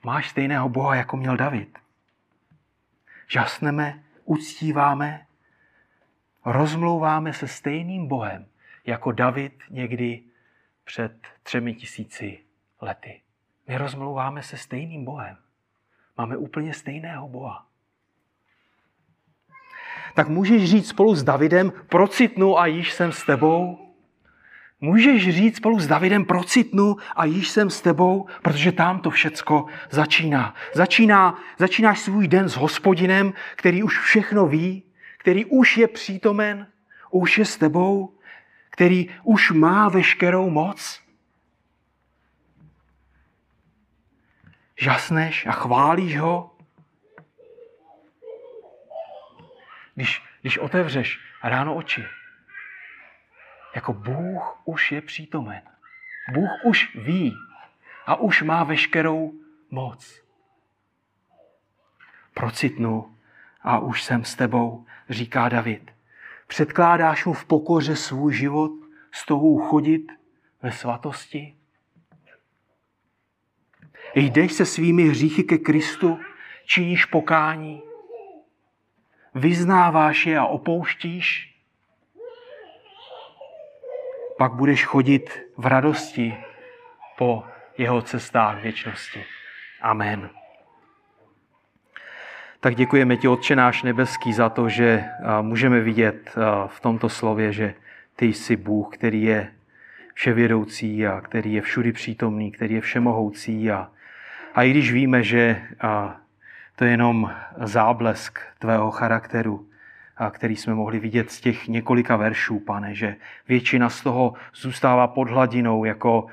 Máš 0.04 0.28
stejného 0.28 0.68
Boha, 0.68 0.94
jako 0.94 1.16
měl 1.16 1.36
David. 1.36 1.78
Žasneme, 3.28 4.02
uctíváme, 4.24 5.26
rozmlouváme 6.44 7.32
se 7.32 7.48
stejným 7.48 8.08
Bohem, 8.08 8.46
jako 8.86 9.12
David 9.12 9.62
někdy 9.70 10.22
před 10.84 11.26
třemi 11.42 11.74
tisíci 11.74 12.44
lety. 12.80 13.20
My 13.68 13.78
rozmlouváme 13.78 14.42
se 14.42 14.56
stejným 14.56 15.04
Bohem. 15.04 15.36
Máme 16.18 16.36
úplně 16.36 16.74
stejného 16.74 17.28
Boha. 17.28 17.66
Tak 20.14 20.28
můžeš 20.28 20.70
říct 20.70 20.88
spolu 20.88 21.14
s 21.14 21.22
Davidem, 21.22 21.72
procitnu 21.88 22.58
a 22.58 22.66
již 22.66 22.92
jsem 22.92 23.12
s 23.12 23.24
tebou? 23.24 23.90
Můžeš 24.80 25.34
říct 25.34 25.56
spolu 25.56 25.80
s 25.80 25.86
Davidem, 25.86 26.24
procitnu 26.24 26.96
a 27.16 27.24
již 27.24 27.48
jsem 27.48 27.70
s 27.70 27.80
tebou, 27.80 28.26
protože 28.42 28.72
tam 28.72 29.00
to 29.00 29.10
všecko 29.10 29.66
začíná. 29.90 30.54
začíná. 30.74 31.38
Začínáš 31.58 32.00
svůj 32.00 32.28
den 32.28 32.48
s 32.48 32.56
hospodinem, 32.56 33.32
který 33.56 33.82
už 33.82 33.98
všechno 33.98 34.46
ví, 34.46 34.82
který 35.18 35.44
už 35.44 35.76
je 35.76 35.88
přítomen, 35.88 36.66
už 37.10 37.38
je 37.38 37.44
s 37.44 37.56
tebou, 37.56 38.14
který 38.70 39.08
už 39.24 39.50
má 39.50 39.88
veškerou 39.88 40.50
moc. 40.50 41.00
Žasneš 44.80 45.46
a 45.46 45.52
chválíš 45.52 46.18
ho? 46.18 46.56
Když, 49.94 50.22
když 50.40 50.58
otevřeš 50.58 51.20
ráno 51.42 51.76
oči, 51.76 52.06
jako 53.74 53.92
Bůh 53.92 54.62
už 54.64 54.92
je 54.92 55.00
přítomen. 55.00 55.62
Bůh 56.32 56.50
už 56.64 56.96
ví 56.96 57.36
a 58.06 58.16
už 58.16 58.42
má 58.42 58.64
veškerou 58.64 59.32
moc. 59.70 60.22
Procitnu 62.34 63.16
a 63.62 63.78
už 63.78 64.02
jsem 64.02 64.24
s 64.24 64.34
tebou, 64.34 64.86
říká 65.08 65.48
David. 65.48 65.90
Předkládáš 66.46 67.24
mu 67.24 67.32
v 67.32 67.44
pokoře 67.44 67.96
svůj 67.96 68.34
život, 68.34 68.72
s 69.12 69.26
tobou 69.26 69.58
chodit 69.58 70.12
ve 70.62 70.72
svatosti? 70.72 71.59
Jdeš 74.14 74.52
se 74.52 74.66
svými 74.66 75.02
hříchy 75.02 75.42
ke 75.44 75.58
Kristu, 75.58 76.18
činíš 76.64 77.04
pokání, 77.04 77.82
vyznáváš 79.34 80.26
je 80.26 80.38
a 80.38 80.44
opouštíš, 80.44 81.56
pak 84.38 84.52
budeš 84.52 84.84
chodit 84.84 85.46
v 85.56 85.66
radosti 85.66 86.36
po 87.18 87.44
jeho 87.78 88.02
cestách 88.02 88.62
věčnosti. 88.62 89.24
Amen. 89.80 90.30
Tak 92.60 92.74
děkujeme 92.74 93.16
ti, 93.16 93.28
Otče 93.28 93.56
náš 93.56 93.82
nebeský, 93.82 94.32
za 94.32 94.48
to, 94.48 94.68
že 94.68 95.04
můžeme 95.40 95.80
vidět 95.80 96.34
v 96.66 96.80
tomto 96.80 97.08
slově, 97.08 97.52
že 97.52 97.74
ty 98.16 98.26
jsi 98.26 98.56
Bůh, 98.56 98.96
který 98.96 99.22
je 99.22 99.54
vševědoucí 100.14 101.06
a 101.06 101.20
který 101.20 101.52
je 101.52 101.62
všudy 101.62 101.92
přítomný, 101.92 102.52
který 102.52 102.74
je 102.74 102.80
všemohoucí. 102.80 103.70
A, 103.70 103.90
a 104.54 104.62
i 104.62 104.70
když 104.70 104.92
víme, 104.92 105.22
že 105.22 105.62
to 106.76 106.84
je 106.84 106.90
jenom 106.90 107.34
záblesk 107.62 108.38
tvého 108.58 108.90
charakteru, 108.90 109.68
který 110.30 110.56
jsme 110.56 110.74
mohli 110.74 110.98
vidět 110.98 111.30
z 111.30 111.40
těch 111.40 111.68
několika 111.68 112.16
veršů, 112.16 112.60
pane, 112.60 112.94
že 112.94 113.16
většina 113.48 113.90
z 113.90 114.00
toho 114.02 114.34
zůstává 114.54 115.06
pod 115.06 115.30
hladinou, 115.30 115.84
jako, 115.84 116.26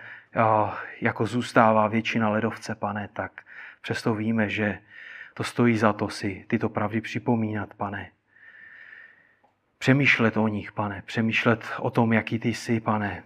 jako 1.01 1.25
zůstává 1.25 1.87
většina 1.87 2.29
ledovce, 2.29 2.75
pane, 2.75 3.09
tak 3.13 3.31
přesto 3.81 4.15
víme, 4.15 4.49
že 4.49 4.79
to 5.33 5.43
stojí 5.43 5.77
za 5.77 5.93
to 5.93 6.09
si 6.09 6.45
tyto 6.47 6.69
pravdy 6.69 7.01
připomínat, 7.01 7.73
pane. 7.73 8.11
Přemýšlet 9.77 10.37
o 10.37 10.47
nich, 10.47 10.71
pane, 10.71 11.03
přemýšlet 11.05 11.65
o 11.79 11.89
tom, 11.89 12.13
jaký 12.13 12.39
ty 12.39 12.53
jsi, 12.53 12.79
pane, 12.79 13.23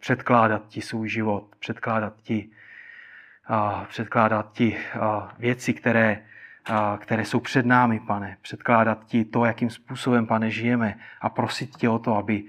předkládat 0.00 0.68
ti 0.68 0.80
svůj 0.82 1.08
život, 1.08 1.44
předkládat 1.58 2.14
ti, 2.22 2.50
předkládat 3.88 4.52
ti 4.52 4.76
věci, 5.38 5.74
které, 5.74 6.22
které 6.98 7.24
jsou 7.24 7.40
před 7.40 7.66
námi, 7.66 8.00
pane, 8.00 8.36
předkládat 8.42 9.04
ti 9.06 9.24
to, 9.24 9.44
jakým 9.44 9.70
způsobem, 9.70 10.26
pane, 10.26 10.50
žijeme 10.50 10.94
a 11.20 11.28
prosit 11.28 11.76
tě 11.76 11.88
o 11.88 11.98
to, 11.98 12.16
aby 12.16 12.44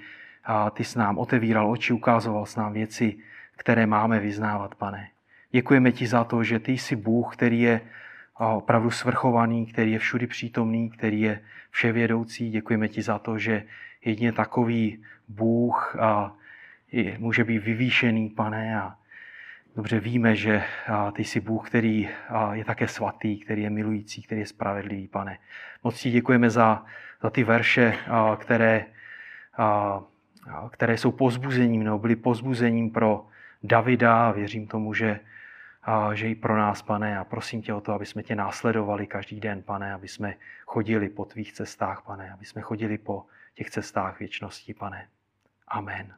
ty 0.73 0.83
s 0.83 0.95
nám 0.95 1.17
otevíral 1.17 1.71
oči, 1.71 1.93
ukázoval 1.93 2.45
s 2.45 2.55
nám 2.55 2.73
věci, 2.73 3.17
které 3.55 3.85
máme 3.85 4.19
vyznávat, 4.19 4.75
pane. 4.75 5.09
Děkujeme 5.51 5.91
ti 5.91 6.07
za 6.07 6.23
to, 6.23 6.43
že 6.43 6.59
ty 6.59 6.71
jsi 6.71 6.95
Bůh, 6.95 7.35
který 7.35 7.61
je 7.61 7.81
opravdu 8.33 8.91
svrchovaný, 8.91 9.65
který 9.65 9.91
je 9.91 9.99
všudy 9.99 10.27
přítomný, 10.27 10.89
který 10.89 11.21
je 11.21 11.39
vševědoucí. 11.71 12.49
Děkujeme 12.49 12.87
ti 12.87 13.01
za 13.01 13.19
to, 13.19 13.37
že 13.37 13.63
jedině 14.05 14.31
takový 14.31 15.03
Bůh 15.27 15.95
může 17.17 17.43
být 17.43 17.63
vyvýšený, 17.63 18.29
pane, 18.29 18.81
a 18.81 18.95
dobře 19.75 19.99
víme, 19.99 20.35
že 20.35 20.63
ty 21.13 21.23
jsi 21.23 21.39
Bůh, 21.39 21.69
který 21.69 22.09
je 22.51 22.65
také 22.65 22.87
svatý, 22.87 23.39
který 23.39 23.61
je 23.61 23.69
milující, 23.69 24.21
který 24.21 24.41
je 24.41 24.47
spravedlivý, 24.47 25.07
pane. 25.07 25.37
Moc 25.83 25.99
ti 25.99 26.11
děkujeme 26.11 26.49
za, 26.49 26.85
za 27.21 27.29
ty 27.29 27.43
verše, 27.43 27.97
které, 28.37 28.85
které 30.71 30.97
jsou 30.97 31.11
pozbuzením, 31.11 31.83
nebo 31.83 31.99
byly 31.99 32.15
pozbuzením 32.15 32.91
pro 32.91 33.27
Davida. 33.63 34.31
Věřím 34.31 34.67
tomu, 34.67 34.93
že 34.93 35.19
že 36.13 36.29
i 36.29 36.35
pro 36.35 36.57
nás, 36.57 36.81
pane, 36.81 37.17
a 37.17 37.23
prosím 37.23 37.61
tě 37.61 37.73
o 37.73 37.81
to, 37.81 37.93
aby 37.93 38.05
jsme 38.05 38.23
tě 38.23 38.35
následovali 38.35 39.07
každý 39.07 39.39
den, 39.39 39.63
pane, 39.63 39.93
aby 39.93 40.07
jsme 40.07 40.35
chodili 40.65 41.09
po 41.09 41.25
tvých 41.25 41.53
cestách, 41.53 42.01
pane, 42.05 42.31
aby 42.31 42.45
jsme 42.45 42.61
chodili 42.61 42.97
po 42.97 43.25
těch 43.53 43.69
cestách 43.69 44.19
věčnosti, 44.19 44.73
pane. 44.73 45.07
Amen. 45.67 46.13